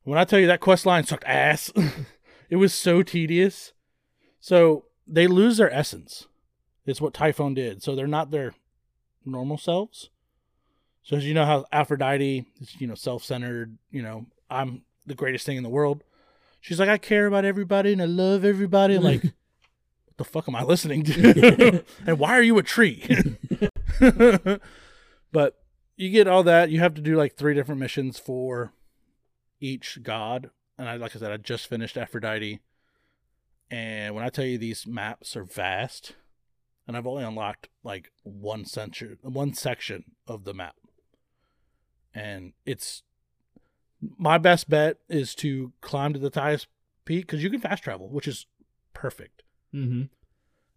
When 0.04 0.18
I 0.18 0.24
tell 0.24 0.40
you 0.40 0.48
that 0.48 0.62
quest 0.62 0.86
line 0.86 1.04
sucked 1.04 1.26
ass, 1.26 1.72
it 2.50 2.56
was 2.56 2.74
so 2.74 3.04
tedious. 3.04 3.74
So 4.40 4.86
they 5.08 5.28
lose 5.28 5.58
their 5.58 5.72
essence. 5.74 6.28
It's 6.86 7.02
what 7.02 7.14
Typhon 7.14 7.54
did. 7.54 7.84
So 7.84 7.96
they're 7.96 8.08
not 8.08 8.32
their 8.32 8.54
normal 9.26 9.58
selves. 9.58 10.10
So 11.04 11.16
as 11.16 11.26
you 11.26 11.34
know 11.34 11.46
how 11.46 11.66
Aphrodite 11.72 12.46
is, 12.60 12.80
you 12.80 12.88
know, 12.88 12.96
self-centered, 12.96 13.78
you 13.92 14.02
know, 14.02 14.26
I'm 14.50 14.84
the 15.06 15.16
greatest 15.16 15.46
thing 15.46 15.58
in 15.58 15.64
the 15.64 15.70
world. 15.70 16.04
She's 16.60 16.80
like, 16.80 16.90
I 16.90 16.98
care 16.98 17.28
about 17.28 17.46
everybody 17.46 17.94
and 17.94 18.02
I 18.02 18.06
love 18.06 18.44
everybody. 18.44 18.96
I'm 18.96 19.04
like, 19.04 19.24
what 19.24 20.18
the 20.18 20.26
fuck 20.26 20.48
am 20.48 20.56
I 20.56 20.64
listening 20.64 21.04
to? 21.04 21.84
and 22.06 22.20
why 22.20 22.32
are 22.32 22.42
you 22.42 22.58
a 22.58 22.64
tree? 22.64 23.06
but 25.32 25.58
you 25.96 26.10
get 26.10 26.28
all 26.28 26.44
that. 26.44 26.70
You 26.70 26.80
have 26.80 26.94
to 26.96 27.02
do 27.02 27.16
like 27.16 27.36
three 27.36 27.54
different 27.54 27.80
missions 27.80 28.20
for 28.20 28.74
each 29.60 30.00
god. 30.04 30.50
And 30.78 30.88
I, 30.88 30.98
like 30.98 31.16
I 31.16 31.20
said, 31.20 31.32
I 31.32 31.38
just 31.38 31.68
finished 31.68 31.98
Aphrodite. 31.98 32.60
And 33.70 34.16
when 34.16 34.24
I 34.24 34.30
tell 34.30 34.46
you 34.46 34.58
these 34.58 34.88
maps 34.88 35.36
are 35.36 35.44
vast, 35.44 36.14
and 36.88 36.96
I've 36.96 37.08
only 37.08 37.24
unlocked 37.24 37.68
like 37.84 38.12
one 38.24 38.64
section, 38.66 39.18
one 39.22 39.54
section 39.54 40.06
of 40.26 40.46
the 40.46 40.54
map, 40.54 40.76
and 42.14 42.54
it's 42.66 43.04
my 44.18 44.38
best 44.38 44.70
bet 44.70 44.98
is 45.10 45.36
to 45.36 45.74
climb 45.82 46.14
to 46.14 46.20
the 46.20 46.32
highest 46.40 46.68
peak 47.06 47.26
because 47.28 47.44
you 47.44 47.50
can 47.50 47.60
fast 47.60 47.84
travel, 47.84 48.10
which 48.10 48.28
is 48.28 48.46
perfect, 48.94 49.44
Mm-hmm. 49.76 50.04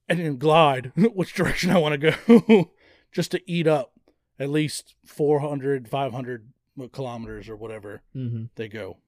and 0.08 0.18
then 0.18 0.36
glide 0.36 0.90
which 0.96 1.34
direction 1.34 1.70
I 1.70 1.78
want 1.78 2.00
to 2.00 2.10
go, 2.10 2.70
just 3.12 3.30
to 3.32 3.40
eat 3.50 3.66
up 3.68 3.92
at 4.38 4.48
least 4.50 4.94
400, 5.06 5.88
500 5.88 6.48
kilometers 6.92 7.48
or 7.48 7.56
whatever 7.56 8.02
Mm-hmm. 8.16 8.44
they 8.56 8.68
go. 8.68 8.98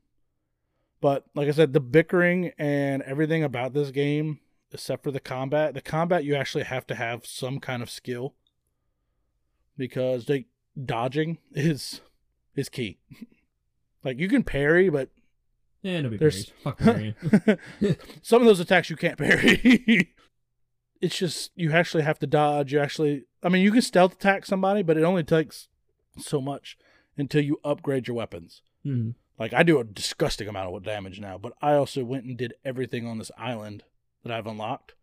But 1.02 1.24
like 1.34 1.48
I 1.48 1.50
said, 1.50 1.72
the 1.72 1.80
bickering 1.80 2.52
and 2.56 3.02
everything 3.02 3.42
about 3.42 3.74
this 3.74 3.90
game, 3.90 4.38
except 4.70 5.02
for 5.02 5.10
the 5.10 5.20
combat, 5.20 5.74
the 5.74 5.80
combat 5.82 6.24
you 6.24 6.36
actually 6.36 6.62
have 6.62 6.86
to 6.86 6.94
have 6.94 7.26
some 7.26 7.58
kind 7.58 7.82
of 7.82 7.90
skill 7.90 8.34
because 9.76 10.26
they 10.26 10.46
dodging 10.82 11.38
is 11.52 12.00
is 12.54 12.68
key. 12.68 13.00
like 14.04 14.20
you 14.20 14.28
can 14.28 14.44
parry, 14.44 14.88
but 14.88 15.10
Yeah, 15.82 16.02
nobody 16.02 16.18
There's-. 16.18 16.52
Fuck 16.62 16.80
some 18.22 18.40
of 18.40 18.46
those 18.46 18.60
attacks 18.60 18.88
you 18.88 18.96
can't 18.96 19.18
parry. 19.18 20.14
it's 21.00 21.18
just 21.18 21.50
you 21.56 21.72
actually 21.72 22.04
have 22.04 22.20
to 22.20 22.28
dodge. 22.28 22.72
You 22.72 22.78
actually, 22.78 23.24
I 23.42 23.48
mean, 23.48 23.62
you 23.62 23.72
can 23.72 23.82
stealth 23.82 24.12
attack 24.12 24.46
somebody, 24.46 24.82
but 24.82 24.96
it 24.96 25.02
only 25.02 25.24
takes 25.24 25.66
so 26.16 26.40
much 26.40 26.78
until 27.18 27.42
you 27.42 27.58
upgrade 27.64 28.06
your 28.06 28.16
weapons. 28.18 28.62
mm-hmm. 28.86 29.10
Like 29.38 29.52
I 29.52 29.62
do 29.62 29.78
a 29.78 29.84
disgusting 29.84 30.48
amount 30.48 30.74
of 30.74 30.82
damage 30.84 31.20
now, 31.20 31.38
but 31.38 31.52
I 31.60 31.74
also 31.74 32.04
went 32.04 32.24
and 32.24 32.36
did 32.36 32.54
everything 32.64 33.06
on 33.06 33.18
this 33.18 33.30
island 33.36 33.84
that 34.22 34.32
I've 34.32 34.46
unlocked. 34.46 34.94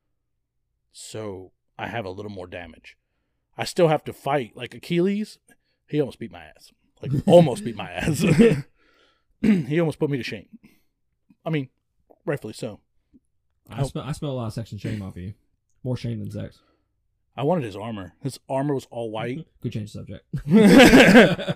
So 0.91 1.51
I 1.77 1.87
have 1.87 2.05
a 2.05 2.09
little 2.09 2.31
more 2.31 2.47
damage. 2.47 2.97
I 3.57 3.65
still 3.65 3.89
have 3.89 4.03
to 4.05 4.13
fight 4.13 4.55
like 4.55 4.73
Achilles. 4.73 5.39
He 5.87 5.99
almost 5.99 6.19
beat 6.19 6.31
my 6.31 6.43
ass. 6.43 6.71
Like 7.01 7.11
almost 7.27 7.63
beat 7.63 7.75
my 7.75 7.91
ass. 7.91 8.19
he 9.41 9.79
almost 9.79 9.99
put 9.99 10.09
me 10.09 10.17
to 10.17 10.23
shame. 10.23 10.47
I 11.45 11.49
mean, 11.49 11.69
rightfully 12.25 12.53
so. 12.53 12.79
I 13.69 13.83
smell 13.83 14.03
I 14.03 14.11
smell 14.13 14.31
a 14.31 14.33
lot 14.33 14.47
of 14.47 14.53
sex 14.53 14.71
and 14.71 14.81
shame 14.81 15.01
off 15.01 15.15
of 15.15 15.21
you. 15.21 15.33
More 15.83 15.95
shame 15.95 16.19
than 16.19 16.31
sex. 16.31 16.59
I 17.39 17.43
wanted 17.43 17.63
his 17.63 17.77
armor. 17.77 18.15
His 18.21 18.37
armor 18.49 18.73
was 18.75 18.85
all 18.91 19.11
white. 19.11 19.47
Good 19.61 19.71
change 19.71 19.95
of 19.95 20.05
subject. 20.07 20.25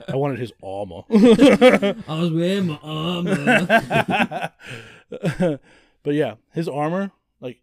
I 0.10 0.16
wanted 0.16 0.40
his 0.40 0.54
armor. 0.64 1.02
I 1.10 2.20
was 2.22 2.32
wearing 2.32 2.68
my 2.68 2.80
armor. 2.82 4.50
but 5.10 6.14
yeah, 6.14 6.36
his 6.54 6.70
armor 6.70 7.12
like 7.42 7.62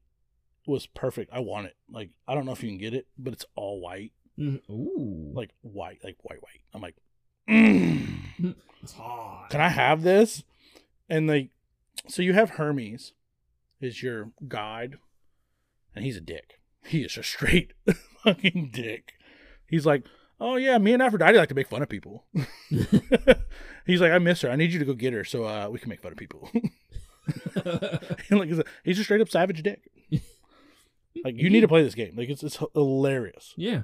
was 0.67 0.87
perfect. 0.87 1.31
I 1.33 1.41
want 1.41 1.67
it. 1.69 1.77
Like 1.91 2.11
I 2.29 2.35
don't 2.35 2.45
know 2.45 2.53
if 2.53 2.63
you 2.63 2.69
can 2.69 2.77
get 2.79 2.93
it, 2.93 3.07
but 3.19 3.33
it's 3.33 3.47
all 3.55 3.81
white, 3.81 4.13
Mhm. 4.39 4.61
Ooh, 4.69 5.33
like 5.35 5.51
white, 5.63 6.01
like 6.05 6.17
white, 6.23 6.43
white. 6.43 6.61
I'm 6.75 6.83
like, 6.83 6.97
mm, 7.49 8.55
it's 8.83 8.93
hard. 8.93 9.51
can 9.51 9.63
I 9.63 9.69
have 9.71 10.03
this? 10.03 10.45
And 11.09 11.27
like, 11.27 11.49
so 12.07 12.21
you 12.21 12.35
have 12.35 12.51
Hermes, 12.51 13.13
is 13.81 14.03
your 14.03 14.31
guide, 14.47 14.99
and 15.97 16.05
he's 16.05 16.17
a 16.19 16.21
dick. 16.21 16.60
He 16.85 17.03
is 17.03 17.17
a 17.17 17.23
straight 17.23 17.73
fucking 18.25 18.71
dick. 18.73 19.13
He's 19.67 19.87
like, 19.87 20.05
oh 20.41 20.57
yeah, 20.57 20.79
me 20.79 20.93
and 20.93 21.03
Aphrodite 21.03 21.37
like 21.37 21.49
to 21.51 21.55
make 21.55 21.69
fun 21.69 21.83
of 21.83 21.89
people. 21.89 22.25
he's 23.87 24.01
like, 24.01 24.13
I 24.13 24.19
miss 24.19 24.41
her. 24.43 24.51
I 24.51 24.57
need 24.57 24.73
you 24.73 24.79
to 24.79 24.85
go 24.85 24.95
get 24.95 25.13
her 25.13 25.25
so 25.25 25.45
uh, 25.45 25.69
we 25.71 25.79
can 25.79 25.89
make 25.89 26.03
fun 26.03 26.13
of 26.13 26.19
people. 26.19 26.51
like 28.31 28.49
he's 28.49 28.59
a, 28.59 28.65
he's 28.85 28.99
a 28.99 29.05
straight 29.05 29.21
up 29.21 29.29
savage 29.29 29.63
dick. 29.63 29.91
Like 31.25 31.37
you 31.37 31.51
need 31.51 31.61
to 31.61 31.69
play 31.69 31.83
this 31.83 31.95
game. 31.95 32.15
Like 32.17 32.29
it's 32.29 32.43
it's 32.43 32.59
hilarious. 32.75 33.53
Yeah. 33.57 33.83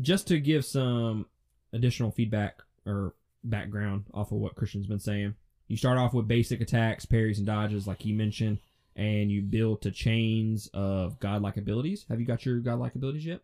Just 0.00 0.28
to 0.28 0.38
give 0.38 0.64
some 0.64 1.26
additional 1.72 2.10
feedback 2.10 2.62
or 2.86 3.14
background 3.42 4.04
off 4.14 4.32
of 4.32 4.38
what 4.38 4.54
Christian's 4.54 4.86
been 4.86 5.00
saying, 5.00 5.34
you 5.66 5.76
start 5.76 5.98
off 5.98 6.14
with 6.14 6.28
basic 6.28 6.60
attacks, 6.60 7.04
parries, 7.04 7.38
and 7.38 7.46
dodges, 7.46 7.86
like 7.86 8.02
he 8.02 8.12
mentioned, 8.12 8.58
and 8.98 9.30
you 9.30 9.40
build 9.40 9.80
to 9.82 9.92
chains 9.92 10.68
of 10.74 11.20
godlike 11.20 11.56
abilities. 11.56 12.04
Have 12.10 12.20
you 12.20 12.26
got 12.26 12.44
your 12.44 12.58
godlike 12.58 12.96
abilities 12.96 13.24
yet? 13.24 13.40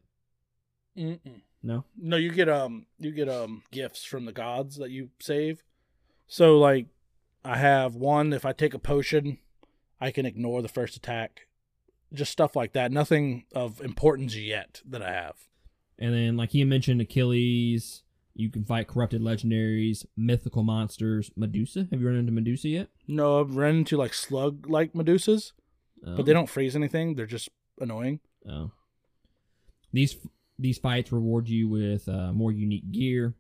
Mm-mm. 0.99 1.43
No. 1.63 1.85
No, 1.97 2.17
you 2.17 2.31
get 2.31 2.49
um 2.49 2.87
you 2.99 3.13
get 3.13 3.29
um 3.29 3.63
gifts 3.71 4.05
from 4.05 4.27
the 4.27 4.33
gods 4.33 4.77
that 4.77 4.91
you 4.91 5.11
save. 5.21 5.63
So 6.27 6.59
like 6.59 6.87
I 7.45 7.57
have 7.57 7.95
one 7.95 8.33
if 8.33 8.45
I 8.45 8.53
take 8.53 8.75
a 8.75 8.79
potion, 8.79 9.39
I 10.01 10.11
can 10.11 10.27
ignore 10.27 10.61
the 10.61 10.69
first 10.69 10.97
attack. 10.97 11.47
Just 12.13 12.33
stuff 12.33 12.55
like 12.55 12.73
that. 12.73 12.93
Nothing 12.93 13.45
of 13.55 13.81
importance 13.81 14.37
yet 14.37 14.83
that 14.85 15.03
I 15.03 15.13
have. 15.13 15.37
And 15.99 16.13
then, 16.13 16.37
like 16.37 16.51
he 16.51 16.65
mentioned, 16.65 17.01
Achilles. 17.01 18.03
You 18.35 18.51
can 18.51 18.65
fight 18.65 18.89
corrupted 18.89 19.23
legendaries, 19.23 20.05
mythical 20.17 20.65
monsters, 20.65 21.31
Medusa. 21.37 21.87
Have 21.91 22.01
you 22.01 22.07
run 22.07 22.17
into 22.17 22.33
Medusa 22.33 22.69
yet? 22.69 22.89
No, 23.07 23.41
I've 23.41 23.55
run 23.55 23.77
into 23.77 23.97
like 23.97 24.13
slug 24.13 24.69
like 24.69 24.93
Medusas, 24.93 25.53
but 26.03 26.27
they 26.27 26.33
don't 26.33 26.49
freeze 26.49 26.75
anything. 26.75 27.15
They're 27.15 27.27
just 27.27 27.49
annoying. 27.81 28.21
Oh. 28.49 28.73
These 29.93 30.17
these 30.59 30.79
fights 30.79 31.13
reward 31.13 31.49
you 31.49 31.69
with 31.69 32.09
uh, 32.09 32.33
more 32.33 32.51
unique 32.53 32.91
gear, 32.91 33.35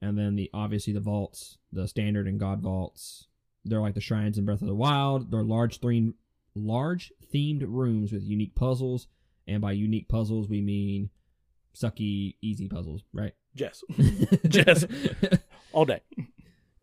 and 0.00 0.16
then 0.16 0.36
the 0.36 0.50
obviously 0.54 0.92
the 0.92 1.00
vaults, 1.00 1.58
the 1.72 1.88
standard 1.88 2.28
and 2.28 2.38
god 2.38 2.60
vaults. 2.60 3.26
They're 3.64 3.80
like 3.80 3.94
the 3.94 4.00
shrines 4.00 4.38
in 4.38 4.44
Breath 4.44 4.62
of 4.62 4.68
the 4.68 4.74
Wild. 4.74 5.30
They're 5.30 5.42
large 5.42 5.80
themed, 5.80 6.14
large 6.54 7.12
themed 7.34 7.64
rooms 7.66 8.12
with 8.12 8.22
unique 8.22 8.54
puzzles, 8.54 9.08
and 9.48 9.60
by 9.60 9.72
unique 9.72 10.08
puzzles 10.08 10.48
we 10.48 10.60
mean 10.60 11.10
sucky 11.74 12.36
easy 12.40 12.68
puzzles, 12.68 13.02
right? 13.12 13.34
Yes. 13.58 13.82
Yes. 14.50 14.84
All 15.72 15.84
day. 15.84 16.00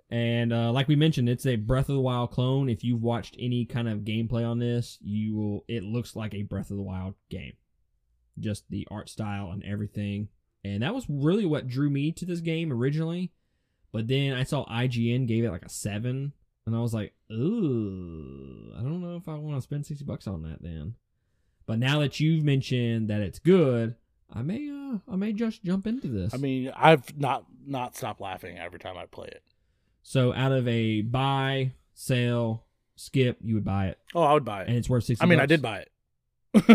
And 0.09 0.53
uh, 0.53 0.71
like 0.71 0.87
we 0.87 0.95
mentioned, 0.95 1.27
it's 1.27 1.45
a 1.45 1.55
Breath 1.55 1.89
of 1.89 1.95
the 1.95 2.01
Wild 2.01 2.31
clone. 2.31 2.69
If 2.69 2.83
you've 2.83 3.01
watched 3.01 3.35
any 3.39 3.65
kind 3.65 3.89
of 3.89 3.99
gameplay 3.99 4.47
on 4.47 4.59
this, 4.59 4.97
you 5.01 5.35
will. 5.35 5.65
It 5.67 5.83
looks 5.83 6.15
like 6.15 6.33
a 6.33 6.43
Breath 6.43 6.69
of 6.69 6.77
the 6.77 6.83
Wild 6.83 7.15
game, 7.29 7.53
just 8.39 8.69
the 8.69 8.87
art 8.91 9.09
style 9.09 9.51
and 9.51 9.63
everything. 9.63 10.29
And 10.63 10.83
that 10.83 10.95
was 10.95 11.05
really 11.09 11.45
what 11.45 11.67
drew 11.67 11.89
me 11.89 12.11
to 12.13 12.25
this 12.25 12.39
game 12.39 12.71
originally. 12.71 13.31
But 13.91 14.07
then 14.07 14.33
I 14.33 14.43
saw 14.43 14.65
IGN 14.65 15.27
gave 15.27 15.43
it 15.43 15.51
like 15.51 15.65
a 15.65 15.69
seven, 15.69 16.33
and 16.65 16.75
I 16.75 16.79
was 16.79 16.93
like, 16.93 17.13
ooh, 17.31 18.73
I 18.77 18.81
don't 18.81 19.01
know 19.01 19.15
if 19.15 19.27
I 19.27 19.35
want 19.35 19.57
to 19.57 19.61
spend 19.61 19.85
sixty 19.85 20.05
bucks 20.05 20.27
on 20.27 20.43
that 20.43 20.61
then. 20.61 20.95
But 21.65 21.79
now 21.79 21.99
that 21.99 22.19
you've 22.19 22.43
mentioned 22.43 23.09
that 23.09 23.21
it's 23.21 23.39
good, 23.39 23.95
I 24.33 24.41
may, 24.41 24.69
uh, 24.69 24.97
I 25.11 25.15
may 25.15 25.33
just 25.33 25.63
jump 25.63 25.87
into 25.87 26.07
this. 26.07 26.33
I 26.33 26.37
mean, 26.37 26.71
I've 26.75 27.17
not 27.17 27.45
not 27.65 27.95
stopped 27.95 28.21
laughing 28.21 28.57
every 28.57 28.79
time 28.79 28.97
I 28.97 29.05
play 29.05 29.27
it. 29.27 29.43
So 30.03 30.33
out 30.33 30.51
of 30.51 30.67
a 30.67 31.01
buy, 31.01 31.73
sale, 31.93 32.65
skip, 32.95 33.37
you 33.43 33.55
would 33.55 33.65
buy 33.65 33.87
it, 33.87 33.99
Oh, 34.13 34.21
I 34.23 34.33
would 34.33 34.45
buy 34.45 34.61
it. 34.63 34.67
and 34.67 34.77
it's 34.77 34.89
worth 34.89 35.03
sixty. 35.05 35.23
I 35.23 35.27
mean, 35.27 35.39
I 35.39 35.45
did 35.45 35.61
buy 35.61 35.79
it. 35.79 35.91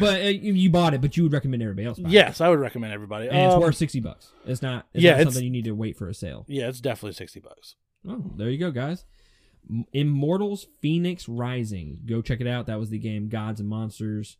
but 0.00 0.22
uh, 0.22 0.28
you 0.28 0.70
bought 0.70 0.94
it, 0.94 1.00
but 1.00 1.16
you 1.16 1.24
would 1.24 1.32
recommend 1.32 1.62
everybody 1.62 1.86
else. 1.86 1.98
Buy 1.98 2.10
yes, 2.10 2.40
I 2.40 2.48
would 2.48 2.60
recommend 2.60 2.92
everybody. 2.92 3.26
it. 3.26 3.32
and 3.32 3.38
it's 3.46 3.54
Um, 3.54 3.60
worth 3.60 3.76
sixty 3.76 3.98
bucks. 4.00 4.30
It's 4.46 4.62
not. 4.62 4.86
It's 4.94 5.02
yeah, 5.02 5.12
not 5.12 5.20
it's- 5.20 5.34
something 5.34 5.44
you 5.44 5.50
need 5.50 5.64
to 5.64 5.72
wait 5.72 5.96
for 5.96 6.08
a 6.08 6.14
sale. 6.14 6.44
Yeah, 6.48 6.68
it's 6.68 6.80
definitely 6.80 7.14
sixty 7.14 7.40
bucks. 7.40 7.74
Oh, 8.08 8.30
there 8.36 8.48
you 8.50 8.58
go, 8.58 8.70
guys. 8.70 9.04
Immortals 9.92 10.66
Fenyx 10.82 11.24
Rising. 11.28 11.98
Go 12.06 12.22
check 12.22 12.40
it 12.40 12.46
out. 12.46 12.66
That 12.66 12.78
was 12.78 12.90
the 12.90 12.98
game 12.98 13.28
Gods 13.28 13.60
and 13.60 13.68
Monsters. 13.68 14.36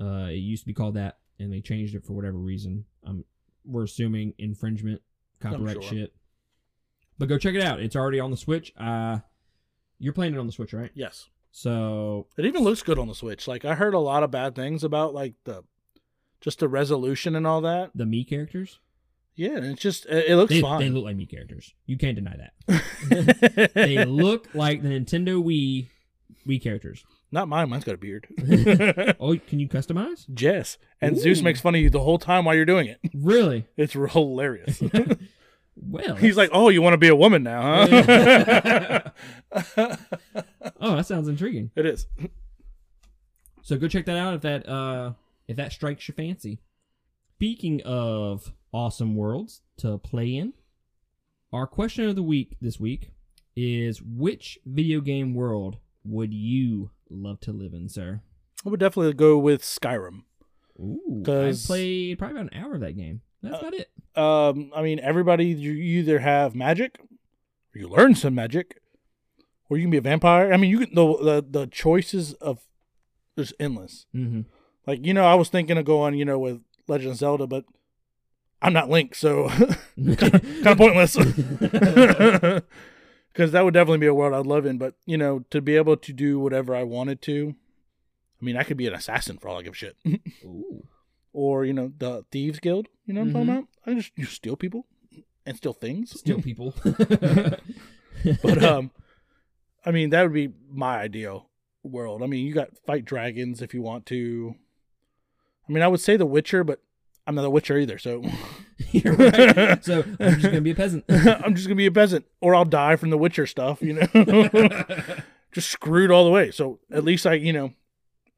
Uh, 0.00 0.26
it 0.30 0.34
used 0.36 0.62
to 0.64 0.66
be 0.66 0.74
called 0.74 0.94
that, 0.94 1.18
and 1.38 1.52
they 1.52 1.60
changed 1.60 1.94
it 1.94 2.04
for 2.04 2.12
whatever 2.12 2.38
reason. 2.38 2.84
Um, 3.06 3.24
we're 3.64 3.84
assuming 3.84 4.34
infringement, 4.38 5.00
copyright 5.40 5.74
sure. 5.74 5.82
shit. 5.82 6.14
But 7.18 7.28
go 7.28 7.38
check 7.38 7.54
it 7.54 7.62
out. 7.62 7.80
It's 7.80 7.96
already 7.96 8.20
on 8.20 8.30
the 8.30 8.36
Switch. 8.36 8.72
Uh, 8.76 9.18
you're 9.98 10.12
playing 10.12 10.34
it 10.34 10.38
on 10.38 10.46
the 10.46 10.52
Switch, 10.52 10.72
right? 10.72 10.90
Yes, 10.94 11.28
So 11.52 12.26
it 12.36 12.44
even 12.44 12.62
looks 12.64 12.82
good 12.82 12.98
on 12.98 13.06
the 13.08 13.14
Switch. 13.14 13.46
Like 13.48 13.64
I 13.64 13.74
heard 13.74 13.94
a 13.94 13.98
lot 14.00 14.22
of 14.22 14.30
bad 14.30 14.54
things 14.54 14.82
about 14.84 15.14
like 15.14 15.34
the 15.44 15.62
just 16.40 16.58
the 16.58 16.68
resolution 16.68 17.34
and 17.36 17.46
all 17.46 17.60
that. 17.62 17.90
the 17.94 18.04
Mii 18.04 18.28
characters, 18.28 18.80
Yeah, 19.36 19.56
it's 19.62 19.80
just 19.80 20.04
it, 20.06 20.36
looks 20.36 20.50
they, 20.52 20.60
fine. 20.60 20.80
they 20.80 20.90
look 20.90 21.04
like 21.04 21.16
Mii 21.16 21.30
characters. 21.30 21.72
You 21.86 21.96
can't 21.96 22.16
deny 22.16 22.36
that. 22.36 23.70
they 23.74 24.04
look 24.04 24.54
like 24.54 24.82
the 24.82 24.88
Nintendo 24.88 25.42
Wii 25.42 25.86
Wii 26.46 26.62
characters. 26.62 27.04
Not 27.34 27.48
mine. 27.48 27.68
Mine's 27.68 27.82
got 27.82 27.96
a 27.96 27.98
beard. 27.98 28.28
Oh, 29.18 29.36
can 29.36 29.58
you 29.58 29.68
customize? 29.68 30.32
Jess 30.32 30.78
and 31.00 31.18
Zeus 31.18 31.42
makes 31.42 31.60
fun 31.60 31.74
of 31.74 31.80
you 31.80 31.90
the 31.90 31.98
whole 31.98 32.18
time 32.18 32.44
while 32.44 32.54
you're 32.54 32.64
doing 32.64 32.86
it. 32.86 33.00
Really? 33.12 33.66
It's 33.76 33.92
hilarious. 33.94 34.80
Well, 35.76 36.14
He's 36.14 36.36
like, 36.36 36.50
"Oh, 36.52 36.68
you 36.68 36.80
want 36.80 36.92
to 36.92 36.98
be 36.98 37.08
a 37.08 37.16
woman 37.16 37.42
now, 37.42 37.86
huh?" 37.88 39.00
oh, 40.80 40.96
that 40.96 41.06
sounds 41.06 41.26
intriguing. 41.26 41.72
it 41.74 41.84
is. 41.84 42.06
So 43.62 43.76
go 43.78 43.88
check 43.88 44.06
that 44.06 44.16
out 44.16 44.34
if 44.34 44.42
that 44.42 44.68
uh 44.68 45.14
if 45.48 45.56
that 45.56 45.72
strikes 45.72 46.06
your 46.06 46.14
fancy. 46.14 46.60
Speaking 47.34 47.82
of 47.84 48.52
awesome 48.72 49.16
worlds 49.16 49.62
to 49.78 49.98
play 49.98 50.36
in, 50.36 50.52
our 51.52 51.66
question 51.66 52.08
of 52.08 52.14
the 52.14 52.22
week 52.22 52.56
this 52.60 52.78
week 52.78 53.10
is 53.56 54.00
which 54.00 54.60
video 54.64 55.00
game 55.00 55.34
world 55.34 55.78
would 56.04 56.32
you 56.32 56.90
love 57.10 57.40
to 57.40 57.52
live 57.52 57.72
in, 57.74 57.88
sir? 57.88 58.20
I 58.64 58.68
would 58.70 58.80
definitely 58.80 59.12
go 59.14 59.38
with 59.38 59.62
Skyrim. 59.62 60.22
Ooh, 60.80 61.22
'Cause- 61.24 61.66
played 61.66 62.18
probably 62.18 62.40
about 62.40 62.52
an 62.52 62.58
hour 62.60 62.74
of 62.74 62.80
that 62.80 62.96
game. 62.96 63.20
That's 63.42 63.56
Uh, 63.56 63.58
about 63.58 63.74
it. 63.74 63.90
Um, 64.16 64.72
I 64.74 64.82
mean, 64.82 64.98
everybody 65.00 65.46
you 65.46 65.72
you 65.72 66.00
either 66.00 66.20
have 66.20 66.54
magic, 66.54 66.98
or 67.00 67.78
you 67.78 67.88
learn 67.88 68.14
some 68.14 68.34
magic, 68.34 68.80
or 69.68 69.76
you 69.76 69.84
can 69.84 69.90
be 69.90 69.96
a 69.98 70.00
vampire. 70.02 70.52
I 70.52 70.56
mean, 70.56 70.70
you 70.70 70.78
can 70.78 70.94
the 70.94 71.16
the, 71.18 71.46
the 71.60 71.66
choices 71.66 72.32
of 72.34 72.66
there's 73.36 73.52
endless. 73.60 74.06
Mm-hmm. 74.14 74.42
Like 74.86 75.04
you 75.04 75.12
know, 75.14 75.24
I 75.26 75.34
was 75.34 75.48
thinking 75.48 75.76
of 75.78 75.84
going, 75.84 76.14
you 76.14 76.24
know, 76.24 76.38
with 76.38 76.62
Legend 76.88 77.12
of 77.12 77.16
Zelda, 77.18 77.46
but 77.46 77.64
I'm 78.62 78.72
not 78.72 78.88
Link, 78.88 79.14
so 79.14 79.48
kind 79.96 80.66
of 80.66 80.78
pointless. 80.78 81.16
Because 83.34 83.50
that 83.50 83.64
would 83.64 83.74
definitely 83.74 83.98
be 83.98 84.06
a 84.06 84.14
world 84.14 84.32
I'd 84.32 84.46
live 84.46 84.64
in. 84.64 84.78
But 84.78 84.94
you 85.04 85.18
know, 85.18 85.40
to 85.50 85.60
be 85.60 85.76
able 85.76 85.96
to 85.96 86.12
do 86.12 86.38
whatever 86.38 86.74
I 86.74 86.84
wanted 86.84 87.20
to, 87.22 87.56
I 88.40 88.44
mean, 88.44 88.56
I 88.56 88.62
could 88.62 88.76
be 88.76 88.86
an 88.86 88.94
assassin 88.94 89.38
for 89.38 89.48
all 89.48 89.58
I 89.58 89.62
give 89.62 89.72
a 89.72 89.76
shit, 89.76 89.96
Ooh. 90.44 90.86
or 91.32 91.64
you 91.64 91.72
know, 91.72 91.92
the 91.98 92.24
thieves 92.30 92.60
guild. 92.60 92.86
You 93.04 93.14
know 93.14 93.22
what 93.22 93.26
I'm 93.26 93.32
talking 93.32 93.50
about? 93.50 93.68
I 93.86 93.94
just 93.94 94.12
you 94.16 94.24
steal 94.24 94.56
people 94.56 94.86
and 95.44 95.56
steal 95.56 95.72
things. 95.72 96.18
Steal 96.18 96.40
people. 96.42 96.74
but 96.84 98.62
um, 98.62 98.92
I 99.84 99.90
mean, 99.90 100.10
that 100.10 100.22
would 100.22 100.32
be 100.32 100.52
my 100.70 100.98
ideal 100.98 101.50
world. 101.82 102.22
I 102.22 102.26
mean, 102.26 102.46
you 102.46 102.54
got 102.54 102.78
fight 102.86 103.04
dragons 103.04 103.60
if 103.60 103.74
you 103.74 103.82
want 103.82 104.06
to. 104.06 104.54
I 105.68 105.72
mean, 105.72 105.82
I 105.82 105.88
would 105.88 106.00
say 106.00 106.16
The 106.16 106.26
Witcher, 106.26 106.62
but 106.62 106.80
I'm 107.26 107.34
not 107.34 107.44
a 107.44 107.50
Witcher 107.50 107.78
either, 107.78 107.98
so 107.98 108.22
You're 108.92 109.14
right. 109.14 109.84
So 109.84 110.04
I'm 110.20 110.34
just 110.34 110.42
gonna 110.42 110.60
be 110.60 110.72
a 110.72 110.74
peasant. 110.74 111.04
I'm 111.08 111.54
just 111.54 111.66
gonna 111.66 111.76
be 111.76 111.86
a 111.86 111.92
peasant, 111.92 112.24
or 112.40 112.54
I'll 112.54 112.64
die 112.64 112.96
from 112.96 113.10
the 113.10 113.18
Witcher 113.18 113.46
stuff. 113.46 113.82
You 113.82 113.94
know, 113.94 114.48
just 115.52 115.70
screwed 115.70 116.10
all 116.10 116.24
the 116.24 116.30
way. 116.30 116.50
So 116.50 116.80
at 116.92 117.04
least 117.04 117.26
I, 117.26 117.34
you 117.34 117.52
know, 117.52 117.72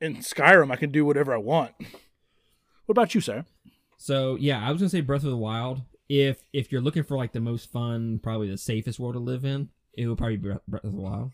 in 0.00 0.16
Skyrim, 0.16 0.70
I 0.70 0.76
can 0.76 0.90
do 0.90 1.04
whatever 1.04 1.34
I 1.34 1.38
want. 1.38 1.72
What 1.78 2.92
about 2.92 3.14
you, 3.14 3.20
sir? 3.20 3.44
So 3.96 4.36
yeah, 4.36 4.66
I 4.66 4.70
was 4.72 4.80
gonna 4.80 4.90
say 4.90 5.00
Breath 5.00 5.24
of 5.24 5.30
the 5.30 5.36
Wild. 5.36 5.82
If 6.08 6.44
if 6.52 6.70
you're 6.70 6.80
looking 6.80 7.02
for 7.02 7.16
like 7.16 7.32
the 7.32 7.40
most 7.40 7.70
fun, 7.72 8.20
probably 8.22 8.50
the 8.50 8.58
safest 8.58 9.00
world 9.00 9.14
to 9.14 9.20
live 9.20 9.44
in, 9.44 9.70
it 9.94 10.06
would 10.06 10.18
probably 10.18 10.36
be 10.36 10.48
Breath 10.48 10.62
Breath 10.68 10.84
of 10.84 10.92
the 10.92 11.00
Wild. 11.00 11.32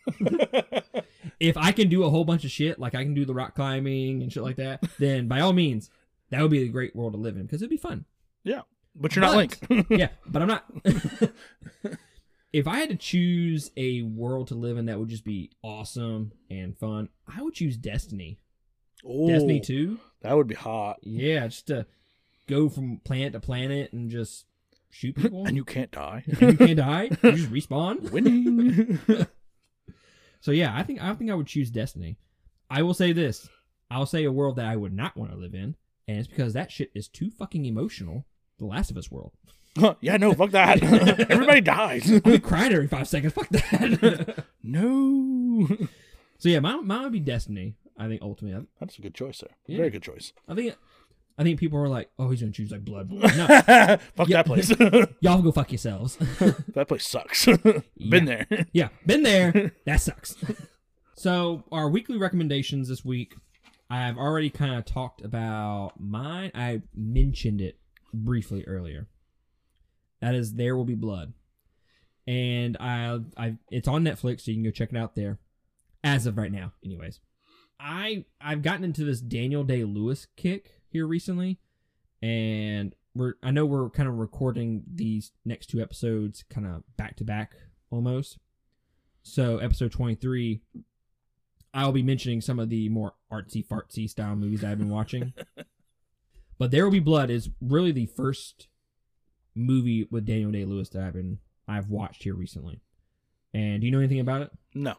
if 1.41 1.57
I 1.57 1.73
can 1.73 1.89
do 1.89 2.05
a 2.05 2.11
whole 2.11 2.25
bunch 2.25 2.45
of 2.45 2.51
shit, 2.51 2.79
like 2.79 2.95
I 2.95 3.03
can 3.03 3.15
do 3.15 3.25
the 3.25 3.35
rock 3.35 3.55
climbing 3.55 4.23
and 4.23 4.33
shit 4.33 4.43
like 4.43 4.57
that, 4.57 4.85
then 4.99 5.29
by 5.29 5.41
all 5.41 5.53
means, 5.53 5.91
That 6.33 6.43
would 6.43 6.51
be 6.51 6.62
a 6.64 6.68
great 6.68 6.97
world 6.97 7.12
to 7.12 7.18
live 7.18 7.37
in 7.37 7.43
because 7.43 7.62
it'd 7.62 7.70
be 7.70 7.76
fun. 7.76 8.05
Yeah, 8.43 8.62
but 8.97 9.14
you're 9.14 9.20
not 9.24 9.35
But- 9.35 9.70
Link. 9.70 9.87
yeah, 9.91 10.09
but 10.26 10.43
I'm 10.43 10.49
not. 10.49 10.64
if 12.53 12.66
I 12.66 12.76
had 12.78 12.89
to 12.91 12.97
choose 12.97 13.70
a 13.76 14.03
world 14.03 14.49
to 14.49 14.55
live 14.55 14.76
in 14.76 14.87
that 14.87 14.99
would 14.99 15.09
just 15.09 15.24
be 15.24 15.53
awesome 15.62 16.33
and 16.51 16.76
fun, 16.76 17.09
I 17.28 17.41
would 17.43 17.55
choose 17.55 17.76
Destiny. 17.76 18.41
Destiny 19.05 19.59
Ooh, 19.59 19.64
2. 19.64 19.99
That 20.22 20.37
would 20.37 20.47
be 20.49 20.55
hot. 20.55 20.99
Yeah, 21.03 21.47
just 21.47 21.68
to 21.68 21.87
go 22.49 22.68
from 22.68 23.01
planet 23.05 23.33
to 23.35 23.41
planet 23.41 23.93
and 23.93 24.11
just 24.11 24.47
shoot 24.91 25.14
people. 25.16 25.47
And 25.47 25.57
you 25.57 25.64
can't 25.64 25.91
die. 25.91 26.24
And 26.26 26.41
you 26.53 26.57
can't 26.66 26.76
die. 26.76 27.05
You 27.22 27.33
just 27.33 27.51
respawn. 27.53 28.11
Winning. 28.11 28.99
So 30.41 30.51
yeah, 30.51 30.74
I 30.76 30.83
think 30.83 31.01
I 31.03 31.14
think 31.14 31.30
I 31.30 31.35
would 31.35 31.47
choose 31.47 31.70
Destiny. 31.70 32.16
I 32.70 32.83
will 32.83 32.95
say 32.95 33.12
this. 33.12 33.49
I'll 33.91 34.07
say 34.07 34.24
a 34.24 34.33
world 34.33 34.57
that 34.57 34.66
I 34.66 34.74
would 34.76 34.93
not 34.95 35.16
want 35.16 35.30
to 35.30 35.37
live 35.37 35.55
in, 35.55 35.76
and 36.09 36.19
it's 36.19 36.29
because 36.29 36.53
that 36.55 36.71
shit 36.73 36.91
is 36.95 37.09
too 37.09 37.31
fucking 37.31 37.65
emotional. 37.65 38.27
The 38.59 38.67
Last 38.67 38.91
of 38.91 38.97
Us 38.97 39.11
world. 39.11 39.33
yeah, 40.01 40.17
no, 40.19 40.35
fuck 40.35 40.51
that. 40.51 40.83
Everybody 41.31 41.61
dies. 41.63 42.11
I'll 42.13 42.21
be 42.21 42.39
crying 42.39 42.73
every 42.73 42.87
five 42.89 43.09
seconds. 43.09 43.33
Fuck 43.33 43.49
that. 43.49 44.45
no. 44.63 45.67
so 46.39 46.49
yeah, 46.49 46.61
mine, 46.61 46.87
mine 46.87 47.03
would 47.05 47.13
be 47.13 47.21
Destiny. 47.21 47.77
I 47.99 48.09
think 48.09 48.23
ultimately, 48.23 48.67
That's 48.81 48.99
a 48.99 49.03
good 49.03 49.15
choice, 49.15 49.39
sir. 49.39 49.49
Yeah. 49.67 49.79
Very 49.79 49.91
good 49.91 50.03
choice. 50.03 50.33
I 50.49 50.55
think, 50.55 50.75
I 51.39 51.43
think 51.43 51.59
people 51.59 51.79
are 51.79 51.89
like, 51.89 52.11
oh, 52.19 52.31
he's 52.31 52.41
gonna 52.41 52.53
choose 52.53 52.71
like 52.71 52.85
Blood. 52.85 53.11
No, 53.13 53.47
fuck 54.17 54.29
that 54.29 54.45
place. 54.47 54.71
y'all 55.21 55.43
go 55.43 55.53
fuck 55.53 55.73
yourselves. 55.73 56.17
that 56.17 56.87
place 56.89 57.07
sucks. 57.07 57.47
Been 57.47 57.83
Yeah. 57.97 58.21
there. 58.49 58.67
yeah, 58.73 58.89
been 59.07 59.23
there. 59.23 59.73
That 59.87 60.01
sucks. 60.01 60.37
so 61.17 61.65
our 61.73 61.89
weekly 61.89 62.19
recommendations 62.19 62.89
this 62.89 63.05
week, 63.05 63.35
I've 63.93 64.16
already 64.16 64.49
kind 64.49 64.74
of 64.74 64.86
talked 64.86 65.22
about 65.22 66.01
mine. 66.01 66.51
I 66.55 66.80
mentioned 66.95 67.61
it 67.61 67.78
briefly 68.14 68.64
earlier. 68.66 69.07
That 70.22 70.34
is, 70.34 70.55
there 70.55 70.74
will 70.74 70.86
be 70.86 70.95
blood, 70.95 71.34
and 72.26 72.76
I, 72.80 73.20
I, 73.36 73.57
it's 73.70 73.88
on 73.88 74.03
Netflix, 74.03 74.40
so 74.40 74.51
you 74.51 74.57
can 74.57 74.64
go 74.64 74.70
check 74.70 74.93
it 74.93 74.97
out 74.97 75.14
there. 75.14 75.38
As 76.03 76.26
of 76.26 76.38
right 76.38 76.51
now, 76.51 76.72
anyways, 76.82 77.20
I, 77.78 78.24
I've 78.40 78.62
gotten 78.62 78.84
into 78.84 79.05
this 79.05 79.20
Daniel 79.20 79.62
Day 79.62 79.84
Lewis 79.84 80.26
kick 80.36 80.80
here 80.88 81.07
recently, 81.07 81.59
and 82.22 82.95
we're, 83.14 83.34
I 83.43 83.51
know 83.51 83.66
we're 83.66 83.90
kind 83.90 84.09
of 84.09 84.14
recording 84.14 84.84
these 84.90 85.32
next 85.45 85.66
two 85.66 85.82
episodes 85.82 86.45
kind 86.49 86.66
of 86.66 86.82
back 86.97 87.16
to 87.16 87.24
back 87.24 87.57
almost. 87.90 88.38
So 89.22 89.59
episode 89.59 89.93
twenty 89.93 90.14
three, 90.14 90.62
I'll 91.75 91.93
be 91.93 92.03
mentioning 92.03 92.41
some 92.41 92.59
of 92.59 92.68
the 92.68 92.89
more 92.89 93.14
artsy 93.33 93.66
fartsy 93.66 94.09
style 94.09 94.37
movies 94.37 94.62
I've 94.62 94.79
been 94.79 94.91
watching. 94.91 95.33
but 96.59 96.70
There 96.70 96.85
Will 96.85 96.93
Be 96.93 97.01
Blood 97.01 97.31
is 97.31 97.51
really 97.61 97.93
the 97.93 98.07
first 98.07 98.68
movie 99.55 100.07
with 100.11 100.27
Daniel 100.27 100.51
Day 100.51 100.64
Lewis 100.64 100.91
that 100.91 101.03
I've 101.03 101.14
been 101.14 101.39
I've 101.66 101.89
watched 101.89 102.25
here 102.25 102.35
recently. 102.35 102.81
And 103.55 103.81
do 103.81 103.87
you 103.87 103.93
know 103.93 103.99
anything 103.99 104.20
about 104.20 104.43
it? 104.43 104.51
No. 104.75 104.97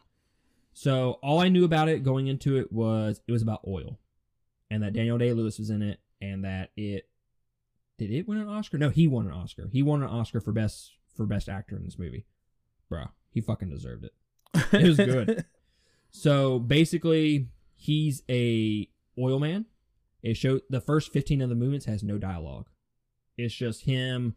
So 0.72 1.18
all 1.22 1.40
I 1.40 1.48
knew 1.48 1.64
about 1.64 1.88
it 1.88 2.02
going 2.02 2.26
into 2.26 2.56
it 2.58 2.72
was 2.72 3.20
it 3.26 3.32
was 3.32 3.42
about 3.42 3.66
oil, 3.66 3.98
and 4.70 4.82
that 4.82 4.92
Daniel 4.92 5.18
Day 5.18 5.32
Lewis 5.32 5.58
was 5.58 5.70
in 5.70 5.82
it, 5.82 6.00
and 6.20 6.44
that 6.44 6.70
it 6.76 7.08
did 7.98 8.10
it 8.10 8.26
win 8.26 8.38
an 8.38 8.48
Oscar? 8.48 8.78
No, 8.78 8.90
he 8.90 9.06
won 9.06 9.26
an 9.26 9.32
Oscar. 9.32 9.68
He 9.72 9.82
won 9.82 10.02
an 10.02 10.08
Oscar 10.08 10.40
for 10.40 10.52
best 10.52 10.92
for 11.16 11.26
best 11.26 11.48
actor 11.48 11.76
in 11.76 11.84
this 11.84 11.98
movie. 11.98 12.26
Bruh, 12.90 13.10
he 13.30 13.40
fucking 13.40 13.70
deserved 13.70 14.04
it. 14.04 14.14
It 14.72 14.88
was 14.88 14.96
good. 14.96 15.44
So 16.16 16.60
basically, 16.60 17.48
he's 17.74 18.22
a 18.30 18.88
oil 19.18 19.40
man. 19.40 19.66
It 20.22 20.36
show 20.36 20.60
the 20.70 20.80
first 20.80 21.12
fifteen 21.12 21.42
of 21.42 21.48
the 21.48 21.56
movements 21.56 21.86
has 21.86 22.04
no 22.04 22.18
dialogue. 22.18 22.68
It's 23.36 23.52
just 23.52 23.82
him 23.82 24.36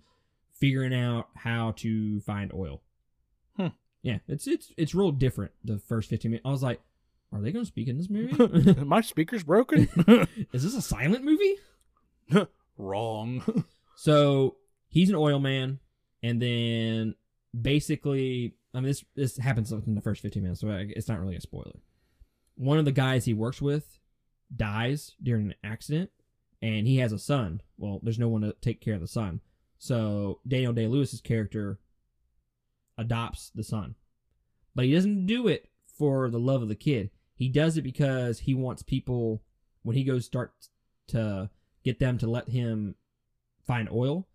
figuring 0.59 0.93
out 0.93 1.27
how 1.35 1.73
to 1.77 2.19
find 2.21 2.51
oil. 2.51 2.81
Hmm. 3.57 3.67
Yeah, 4.01 4.17
it's 4.27 4.47
it's 4.47 4.73
it's 4.75 4.95
real 4.95 5.11
different. 5.11 5.51
The 5.63 5.77
first 5.77 6.09
fifteen 6.09 6.31
minutes, 6.31 6.47
I 6.47 6.49
was 6.49 6.63
like, 6.63 6.81
"Are 7.31 7.39
they 7.39 7.51
going 7.51 7.63
to 7.63 7.69
speak 7.69 7.87
in 7.87 7.97
this 7.99 8.09
movie? 8.09 8.73
My 8.83 9.01
speaker's 9.01 9.43
broken. 9.43 9.87
Is 10.51 10.63
this 10.63 10.75
a 10.75 10.81
silent 10.81 11.23
movie?" 11.23 11.57
Wrong. 12.77 13.63
So 13.95 14.57
he's 14.87 15.09
an 15.09 15.15
oil 15.15 15.39
man, 15.39 15.77
and 16.23 16.41
then 16.41 17.13
basically, 17.59 18.55
I 18.77 18.79
mean, 18.79 18.89
this 18.89 19.03
this 19.15 19.37
happens 19.37 19.71
within 19.71 19.95
the 19.95 20.01
first 20.01 20.21
fifteen 20.21 20.43
minutes, 20.43 20.61
so 20.61 20.69
it's 20.69 21.07
not 21.07 21.19
really 21.19 21.35
a 21.35 21.41
spoiler. 21.41 21.79
One 22.55 22.77
of 22.77 22.85
the 22.85 22.91
guys 22.91 23.25
he 23.25 23.33
works 23.33 23.59
with 23.59 23.97
dies 24.55 25.15
during 25.21 25.47
an 25.47 25.55
accident, 25.63 26.11
and 26.61 26.85
he 26.85 26.97
has 26.97 27.11
a 27.11 27.17
son. 27.17 27.61
Well, 27.77 27.99
there's 28.03 28.19
no 28.19 28.27
one 28.27 28.41
to 28.41 28.55
take 28.61 28.79
care 28.79 28.93
of 28.93 29.01
the 29.01 29.07
son, 29.07 29.41
so 29.79 30.41
Daniel 30.47 30.73
Day 30.73 30.85
Lewis's 30.85 31.21
character 31.21 31.79
adopts 32.99 33.49
the 33.55 33.63
son, 33.63 33.95
but 34.75 34.85
he 34.85 34.93
doesn't 34.93 35.25
do 35.25 35.47
it 35.47 35.69
for 35.97 36.29
the 36.29 36.39
love 36.39 36.61
of 36.61 36.69
the 36.69 36.75
kid. 36.75 37.09
He 37.33 37.49
does 37.49 37.77
it 37.77 37.81
because 37.81 38.39
he 38.41 38.53
wants 38.53 38.83
people 38.83 39.41
when 39.81 39.95
he 39.95 40.03
goes 40.03 40.25
start 40.25 40.53
to 41.07 41.49
get 41.83 41.97
them 41.97 42.19
to 42.19 42.29
let 42.29 42.49
him 42.49 42.93
find 43.65 43.89
oil. 43.91 44.27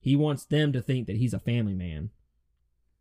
He 0.00 0.16
wants 0.16 0.44
them 0.44 0.74
to 0.74 0.82
think 0.82 1.06
that 1.06 1.16
he's 1.16 1.32
a 1.32 1.38
family 1.38 1.74
man. 1.74 2.10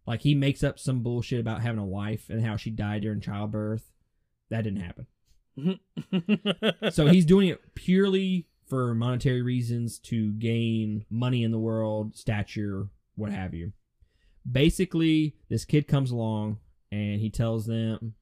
Like 0.06 0.22
he 0.22 0.36
makes 0.36 0.64
up 0.64 0.80
some 0.80 1.02
bullshit 1.02 1.40
about 1.40 1.62
having 1.62 1.80
a 1.80 1.86
wife 1.86 2.30
and 2.30 2.46
how 2.46 2.58
she 2.58 2.70
died 2.70 3.02
during 3.02 3.22
childbirth. 3.22 3.92
That 4.50 4.64
didn't 4.64 4.82
happen. 4.82 5.08
So 6.92 7.08
he's 7.08 7.26
doing 7.26 7.48
it 7.50 7.76
purely 7.76 8.48
for 8.68 8.94
monetary 8.94 9.42
reasons 9.42 10.00
to 10.00 10.32
gain 10.34 11.06
money 11.10 11.44
in 11.44 11.52
the 11.52 11.60
world, 11.60 12.16
stature, 12.16 12.90
what 13.16 13.32
have 13.32 13.54
you. 13.54 13.72
Basically, 14.50 15.36
this 15.50 15.66
kid 15.66 15.88
comes 15.88 16.12
along 16.12 16.60
and 16.92 17.20
he 17.20 17.30
tells 17.30 17.66
them, 17.66 18.16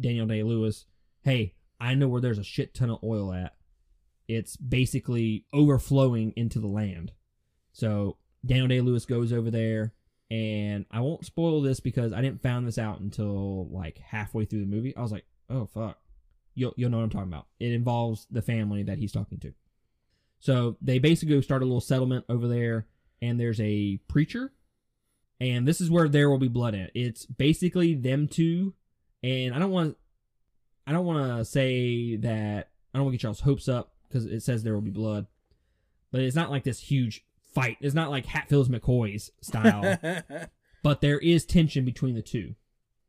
Daniel 0.00 0.26
Day 0.26 0.42
Lewis, 0.42 0.86
hey, 1.22 1.54
I 1.80 1.94
know 1.94 2.08
where 2.08 2.20
there's 2.20 2.38
a 2.38 2.44
shit 2.44 2.74
ton 2.74 2.90
of 2.90 3.02
oil 3.02 3.32
at. 3.32 3.54
It's 4.28 4.56
basically 4.56 5.44
overflowing 5.52 6.32
into 6.36 6.58
the 6.60 6.68
land. 6.68 7.12
So 7.72 8.16
Daniel 8.44 8.68
Day 8.68 8.80
Lewis 8.80 9.04
goes 9.04 9.32
over 9.32 9.50
there, 9.50 9.92
and 10.32 10.86
I 10.90 11.00
won't 11.00 11.26
spoil 11.26 11.60
this 11.60 11.78
because 11.78 12.14
I 12.14 12.22
didn't 12.22 12.40
found 12.40 12.66
this 12.66 12.78
out 12.78 13.00
until 13.00 13.68
like 13.68 13.98
halfway 13.98 14.46
through 14.46 14.60
the 14.60 14.66
movie. 14.66 14.96
I 14.96 15.02
was 15.02 15.12
like, 15.12 15.26
oh 15.50 15.66
fuck, 15.66 15.98
you'll 16.54 16.72
you'll 16.76 16.88
know 16.88 16.96
what 16.96 17.02
I'm 17.04 17.10
talking 17.10 17.28
about. 17.28 17.48
It 17.60 17.72
involves 17.72 18.26
the 18.30 18.40
family 18.40 18.82
that 18.84 18.96
he's 18.96 19.12
talking 19.12 19.38
to. 19.40 19.52
So 20.40 20.78
they 20.80 20.98
basically 20.98 21.40
start 21.42 21.60
a 21.60 21.66
little 21.66 21.82
settlement 21.82 22.24
over 22.30 22.48
there, 22.48 22.86
and 23.20 23.38
there's 23.38 23.60
a 23.60 23.98
preacher, 24.08 24.54
and 25.38 25.68
this 25.68 25.82
is 25.82 25.90
where 25.90 26.08
there 26.08 26.30
will 26.30 26.38
be 26.38 26.48
blood 26.48 26.74
at. 26.74 26.92
It's 26.94 27.26
basically 27.26 27.94
them 27.94 28.26
two, 28.26 28.72
and 29.22 29.54
I 29.54 29.58
don't 29.58 29.70
want, 29.70 29.98
I 30.86 30.92
don't 30.92 31.04
want 31.04 31.40
to 31.40 31.44
say 31.44 32.16
that 32.16 32.70
I 32.94 32.98
don't 32.98 33.04
want 33.04 33.12
to 33.12 33.18
get 33.18 33.24
y'all's 33.24 33.40
hopes 33.40 33.68
up 33.68 33.92
because 34.08 34.24
it 34.24 34.42
says 34.42 34.62
there 34.62 34.72
will 34.72 34.80
be 34.80 34.90
blood, 34.90 35.26
but 36.10 36.22
it's 36.22 36.36
not 36.36 36.50
like 36.50 36.64
this 36.64 36.80
huge 36.80 37.22
fight. 37.54 37.76
It's 37.80 37.94
not 37.94 38.10
like 38.10 38.26
Hatfields 38.26 38.68
McCoy's 38.68 39.30
style 39.40 39.98
but 40.82 41.00
there 41.00 41.18
is 41.18 41.44
tension 41.44 41.84
between 41.84 42.14
the 42.14 42.22
two 42.22 42.54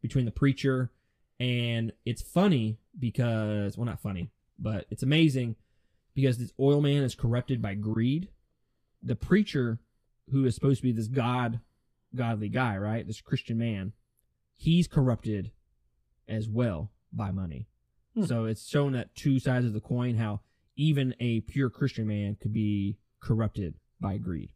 between 0.01 0.25
the 0.25 0.31
preacher 0.31 0.91
and 1.39 1.91
it's 2.05 2.21
funny 2.21 2.77
because 2.97 3.77
well 3.77 3.85
not 3.85 3.99
funny 4.01 4.29
but 4.59 4.85
it's 4.89 5.03
amazing 5.03 5.55
because 6.13 6.37
this 6.37 6.53
oil 6.59 6.81
man 6.81 7.03
is 7.03 7.15
corrupted 7.15 7.61
by 7.61 7.73
greed 7.73 8.29
the 9.01 9.15
preacher 9.15 9.79
who 10.31 10.45
is 10.45 10.53
supposed 10.55 10.77
to 10.77 10.83
be 10.83 10.91
this 10.91 11.07
god 11.07 11.59
godly 12.15 12.49
guy 12.49 12.77
right 12.77 13.07
this 13.07 13.21
christian 13.21 13.57
man 13.57 13.93
he's 14.55 14.87
corrupted 14.87 15.51
as 16.27 16.47
well 16.47 16.91
by 17.11 17.31
money 17.31 17.67
Hmm. 18.15 18.25
so 18.25 18.45
it's 18.45 18.67
shown 18.67 18.91
that 18.93 19.15
two 19.15 19.39
sides 19.39 19.65
of 19.65 19.73
the 19.73 19.79
coin 19.79 20.17
how 20.17 20.41
even 20.75 21.15
a 21.19 21.41
pure 21.41 21.71
christian 21.71 22.05
man 22.07 22.37
could 22.39 22.53
be 22.53 22.97
corrupted 23.19 23.73
by 24.03 24.17
greed 24.17 24.49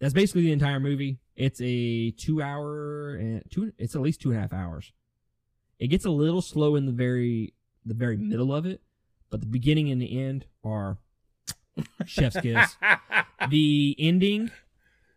that's 0.00 0.14
basically 0.14 0.42
the 0.42 0.52
entire 0.52 0.80
movie. 0.80 1.18
It's 1.36 1.60
a 1.62 2.10
two 2.12 2.40
hour 2.42 3.14
and 3.16 3.42
two. 3.50 3.72
It's 3.78 3.94
at 3.94 4.00
least 4.00 4.20
two 4.20 4.30
and 4.30 4.38
a 4.38 4.42
half 4.42 4.52
hours. 4.52 4.92
It 5.78 5.88
gets 5.88 6.04
a 6.04 6.10
little 6.10 6.42
slow 6.42 6.76
in 6.76 6.86
the 6.86 6.92
very 6.92 7.54
the 7.84 7.94
very 7.94 8.16
middle 8.16 8.54
of 8.54 8.66
it, 8.66 8.80
but 9.30 9.40
the 9.40 9.46
beginning 9.46 9.90
and 9.90 10.00
the 10.00 10.20
end 10.20 10.46
are 10.64 10.98
chef's 12.06 12.40
kiss. 12.40 12.76
The 13.48 13.96
ending, 13.98 14.50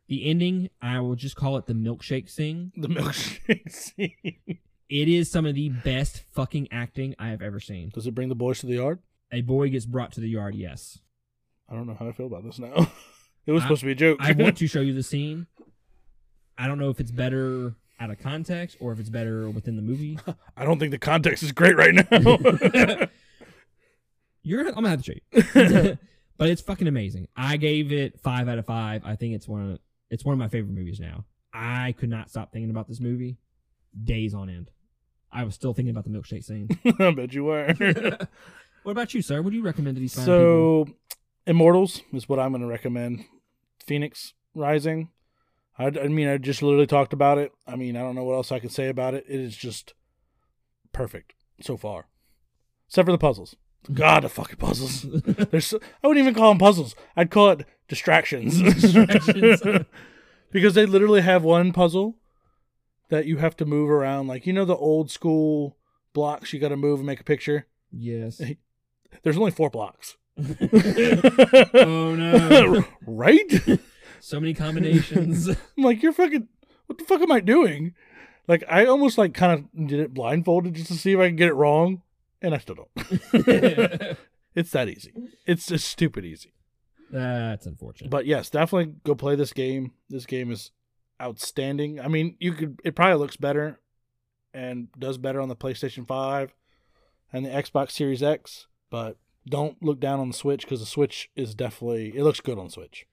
the 0.08 0.30
ending, 0.30 0.70
I 0.82 1.00
will 1.00 1.16
just 1.16 1.36
call 1.36 1.58
it 1.58 1.66
the 1.66 1.74
milkshake 1.74 2.30
sing. 2.30 2.72
the 2.76 2.88
milkshake 2.88 3.72
scene. 3.72 4.60
It 4.90 5.08
is 5.08 5.32
some 5.32 5.46
of 5.46 5.56
the 5.56 5.70
best 5.70 6.24
fucking 6.32 6.68
acting 6.72 7.16
I 7.18 7.30
have 7.30 7.42
ever 7.42 7.60
seen. 7.60 7.90
Does 7.90 8.08
it 8.08 8.16
bring 8.16 8.30
the 8.30 8.36
boys 8.36 8.60
to 8.60 8.66
the 8.66 8.76
yard? 8.76 9.00
A 9.32 9.42
boy 9.42 9.70
gets 9.70 9.86
brought 9.86 10.12
to 10.14 10.22
the 10.22 10.30
yard. 10.30 10.54
Yes, 10.56 11.00
I 11.70 11.74
don't 11.76 11.88
know 11.88 11.96
how 11.98 12.10
I 12.10 12.12
feel 12.12 12.28
about 12.28 12.44
this 12.44 12.60
now. 12.60 12.92
It 13.46 13.52
was 13.52 13.62
I- 13.64 13.66
supposed 13.66 13.80
to 13.82 13.86
be 13.88 13.92
a 13.94 13.96
joke. 13.96 14.18
I 14.22 14.32
want 14.34 14.58
to 14.58 14.68
show 14.70 14.82
you 14.82 14.94
the 14.94 15.04
scene. 15.04 15.48
I 16.58 16.68
don't 16.68 16.78
know 16.80 16.90
if 16.90 17.00
it's 17.00 17.12
better 17.12 17.74
out 18.00 18.10
of 18.12 18.20
context 18.20 18.78
or 18.80 18.92
if 18.92 19.00
it's 19.00 19.10
better 19.10 19.50
within 19.50 19.76
the 19.76 19.82
movie. 19.82 20.18
I 20.58 20.66
don't 20.66 20.80
think 20.80 20.92
the 20.92 20.98
context 21.00 21.44
is 21.44 21.52
great 21.52 21.76
right 21.76 21.94
now. 21.96 23.08
You're 24.44 24.68
I'm 24.70 24.74
gonna 24.76 24.90
have 24.90 25.04
to 25.04 25.14
show 25.14 25.74
you. 25.84 25.98
but 26.38 26.50
it's 26.50 26.62
fucking 26.62 26.88
amazing. 26.88 27.28
I 27.36 27.58
gave 27.58 27.92
it 27.92 28.20
five 28.22 28.48
out 28.50 28.58
of 28.58 28.66
five. 28.66 29.04
I 29.06 29.16
think 29.16 29.36
it's 29.36 29.48
one 29.48 29.72
of 29.74 29.80
it's 30.10 30.26
one 30.26 30.34
of 30.34 30.40
my 30.40 30.48
favorite 30.48 30.74
movies 30.74 31.00
now. 31.00 31.26
I 31.54 31.94
could 31.98 32.10
not 32.10 32.30
stop 32.30 32.52
thinking 32.52 32.70
about 32.72 32.88
this 32.88 33.00
movie 33.00 33.38
days 34.04 34.34
on 34.34 34.50
end. 34.50 34.72
I 35.32 35.44
was 35.44 35.54
still 35.56 35.74
thinking 35.74 35.92
about 35.92 36.06
the 36.06 36.10
milkshake 36.10 36.44
scene. 36.44 36.70
I 37.00 37.12
bet 37.12 37.34
you 37.34 37.46
were. 37.46 37.74
what 38.84 38.92
about 38.92 39.14
you, 39.14 39.22
sir? 39.22 39.42
What 39.42 39.52
do 39.52 39.56
you 39.58 39.64
recommend 39.64 39.96
to 39.96 40.02
these 40.02 40.16
fine 40.16 40.26
people? 40.26 40.88
So, 41.46 41.52
Immortals 41.52 42.02
is 42.14 42.30
what 42.30 42.40
I'm 42.40 42.52
going 42.52 42.62
to 42.62 42.68
recommend. 42.68 43.26
Fenyx 43.86 44.34
Rising. 44.54 45.10
I, 45.78 45.88
I 45.88 46.08
mean, 46.08 46.28
I 46.28 46.38
just 46.38 46.62
literally 46.62 46.88
talked 46.88 47.14
about 47.14 47.38
it. 47.38 47.52
I 47.68 47.76
mean, 47.76 47.96
I 47.96 48.02
don't 48.02 48.16
know 48.16 48.24
what 48.24 48.36
else 48.36 48.52
I 48.52 48.60
can 48.60 48.70
say 48.70 48.90
about 48.90 49.14
it. 49.14 49.26
It 49.28 49.40
is 49.40 49.56
just 49.56 49.94
perfect 50.92 51.34
so 51.62 51.78
far, 51.78 52.08
except 52.88 53.06
for 53.06 53.12
the 53.12 53.18
puzzles. 53.18 53.56
God, 53.92 54.24
the 54.24 54.30
fucking 54.30 54.58
puzzles. 54.58 55.02
There's, 55.26 55.66
so, 55.66 55.80
I 56.04 56.08
wouldn't 56.08 56.24
even 56.24 56.36
call 56.36 56.50
them 56.50 56.60
puzzles. 56.60 56.96
I'd 57.16 57.32
call 57.32 57.50
it 57.52 57.66
distractions. 57.88 58.62
Distractions. 58.82 59.62
because 60.52 60.76
they 60.76 60.86
literally 60.86 61.22
have 61.22 61.44
one 61.44 61.74
puzzle 61.74 62.18
that 63.10 63.26
you 63.26 63.38
have 63.38 63.58
to 63.58 63.66
move 63.66 63.90
around, 63.90 64.28
like 64.28 64.46
you 64.46 64.54
know 64.54 64.66
the 64.66 64.76
old 64.76 65.10
school 65.10 65.78
blocks 66.14 66.54
you 66.54 66.60
got 66.60 66.70
to 66.70 66.78
move 66.78 67.00
and 67.00 67.08
make 67.08 67.20
a 67.20 67.26
picture. 67.26 67.68
yes. 67.92 68.42
There's 69.24 69.38
only 69.38 69.52
four 69.52 69.70
blocks. 69.70 70.16
oh 71.74 72.16
no. 72.16 72.86
right? 73.08 73.80
So 74.20 74.40
many 74.40 74.54
combinations. 74.54 75.48
I'm 75.50 75.84
like, 75.84 76.02
you're 76.02 76.14
fucking. 76.14 76.48
What 76.88 76.98
the 76.98 77.06
fuck 77.06 77.22
am 77.22 77.32
I 77.32 77.40
doing? 77.40 77.94
Like, 78.48 78.64
I 78.68 78.86
almost 78.86 79.18
like 79.18 79.34
kind 79.34 79.54
of 79.54 79.88
did 79.88 80.00
it 80.00 80.14
blindfolded 80.14 80.74
just 80.74 80.88
to 80.88 80.96
see 80.96 81.14
if 81.14 81.20
I 81.20 81.28
can 81.28 81.36
get 81.36 81.48
it 81.48 81.54
wrong, 81.54 82.02
and 82.42 82.54
I 82.54 82.58
still 82.58 82.76
don't. 82.76 84.18
it's 84.56 84.72
that 84.72 84.90
easy. 84.90 85.14
It's 85.46 85.68
just 85.68 85.88
stupid 85.88 86.26
easy. 86.26 86.54
That's 87.12 87.66
unfortunate. 87.66 88.10
But 88.10 88.26
yes, 88.26 88.50
definitely 88.50 88.96
go 89.04 89.16
play 89.16 89.36
this 89.36 89.54
game. 89.54 89.92
This 90.10 90.26
game 90.26 90.52
is 90.52 90.72
outstanding. 91.22 92.00
I 92.00 92.08
mean, 92.08 92.36
you 92.40 92.54
could. 92.54 92.80
It 92.84 92.96
probably 92.96 93.18
looks 93.18 93.38
better 93.38 93.80
and 94.54 94.88
does 94.98 95.18
better 95.18 95.40
on 95.42 95.50
the 95.50 95.56
PlayStation 95.56 96.08
Five 96.08 96.54
and 97.32 97.46
the 97.46 97.50
Xbox 97.50 97.92
Series 97.92 98.24
X. 98.24 98.68
But 98.90 99.18
don't 99.48 99.82
look 99.84 100.00
down 100.00 100.20
on 100.20 100.28
the 100.30 100.34
Switch 100.34 100.62
because 100.62 100.80
the 100.80 100.86
Switch 100.86 101.30
is 101.36 101.56
definitely. 101.56 102.14
It 102.16 102.24
looks 102.24 102.40
good 102.42 102.58
on 102.60 102.70
Switch. 102.70 103.06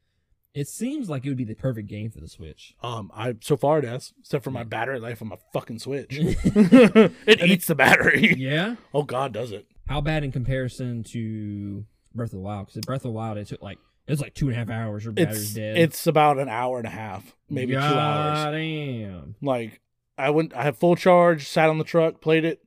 it 0.55 0.66
seems 0.68 1.09
like 1.09 1.24
it 1.24 1.29
would 1.29 1.37
be 1.39 1.45
the 1.45 1.55
perfect 1.55 1.89
game 1.89 2.11
for 2.11 2.20
the 2.20 2.29
Switch. 2.29 2.74
Um, 2.83 3.11
I 3.14 3.35
so 3.41 3.57
far 3.57 3.79
it 3.79 3.85
has, 3.85 4.12
except 4.20 4.45
for 4.45 4.51
my 4.51 4.64
battery 4.64 4.99
life 5.01 5.22
on 5.22 5.29
my 5.29 5.37
fucking 5.53 5.79
Switch. 5.79 6.09
it 6.12 7.43
eats 7.43 7.66
the 7.66 7.74
battery. 7.74 8.35
yeah. 8.37 8.76
Oh 8.95 9.03
God, 9.03 9.33
does 9.33 9.53
it? 9.53 9.66
How 9.89 10.01
bad 10.01 10.24
in 10.24 10.33
comparison 10.33 11.03
to 11.05 11.85
Breath 12.14 12.29
of 12.29 12.33
the 12.33 12.41
Wild? 12.41 12.66
Because 12.66 12.85
Breath 12.85 13.01
of 13.01 13.03
the 13.05 13.11
Wild, 13.11 13.39
it 13.39 13.47
took 13.49 13.62
like 13.62 13.79
it 14.07 14.11
was 14.12 14.20
like 14.20 14.35
two 14.35 14.47
and 14.49 14.55
a 14.55 14.59
half 14.59 14.70
hours. 14.70 15.05
Your 15.05 15.12
battery's 15.12 15.43
It's 15.45 15.55
dead. 15.55 15.76
it's 15.79 16.07
about 16.07 16.39
an 16.39 16.49
hour 16.49 16.79
and 16.79 16.87
a 16.87 16.91
half, 16.91 17.35
maybe 17.49 17.72
two 17.72 17.79
hours. 17.79 18.45
God 18.45 18.51
Damn. 18.53 19.35
Like 19.43 19.81
I 20.18 20.31
went, 20.31 20.55
I 20.55 20.62
had 20.64 20.76
full 20.76 20.97
charge, 20.97 21.47
sat 21.49 21.68
on 21.70 21.79
the 21.79 21.85
truck, 21.85 22.20
played 22.20 22.45
it, 22.45 22.61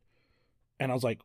and 0.80 0.92
I 0.92 0.94
was 0.96 1.04
like, 1.04 1.20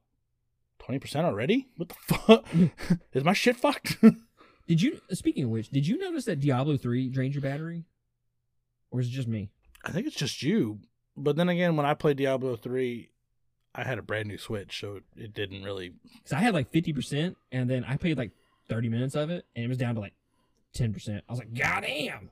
twenty 0.87 0.99
percent 1.01 1.26
already? 1.26 1.68
What 1.76 1.91
the 1.91 1.95
fuck? 1.95 2.47
is 3.12 3.24
my 3.24 3.32
shit 3.32 3.57
fucked? 3.57 3.99
Did 4.68 4.80
you? 4.80 5.01
Speaking 5.11 5.45
of 5.45 5.51
which, 5.51 5.68
did 5.70 5.87
you 5.87 5.97
notice 5.97 6.24
that 6.24 6.41
Diablo 6.41 6.76
three 6.76 7.09
drains 7.09 7.34
your 7.34 7.43
battery, 7.43 7.84
or 8.91 9.01
is 9.01 9.07
it 9.07 9.11
just 9.11 9.28
me? 9.28 9.51
I 9.84 9.93
think 9.93 10.07
it's 10.09 10.16
just 10.16 10.43
you. 10.43 10.80
But 11.16 11.37
then 11.37 11.49
again, 11.49 11.76
when 11.76 11.87
I 11.87 11.95
played 11.95 12.16
Diablo 12.16 12.57
three, 12.57 13.11
I 13.76 13.84
had 13.84 13.99
a 13.99 14.03
brand 14.03 14.26
new 14.26 14.39
Switch, 14.39 14.80
so 14.80 15.01
it 15.16 15.34
didn't 15.34 15.62
really. 15.62 15.93
Because 16.14 16.32
I 16.32 16.41
had 16.41 16.53
like 16.53 16.72
fifty 16.72 16.93
percent, 16.93 17.37
and 17.53 17.70
then 17.70 17.84
I 17.84 17.97
played 17.97 18.18
like 18.18 18.32
thirty 18.68 18.89
minutes 18.89 19.14
of 19.14 19.30
it, 19.30 19.47
and 19.55 19.64
it 19.64 19.68
was 19.68 19.78
down 19.78 19.95
to 19.95 20.01
like 20.01 20.14
ten 20.74 20.93
percent. 20.93 21.22
I 21.28 21.32
was 21.32 21.39
like, 21.39 21.55
God 21.55 21.82
damn. 21.82 22.30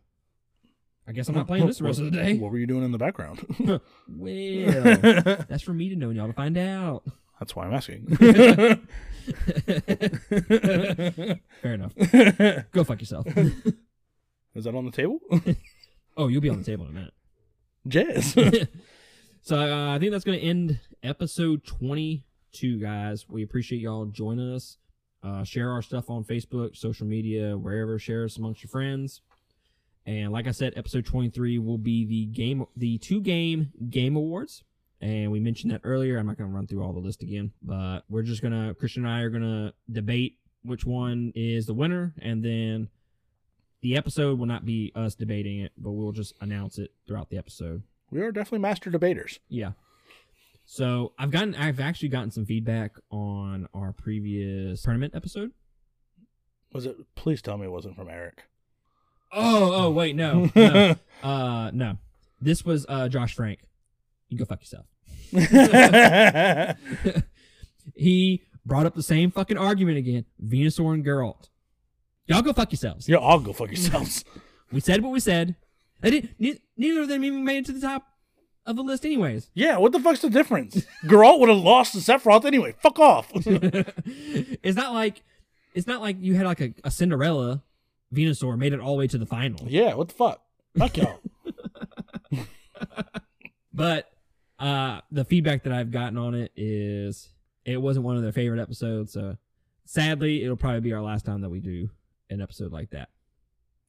I 1.06 1.12
guess 1.12 1.28
I'm 1.28 1.34
not 1.34 1.46
playing 1.46 1.66
this 1.66 1.78
the 1.78 1.84
rest 1.84 2.00
of 2.00 2.06
the 2.06 2.10
day. 2.10 2.36
What 2.38 2.50
were 2.50 2.58
you 2.58 2.66
doing 2.66 2.82
in 2.82 2.90
the 2.92 2.98
background? 2.98 3.44
Well, 4.08 5.44
that's 5.48 5.62
for 5.62 5.72
me 5.74 5.88
to 5.90 5.96
know 5.96 6.08
and 6.08 6.16
y'all 6.16 6.26
to 6.26 6.32
find 6.32 6.56
out. 6.56 7.04
That's 7.38 7.56
why 7.56 7.66
I'm 7.66 7.74
asking. 7.74 8.16
Fair 11.62 11.74
enough. 11.74 11.94
Go 12.72 12.84
fuck 12.84 13.00
yourself. 13.00 13.26
Is 14.54 14.64
that 14.64 14.74
on 14.74 14.84
the 14.84 14.90
table? 14.90 15.18
oh, 16.16 16.28
you'll 16.28 16.40
be 16.40 16.50
on 16.50 16.58
the 16.58 16.64
table 16.64 16.84
in 16.84 16.90
a 16.90 16.94
minute. 16.94 17.14
Jazz. 17.88 18.32
so 19.42 19.58
uh, 19.58 19.94
I 19.94 19.98
think 19.98 20.12
that's 20.12 20.24
going 20.24 20.38
to 20.38 20.44
end 20.44 20.78
episode 21.02 21.64
22, 21.64 22.78
guys. 22.78 23.26
We 23.28 23.42
appreciate 23.42 23.80
y'all 23.80 24.06
joining 24.06 24.54
us. 24.54 24.78
Uh, 25.22 25.42
share 25.42 25.70
our 25.70 25.82
stuff 25.82 26.10
on 26.10 26.22
Facebook, 26.22 26.76
social 26.76 27.06
media, 27.06 27.56
wherever. 27.56 27.98
Share 27.98 28.24
us 28.24 28.36
amongst 28.36 28.62
your 28.62 28.68
friends. 28.68 29.22
And 30.06 30.32
like 30.32 30.46
I 30.46 30.50
said, 30.50 30.74
episode 30.76 31.06
23 31.06 31.58
will 31.58 31.78
be 31.78 32.04
the 32.04 32.26
game, 32.26 32.66
the 32.76 32.98
two 32.98 33.22
game 33.22 33.72
game 33.88 34.16
awards. 34.16 34.62
And 35.04 35.30
we 35.30 35.38
mentioned 35.38 35.70
that 35.70 35.82
earlier. 35.84 36.16
I'm 36.16 36.26
not 36.26 36.38
going 36.38 36.48
to 36.48 36.56
run 36.56 36.66
through 36.66 36.82
all 36.82 36.94
the 36.94 36.98
list 36.98 37.22
again, 37.22 37.52
but 37.60 38.04
we're 38.08 38.22
just 38.22 38.40
going 38.40 38.52
to, 38.52 38.74
Christian 38.74 39.04
and 39.04 39.12
I 39.12 39.20
are 39.20 39.28
going 39.28 39.42
to 39.42 39.74
debate 39.92 40.38
which 40.62 40.86
one 40.86 41.30
is 41.34 41.66
the 41.66 41.74
winner. 41.74 42.14
And 42.22 42.42
then 42.42 42.88
the 43.82 43.98
episode 43.98 44.38
will 44.38 44.46
not 44.46 44.64
be 44.64 44.92
us 44.94 45.14
debating 45.14 45.60
it, 45.60 45.72
but 45.76 45.90
we'll 45.90 46.12
just 46.12 46.32
announce 46.40 46.78
it 46.78 46.90
throughout 47.06 47.28
the 47.28 47.36
episode. 47.36 47.82
we 48.10 48.22
are 48.22 48.32
definitely 48.32 48.60
master 48.60 48.88
debaters. 48.88 49.40
Yeah. 49.50 49.72
So 50.64 51.12
I've 51.18 51.30
gotten, 51.30 51.54
I've 51.54 51.80
actually 51.80 52.08
gotten 52.08 52.30
some 52.30 52.46
feedback 52.46 52.92
on 53.10 53.68
our 53.74 53.92
previous 53.92 54.80
tournament 54.80 55.14
episode. 55.14 55.50
Was 56.72 56.86
it? 56.86 56.96
Please 57.14 57.42
tell 57.42 57.58
me 57.58 57.66
it 57.66 57.70
wasn't 57.70 57.94
from 57.94 58.08
Eric. 58.08 58.44
Oh, 59.34 59.84
oh, 59.84 59.90
wait, 59.90 60.16
no, 60.16 60.48
no, 60.56 60.96
uh, 61.22 61.70
no. 61.74 61.98
This 62.40 62.64
was 62.64 62.86
uh 62.88 63.08
Josh 63.08 63.34
Frank. 63.34 63.60
You 64.30 64.38
go 64.38 64.44
fuck 64.46 64.60
yourself. 64.60 64.86
he 67.94 68.42
brought 68.64 68.86
up 68.86 68.94
the 68.94 69.02
same 69.02 69.30
fucking 69.30 69.58
argument 69.58 69.98
again. 69.98 70.24
Venusaur 70.42 70.94
and 70.94 71.04
Geralt. 71.04 71.48
Y'all 72.26 72.42
go 72.42 72.52
fuck 72.52 72.70
yourselves. 72.72 73.08
yeah, 73.08 73.18
I'll 73.18 73.40
go 73.40 73.52
fuck 73.52 73.68
yourselves. 73.68 74.24
We 74.72 74.80
said 74.80 75.02
what 75.02 75.12
we 75.12 75.20
said. 75.20 75.54
I 76.02 76.10
didn't. 76.10 76.30
Neither 76.76 77.02
of 77.02 77.08
them 77.08 77.22
even 77.22 77.44
made 77.44 77.58
it 77.58 77.66
to 77.66 77.72
the 77.72 77.80
top 77.80 78.08
of 78.66 78.74
the 78.74 78.82
list, 78.82 79.04
anyways. 79.04 79.50
yeah, 79.54 79.76
what 79.76 79.92
the 79.92 80.00
fuck's 80.00 80.20
the 80.20 80.30
difference? 80.30 80.84
Geralt 81.04 81.38
would 81.38 81.48
have 81.48 81.58
lost 81.58 81.92
to 81.92 81.98
Sephiroth 81.98 82.44
anyway. 82.44 82.74
Fuck 82.80 82.98
off. 82.98 83.30
it's 83.34 84.76
not 84.76 84.92
like 84.94 85.22
it's 85.74 85.86
not 85.86 86.00
like 86.00 86.16
you 86.18 86.34
had 86.34 86.46
like 86.46 86.60
a, 86.60 86.74
a 86.82 86.90
Cinderella 86.90 87.62
Venusaur 88.12 88.58
made 88.58 88.72
it 88.72 88.80
all 88.80 88.94
the 88.94 88.98
way 89.00 89.06
to 89.06 89.18
the 89.18 89.26
final. 89.26 89.68
yeah, 89.68 89.94
what 89.94 90.08
the 90.08 90.14
fuck? 90.14 90.40
Fuck 90.76 90.96
y'all. 90.96 91.20
But 93.72 94.10
uh 94.58 95.00
the 95.10 95.24
feedback 95.24 95.64
that 95.64 95.72
I've 95.72 95.90
gotten 95.90 96.16
on 96.18 96.34
it 96.34 96.52
is 96.56 97.30
it 97.64 97.78
wasn't 97.78 98.04
one 98.04 98.16
of 98.16 98.22
their 98.22 98.32
favorite 98.32 98.60
episodes, 98.60 99.12
so 99.12 99.36
sadly 99.84 100.42
it'll 100.42 100.56
probably 100.56 100.80
be 100.80 100.92
our 100.92 101.02
last 101.02 101.24
time 101.24 101.40
that 101.42 101.50
we 101.50 101.60
do 101.60 101.90
an 102.30 102.40
episode 102.40 102.72
like 102.72 102.90
that. 102.90 103.08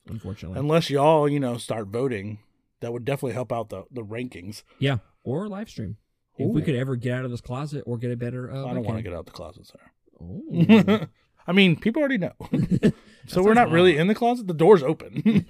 Unfortunately. 0.07 0.59
Unless 0.59 0.89
y'all, 0.89 1.27
you 1.27 1.39
know, 1.39 1.57
start 1.57 1.87
voting, 1.87 2.39
that 2.79 2.93
would 2.93 3.05
definitely 3.05 3.33
help 3.33 3.51
out 3.51 3.69
the 3.69 3.83
the 3.91 4.03
rankings. 4.03 4.63
yeah. 4.79 4.97
Or 5.23 5.47
live 5.47 5.69
stream. 5.69 5.97
If 6.37 6.49
we 6.49 6.61
could 6.61 6.75
ever 6.75 6.95
get 6.97 7.13
out 7.13 7.25
of 7.25 7.31
this 7.31 7.41
closet 7.41 7.83
or 7.87 7.97
get 7.97 8.11
a 8.11 8.17
better 8.17 8.51
uh 8.51 8.65
I 8.65 8.73
don't 8.73 8.83
want 8.83 8.97
to 8.97 9.03
get 9.03 9.13
out 9.13 9.25
the 9.25 9.31
closet, 9.31 9.67
sir. 9.67 9.79
Oh. 10.21 11.07
I 11.47 11.51
mean, 11.51 11.75
people 11.79 12.01
already 12.01 12.17
know. 12.17 12.33
so 13.27 13.41
we're 13.43 13.53
not 13.53 13.69
really 13.71 13.97
in 13.97 14.07
the 14.07 14.15
closet. 14.15 14.47
The 14.47 14.53
door's 14.53 14.83
open. 14.83 15.45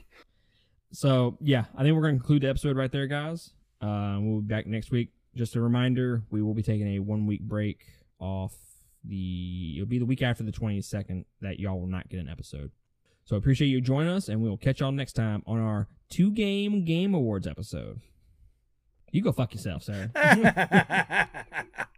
So 0.91 1.37
yeah, 1.41 1.65
I 1.75 1.83
think 1.83 1.95
we're 1.95 2.03
gonna 2.03 2.13
conclude 2.13 2.43
the 2.43 2.49
episode 2.49 2.77
right 2.77 2.91
there, 2.91 3.07
guys. 3.07 3.51
Uh, 3.81 4.17
we'll 4.19 4.41
be 4.41 4.47
back 4.47 4.67
next 4.67 4.91
week. 4.91 5.09
Just 5.35 5.55
a 5.55 5.61
reminder, 5.61 6.23
we 6.29 6.41
will 6.41 6.53
be 6.53 6.63
taking 6.63 6.95
a 6.95 6.99
one 6.99 7.25
week 7.25 7.41
break 7.41 7.85
off 8.19 8.53
the. 9.03 9.73
It'll 9.75 9.87
be 9.87 9.99
the 9.99 10.05
week 10.05 10.21
after 10.21 10.43
the 10.43 10.51
twenty 10.51 10.81
second 10.81 11.25
that 11.41 11.59
y'all 11.59 11.79
will 11.79 11.87
not 11.87 12.09
get 12.09 12.19
an 12.19 12.29
episode. 12.29 12.71
So 13.25 13.35
appreciate 13.35 13.67
you 13.67 13.81
joining 13.81 14.13
us, 14.13 14.29
and 14.29 14.41
we 14.41 14.49
will 14.49 14.57
catch 14.57 14.79
y'all 14.79 14.91
next 14.91 15.13
time 15.13 15.43
on 15.45 15.59
our 15.59 15.87
two 16.09 16.31
game 16.31 16.85
game 16.85 17.13
awards 17.13 17.47
episode. 17.47 17.99
You 19.11 19.21
go 19.21 19.31
fuck 19.31 19.53
yourself, 19.53 19.83
sir. 19.83 20.11